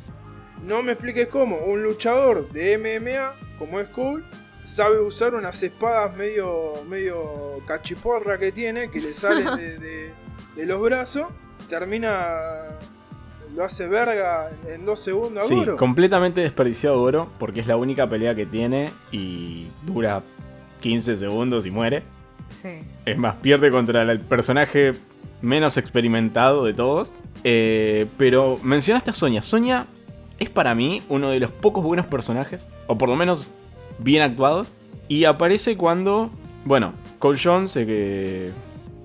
[0.63, 4.25] no me expliques cómo un luchador de MMA como es Cole
[4.71, 10.11] sabe usar unas espadas medio, medio cachiporra que tiene, que le salen de, de-
[10.57, 11.27] de los brazos,
[11.69, 12.29] termina,
[13.55, 15.77] lo hace verga en, dos segundos a Sí, Goro.
[15.77, 20.23] completamente desperdiciado Goro, porque es la única pelea que tiene y dura
[20.81, 22.03] 15 segundos y muere.
[22.49, 22.81] Sí.
[23.07, 24.95] Es más, pierde contra el personaje
[25.41, 27.15] menos experimentado de todos.
[27.45, 29.41] Eh, pero mencionaste a Sonia.
[29.43, 29.87] Sonia
[30.39, 33.49] es para mí uno de los pocos buenos personajes, o por lo menos
[34.03, 34.73] bien actuados.
[35.09, 36.31] Y aparece cuando,
[36.65, 38.51] bueno, Cole Jones se, que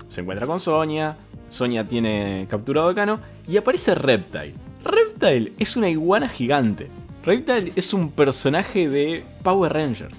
[0.08, 1.18] se encuentra con Sonia.
[1.50, 3.20] Sonia tiene capturado a Kano.
[3.48, 4.54] Y aparece Reptile.
[4.84, 6.88] Reptile es una iguana gigante.
[7.24, 10.10] Reptile es un personaje de Power Ranger.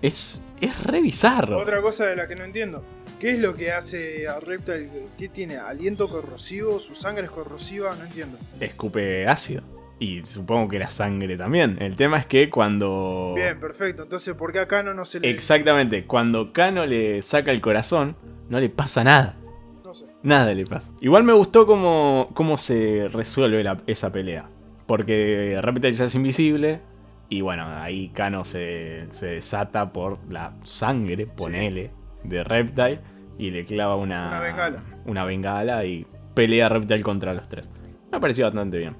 [0.00, 1.58] Es, es re bizarro.
[1.58, 2.82] Otra cosa de la que no entiendo.
[3.20, 4.90] ¿Qué es lo que hace a Reptile?
[5.18, 5.56] ¿Qué tiene?
[5.56, 6.78] ¿Aliento corrosivo?
[6.78, 7.94] ¿Su sangre es corrosiva?
[7.96, 8.38] No entiendo.
[8.60, 9.62] escupe ácido.
[9.98, 11.78] Y supongo que la sangre también.
[11.80, 13.32] El tema es que cuando.
[13.34, 14.02] Bien, perfecto.
[14.02, 15.30] Entonces, ¿por qué acá no, no se le.?
[15.30, 18.14] Exactamente, cuando Kano le saca el corazón,
[18.50, 19.36] no le pasa nada.
[19.84, 20.04] No sé.
[20.22, 20.92] Nada le pasa.
[21.00, 24.50] Igual me gustó cómo, cómo se resuelve la- esa pelea.
[24.86, 26.80] Porque Reptile ya es invisible.
[27.28, 31.90] Y bueno, ahí Kano se, se desata por la sangre, ponele,
[32.22, 33.00] de Reptile.
[33.38, 34.82] Y le clava una, Una bengala.
[35.06, 37.70] una bengala y pelea Reptile contra los tres.
[38.12, 38.96] Me pareció bastante bien.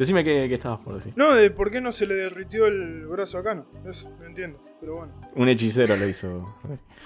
[0.00, 1.12] Decime qué, qué estabas por decir.
[1.14, 3.66] No, de por qué no se le derritió el brazo a Kano.
[3.86, 4.58] Eso, no entiendo.
[4.80, 5.12] Pero bueno.
[5.34, 6.56] Un hechicero lo hizo.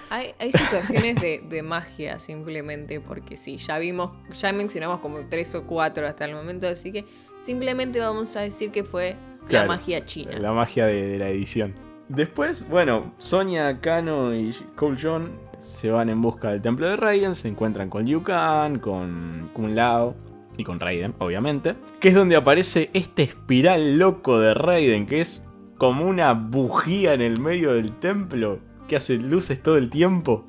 [0.09, 5.53] Hay, hay situaciones de, de magia simplemente porque sí, ya vimos, ya mencionamos como tres
[5.55, 7.03] o cuatro hasta el momento, así que
[7.41, 9.17] simplemente vamos a decir que fue
[9.49, 10.39] Claro, la magia china.
[10.39, 11.75] La magia de, de la edición.
[12.07, 17.35] Después, bueno, Sonia, Kano y Cole John se van en busca del templo de Raiden,
[17.35, 20.15] se encuentran con Liu Kang, con Kun Lao
[20.57, 21.75] y con Raiden, obviamente.
[21.99, 27.21] Que es donde aparece este espiral loco de Raiden, que es como una bujía en
[27.21, 30.45] el medio del templo que hace luces todo el tiempo.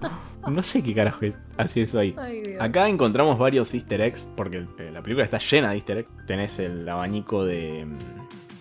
[0.49, 1.27] No sé qué carajo
[1.57, 2.15] hacía eso ahí.
[2.17, 2.41] Ay.
[2.61, 6.11] Acá encontramos varios easter eggs, porque eh, la película está llena de easter eggs.
[6.27, 7.85] Tenés el abanico de,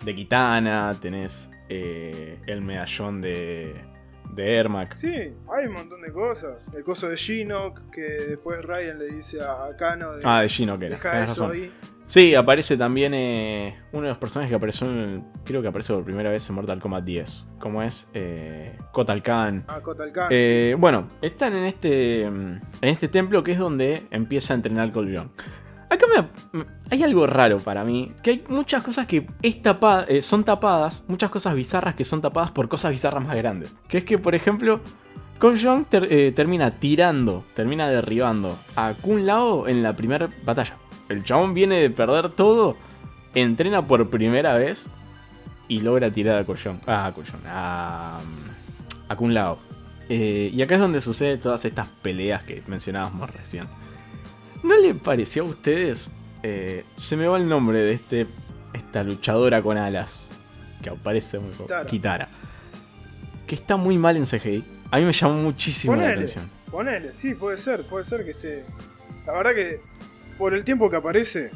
[0.04, 3.74] de Kitana, tenés eh, el medallón de,
[4.36, 4.94] de Ermac.
[4.94, 5.08] Sí,
[5.52, 6.58] hay un montón de cosas.
[6.76, 10.48] El coso de Shinnok, que después Ryan le dice a Kano de, Ah, de
[10.78, 10.94] que era.
[10.96, 11.50] deja eso razón.
[11.52, 11.72] ahí.
[12.08, 15.92] Sí, aparece también eh, uno de los personajes que apareció en el- Creo que aparece
[15.92, 17.48] por primera vez en Mortal Kombat 10.
[17.58, 19.64] Como es eh, Kotal Khan.
[19.66, 20.28] A Kotal Khan.
[20.30, 24.92] Eh, Bueno, están en este, mm, en este templo que es donde empieza a entrenar
[24.92, 25.32] Colbion.
[25.96, 26.28] Acá
[26.90, 31.54] hay algo raro para mí, que hay muchas cosas que eh, son tapadas, muchas cosas
[31.54, 33.74] bizarras que son tapadas por cosas bizarras más grandes.
[33.88, 34.80] Que es que, por ejemplo,
[35.38, 40.76] Colbion termina tirando, termina derribando a Kun Lao en la primera batalla.
[41.08, 42.76] El chabón viene de perder todo,
[43.34, 44.88] entrena por primera vez
[45.68, 46.80] y logra tirar a Collion.
[46.86, 47.40] Ah, a Collion.
[47.46, 49.58] A, mm, a Kun Lao.
[50.08, 53.66] Eh, y acá es donde sucede todas estas peleas que mencionábamos recién.
[54.66, 56.10] ¿No le pareció a ustedes?
[56.42, 58.26] eh, se me va el nombre de este
[58.72, 60.32] esta luchadora con alas
[60.82, 61.64] que aparece muy poco.
[61.64, 61.86] Kitara.
[61.86, 62.28] Kitara.
[63.46, 64.64] Que está muy mal en CGI.
[64.90, 66.48] A mí me llamó muchísimo la atención.
[66.70, 68.64] ponele, sí, puede ser, puede ser que esté.
[69.26, 69.80] La verdad que
[70.38, 71.50] por el tiempo que aparece,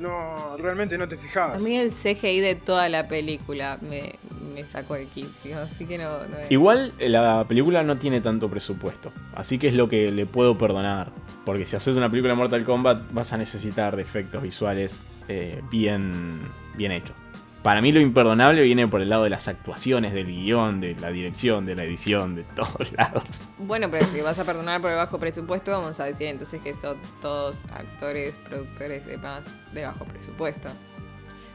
[0.00, 1.62] no realmente no te A fijabas.
[1.62, 4.14] mí el CGI de toda la película me,
[4.54, 8.20] me sacó de quicio, así que no, no es- Igual eh, la película no tiene
[8.20, 11.12] tanto presupuesto, así que es lo que le puedo perdonar.
[11.44, 14.98] Porque si haces una película de Mortal Kombat vas a necesitar de efectos visuales
[15.28, 16.40] eh, bien,
[16.76, 17.14] bien hechos.
[17.62, 21.10] Para mí lo imperdonable viene por el lado de las actuaciones, del guion, de la
[21.10, 23.48] dirección, de la edición, de todos lados.
[23.58, 26.72] Bueno, pero si vas a perdonar por el bajo presupuesto, vamos a decir entonces que
[26.72, 30.68] son todos actores, productores de más de bajo presupuesto.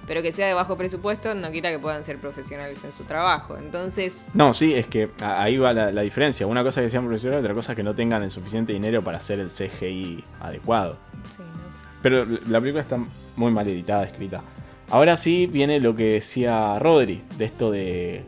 [0.05, 3.57] Pero que sea de bajo presupuesto no quita que puedan ser profesionales en su trabajo.
[3.57, 6.45] Entonces, No, sí, es que ahí va la, la diferencia.
[6.45, 9.03] Una cosa es que sean profesionales, otra cosa es que no tengan el suficiente dinero
[9.03, 10.99] para hacer el CGI adecuado.
[11.35, 11.83] sí, no sé.
[12.03, 12.99] Pero la película está
[13.35, 14.43] muy mal editada, escrita.
[14.89, 18.23] Ahora sí viene lo que decía Rodri, de esto de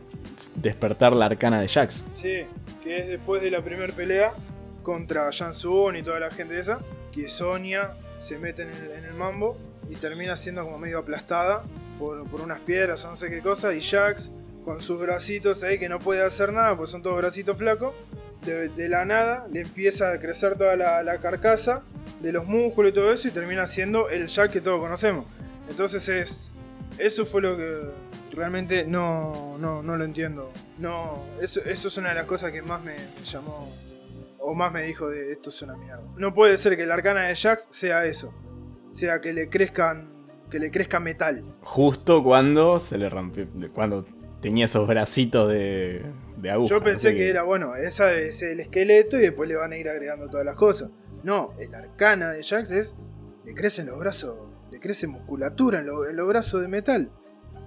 [0.56, 2.06] despertar la arcana de Jax.
[2.14, 2.44] Sí,
[2.82, 4.32] que es después de la primera pelea
[4.82, 6.80] contra Jan Sun y toda la gente esa,
[7.12, 9.56] que Sonia se mete en el, mambo
[9.88, 11.62] y termina siendo como medio aplastada
[11.98, 14.32] por, por unas piedras no sé qué cosa, y Jax
[14.64, 17.94] con sus bracitos ahí que no puede hacer nada, pues son todos bracitos flacos,
[18.44, 21.82] de, de la nada le empieza a crecer toda la, la carcasa
[22.20, 25.24] de los músculos y todo eso y termina siendo el Jack que todos conocemos.
[25.68, 26.52] Entonces es...
[26.98, 27.82] Eso fue lo que
[28.32, 30.50] realmente no, no, no lo entiendo.
[30.78, 33.68] No, eso, eso es una de las cosas que más me, me llamó
[34.40, 36.02] o más me dijo de esto es una mierda.
[36.16, 38.32] No puede ser que la arcana de Jax sea eso.
[38.90, 40.18] Sea que le crezcan
[40.50, 41.44] que le crezca metal.
[41.60, 44.06] Justo cuando se le rompió, cuando
[44.40, 46.02] tenía esos bracitos de,
[46.36, 46.70] de aguja.
[46.70, 49.76] Yo pensé sé que era, bueno, esa es el esqueleto y después le van a
[49.76, 50.90] ir agregando todas las cosas.
[51.22, 52.96] No, el arcana de Jax es.
[53.44, 54.36] Le crecen los brazos,
[54.80, 57.10] crece musculatura en, lo- en los brazos de metal.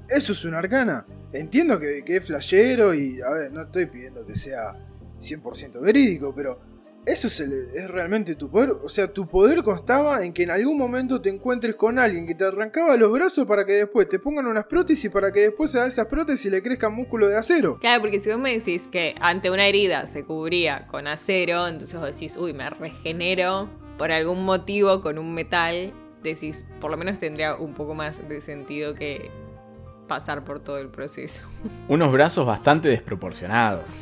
[0.09, 1.05] Eso es una arcana.
[1.33, 4.73] Entiendo que, es flashero y, a ver, no estoy pidiendo que sea
[5.19, 6.59] 100% verídico, pero
[7.05, 8.71] eso es, realmente tu poder.
[8.83, 12.35] O sea, tu poder constaba en que en algún momento te encuentres con alguien que
[12.35, 15.87] te arrancaba los brazos para que después te pongan unas prótesis para que después a
[15.87, 17.77] esas prótesis le crezcan músculo de acero.
[17.79, 21.97] Claro, porque si vos me decís que ante una herida se cubría con acero, entonces
[21.99, 27.19] vos decís, uy, me regenero por algún motivo con un metal, decís, por lo menos
[27.19, 29.31] tendría un poco más de sentido que
[30.07, 31.47] pasar por todo el proceso.
[31.87, 33.95] Unos brazos bastante desproporcionados.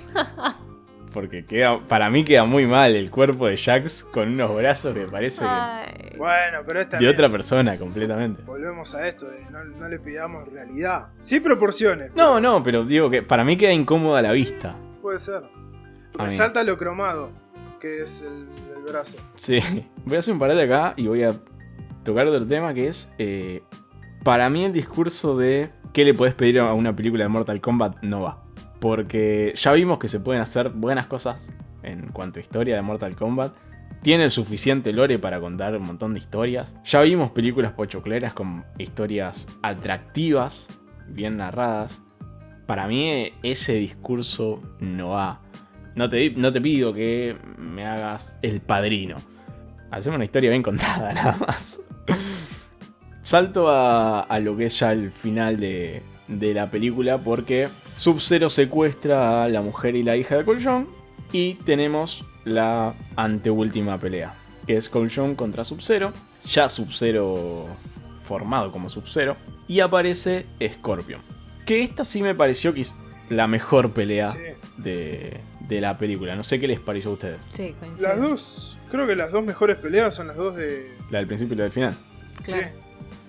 [1.14, 5.08] Porque queda, para mí queda muy mal el cuerpo de Jax con unos brazos que
[5.08, 6.14] parece Ay.
[6.18, 8.44] Bueno, pero esta de otra persona completamente.
[8.44, 11.08] Volvemos a esto, de no, no le pidamos realidad.
[11.24, 12.12] Sí proporciones.
[12.16, 14.76] No, no, pero digo que para mí queda incómoda la vista.
[15.02, 15.44] Puede ser.
[16.14, 17.32] Resalta lo cromado,
[17.80, 19.18] que es el, el brazo.
[19.36, 19.60] Sí.
[20.06, 21.34] Voy a hacer un parate acá y voy a
[22.10, 23.14] tocar otro tema que es.
[23.18, 23.62] eh,
[24.24, 28.04] para mí el discurso de qué le puedes pedir a una película de Mortal Kombat
[28.04, 28.44] no va.
[28.80, 31.50] Porque ya vimos que se pueden hacer buenas cosas
[31.84, 33.54] en cuanto a historia de Mortal Kombat.
[34.02, 36.76] Tiene el suficiente lore para contar un montón de historias.
[36.84, 40.68] Ya vimos películas pochocleras con historias atractivas,
[41.08, 42.02] bien narradas.
[42.66, 45.42] Para mí ese discurso no va.
[45.96, 49.18] No te, no te pido que me hagas el padrino.
[49.92, 51.82] Hacemos una historia bien contada, nada más.
[53.22, 58.50] Salto a, a lo que es ya el final de, de la película porque Sub-Zero
[58.50, 60.88] secuestra a la mujer y la hija de Coljon
[61.32, 64.34] y tenemos la anteúltima pelea,
[64.66, 66.12] que es Coljon contra Sub-Zero,
[66.46, 67.68] ya Sub-Zero
[68.22, 69.36] formado como Sub-Zero,
[69.68, 71.22] y aparece Scorpion.
[71.66, 72.96] Que esta sí me pareció que es
[73.30, 74.40] la mejor pelea Sí.
[74.78, 76.36] de, de la película.
[76.36, 77.46] No sé qué les pareció a ustedes.
[77.50, 78.08] Sí, coincido.
[78.10, 80.92] Las dos, creo que las dos mejores peleas son las dos de.
[81.12, 81.96] La del principio y la del final.
[82.44, 82.68] Claro.
[82.68, 82.70] Sí,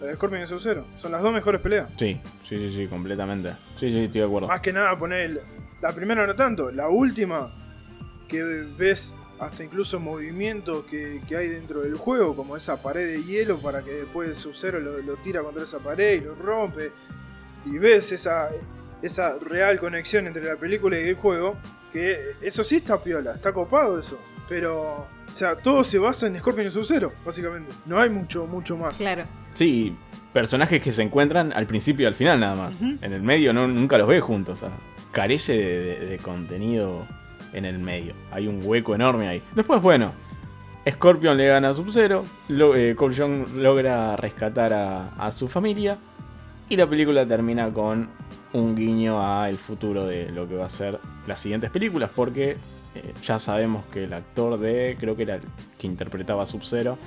[0.00, 0.86] la de Scorpion y Sub-Zero.
[0.98, 1.90] Son las dos mejores peleas.
[1.96, 3.50] Sí, sí, sí, sí, completamente.
[3.76, 4.48] Sí, sí, estoy de acuerdo.
[4.48, 5.40] Más que nada poner el-
[5.82, 7.50] la primera no tanto, la última
[8.28, 13.24] que ves hasta incluso movimientos que, que hay dentro del juego, como esa pared de
[13.24, 16.92] hielo para que después el Sub-Zero lo, lo tira contra esa pared y lo rompe.
[17.64, 18.50] Y ves esa,
[19.00, 21.56] esa real conexión entre la película y el juego,
[21.90, 24.20] que eso sí está piola, está copado eso.
[24.48, 27.72] Pero, o sea, todo se basa en Scorpion y Sub-Zero, básicamente.
[27.86, 28.98] No hay mucho, mucho más.
[28.98, 29.24] Claro.
[29.52, 29.94] Sí,
[30.32, 32.74] personajes que se encuentran al principio y al final nada más.
[32.80, 34.62] En el medio no, nunca los ves juntos.
[34.62, 34.76] o sea,
[35.12, 37.06] carece de, de- de contenido
[37.52, 38.14] en el medio.
[38.30, 39.42] Hay un hueco enorme ahí.
[39.54, 40.12] Después, bueno,
[40.88, 42.24] Scorpion le gana a Sub-Zero.
[42.48, 45.98] Lo, eh, Cole Young logra rescatar a, a su familia.
[46.68, 48.08] Y la película termina con
[48.52, 52.10] un guiño a el futuro de lo que va a ser las siguientes películas.
[52.14, 52.56] Porque
[52.94, 55.42] eh, ya sabemos que el actor de, creo que era el
[55.78, 56.98] que interpretaba Sub-Zero,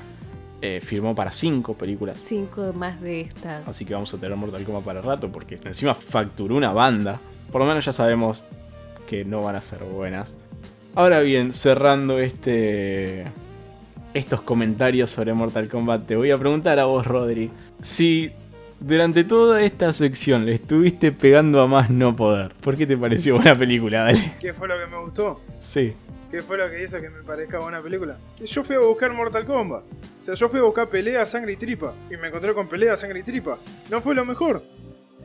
[0.62, 3.68] eh, firmó para cinco películas Cinco más de estas.
[3.68, 7.20] Así que vamos a tener Mortal Kombat para rato porque encima facturó una banda.
[7.52, 8.46] Por lo menos ya sabemos
[9.10, 10.38] que no van a ser buenas.
[10.96, 13.26] Ahora bien, cerrando este
[14.14, 17.50] estos comentarios sobre Mortal Kombat, te voy a preguntar a vos, Rodri,
[17.82, 18.32] si
[18.80, 22.54] durante toda esta sección le estuviste pegando a más no poder.
[22.62, 24.04] ¿Por qué te pareció buena película?
[24.04, 24.34] Dale.
[24.40, 25.42] ¿Qué fue lo que me gustó?
[25.64, 25.96] Sí.
[26.30, 28.18] ¿Qué fue lo que hizo que me parezca buena película?
[28.36, 29.84] Que yo fui a buscar Mortal Kombat.
[30.22, 31.94] O sea, yo fui a buscar pelea, sangre y tripa.
[32.10, 33.58] Y me encontré con pelea, sangre y tripa.
[33.90, 34.62] No fue lo mejor.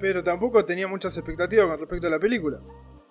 [0.00, 2.58] Pero tampoco tenía muchas expectativas con respecto a la película.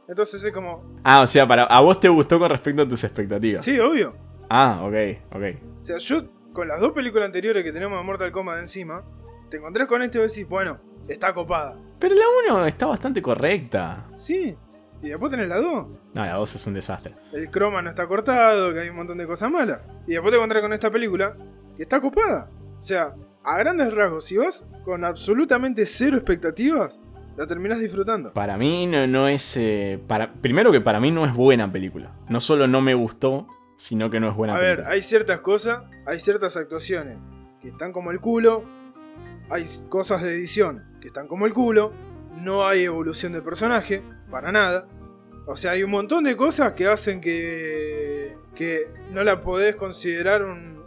[0.08, 1.00] Entonces es como...
[1.04, 3.66] Ah, o sea, para, a vos te gustó con respecto a tus expectativas.
[3.66, 4.16] Sí, obvio.
[4.50, 5.44] Ah, ok, ok.
[5.82, 6.24] O sea, yo
[6.54, 9.04] con las dos películas anteriores que tenemos de Mortal Kombat encima,
[9.50, 11.78] te encontrás con este y vos decís, bueno, está copada.
[12.00, 14.06] Pero la 1 está bastante correcta.
[14.16, 14.56] Sí.
[15.02, 15.66] Y después tenés la 2.
[15.66, 17.14] No, la 2 es un desastre.
[17.32, 19.84] El croma no está cortado, que hay un montón de cosas malas.
[20.08, 21.36] Y después te encontrás con esta película
[21.76, 22.50] que está copada.
[22.78, 23.14] O sea,
[23.44, 27.00] a grandes rasgos, si vas con absolutamente cero expectativas,
[27.36, 28.34] la terminás disfrutando.
[28.34, 29.56] Para mí no, no es.
[29.58, 32.12] eh, para, primero que para mí no es buena película.
[32.30, 34.94] No solo no me gustó, sino que no es buena A ver, película.
[34.96, 37.18] hay ciertas cosas, hay ciertas actuaciones
[37.62, 38.64] que están como el culo,
[39.52, 41.94] hay cosas de edición que están como el culo,
[42.42, 44.88] no hay evolución de personaje, para nada.
[45.46, 50.44] O sea, hay un montón de cosas que hacen que, que no la podés considerar
[50.44, 50.78] un,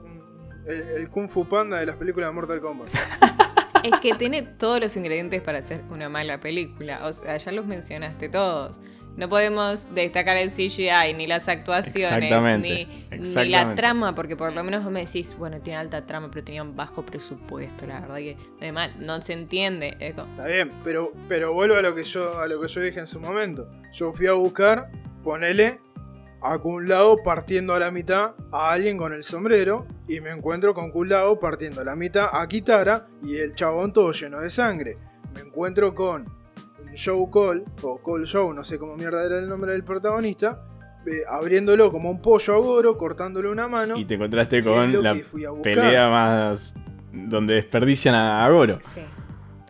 [0.66, 2.88] el, el Kung Fu Panda de las películas de Mortal Kombat.
[3.82, 7.06] Es que tiene todos los ingredientes para hacer una mala película.
[7.06, 8.78] O sea, ya los mencionaste todos.
[9.20, 14.54] No podemos destacar el CGI, ni las actuaciones, Exactamente, ni, ni la trama, porque por
[14.54, 18.00] lo menos vos me decís, bueno, tiene alta trama, pero tenía un bajo presupuesto, la
[18.00, 19.94] verdad que además no se entiende.
[20.00, 22.80] Es como- Está bien, pero, pero vuelvo a lo que yo a lo que yo
[22.80, 23.68] dije en su momento.
[23.92, 24.90] Yo fui a buscar,
[25.22, 25.80] ponele
[26.40, 30.72] a Kun Lao partiendo a la mitad a alguien con el sombrero y me encuentro
[30.72, 34.48] con Kun Lao partiendo a la mitad a Kitara y el chabón todo lleno de
[34.48, 34.96] sangre.
[35.34, 36.39] Me encuentro con
[36.96, 40.62] Joe Cole o Cole Joe, no sé cómo mierda era el nombre del protagonista,
[41.06, 43.96] eh, abriéndolo como un pollo a Goro, cortándole una mano.
[43.96, 45.74] Y te encontraste con la que fui a buscar.
[45.74, 46.74] pelea más.
[47.12, 49.00] donde desperdician a, a Goro, sí.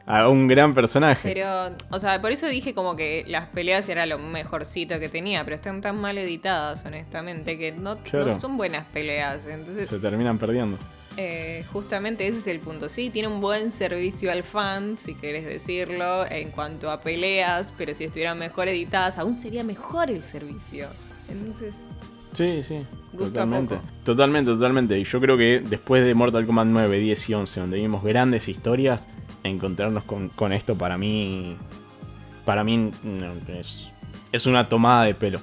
[0.06, 1.32] a un gran personaje.
[1.32, 5.44] Pero, o sea, por eso dije como que las peleas era lo mejorcito que tenía,
[5.44, 9.46] pero están tan mal editadas, honestamente, que no, no son buenas peleas.
[9.46, 10.78] Entonces, Se terminan perdiendo.
[11.16, 12.88] Eh, justamente ese es el punto.
[12.88, 17.94] Sí, tiene un buen servicio al fan, si querés decirlo, en cuanto a peleas, pero
[17.94, 20.88] si estuvieran mejor editadas, aún sería mejor el servicio.
[21.28, 21.74] Entonces,
[22.32, 22.82] Sí, sí.
[23.16, 23.78] Totalmente.
[24.04, 24.98] Totalmente, totalmente.
[24.98, 28.48] Y yo creo que después de Mortal Kombat 9, 10 y 11, donde vimos grandes
[28.48, 29.06] historias,
[29.42, 31.56] encontrarnos con, con esto para mí.
[32.44, 33.88] Para mí no, es,
[34.32, 35.40] es una tomada de pelo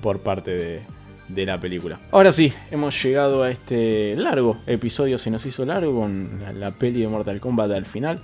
[0.00, 0.82] por parte de,
[1.28, 1.98] de la película.
[2.10, 5.18] Ahora sí, hemos llegado a este largo episodio.
[5.18, 8.20] Se nos hizo largo con la, la peli de Mortal Kombat al final.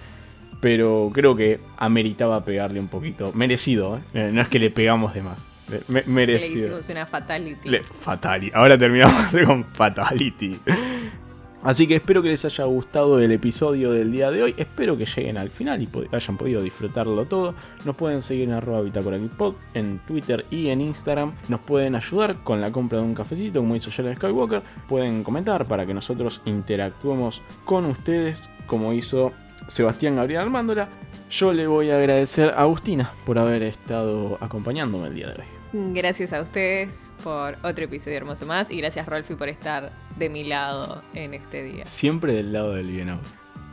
[0.61, 3.33] Pero creo que ameritaba pegarle un poquito.
[3.33, 4.01] Merecido, ¿eh?
[4.15, 5.47] Eh, No es que le pegamos de más.
[5.87, 6.61] Me- le merecido.
[6.67, 7.69] hicimos una fatality.
[7.69, 8.51] Le- fatality.
[8.55, 10.59] Ahora terminamos con Fatality.
[11.63, 14.55] Así que espero que les haya gustado el episodio del día de hoy.
[14.57, 17.55] Espero que lleguen al final y hayan podido disfrutarlo todo.
[17.85, 18.83] Nos pueden seguir en arroba
[19.75, 21.35] en Twitter y en Instagram.
[21.49, 24.63] Nos pueden ayudar con la compra de un cafecito, como hizo Jella Skywalker.
[24.89, 29.33] Pueden comentar para que nosotros interactuemos con ustedes, como hizo
[29.67, 30.89] Sebastián Gabriel Armándola.
[31.29, 35.58] Yo le voy a agradecer a Agustina por haber estado acompañándome el día de hoy.
[35.73, 40.45] Gracias a ustedes por otro episodio hermoso más y gracias Rolfi por estar de mi
[40.45, 41.87] lado en este día.
[41.87, 43.19] Siempre del lado del bien.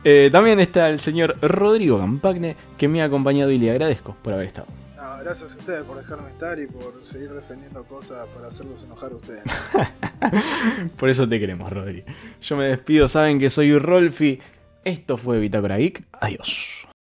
[0.04, 4.34] Eh, también está el señor Rodrigo Campagne, que me ha acompañado y le agradezco por
[4.34, 4.68] haber estado.
[4.96, 9.12] No, gracias a ustedes por dejarme estar y por seguir defendiendo cosas para hacerlos enojar
[9.12, 9.42] a ustedes.
[10.96, 12.04] por eso te queremos, Rodri.
[12.42, 14.38] Yo me despido, saben que soy Rolfi.
[14.84, 16.04] Esto fue Bitácora Geek.
[16.12, 16.85] Adiós.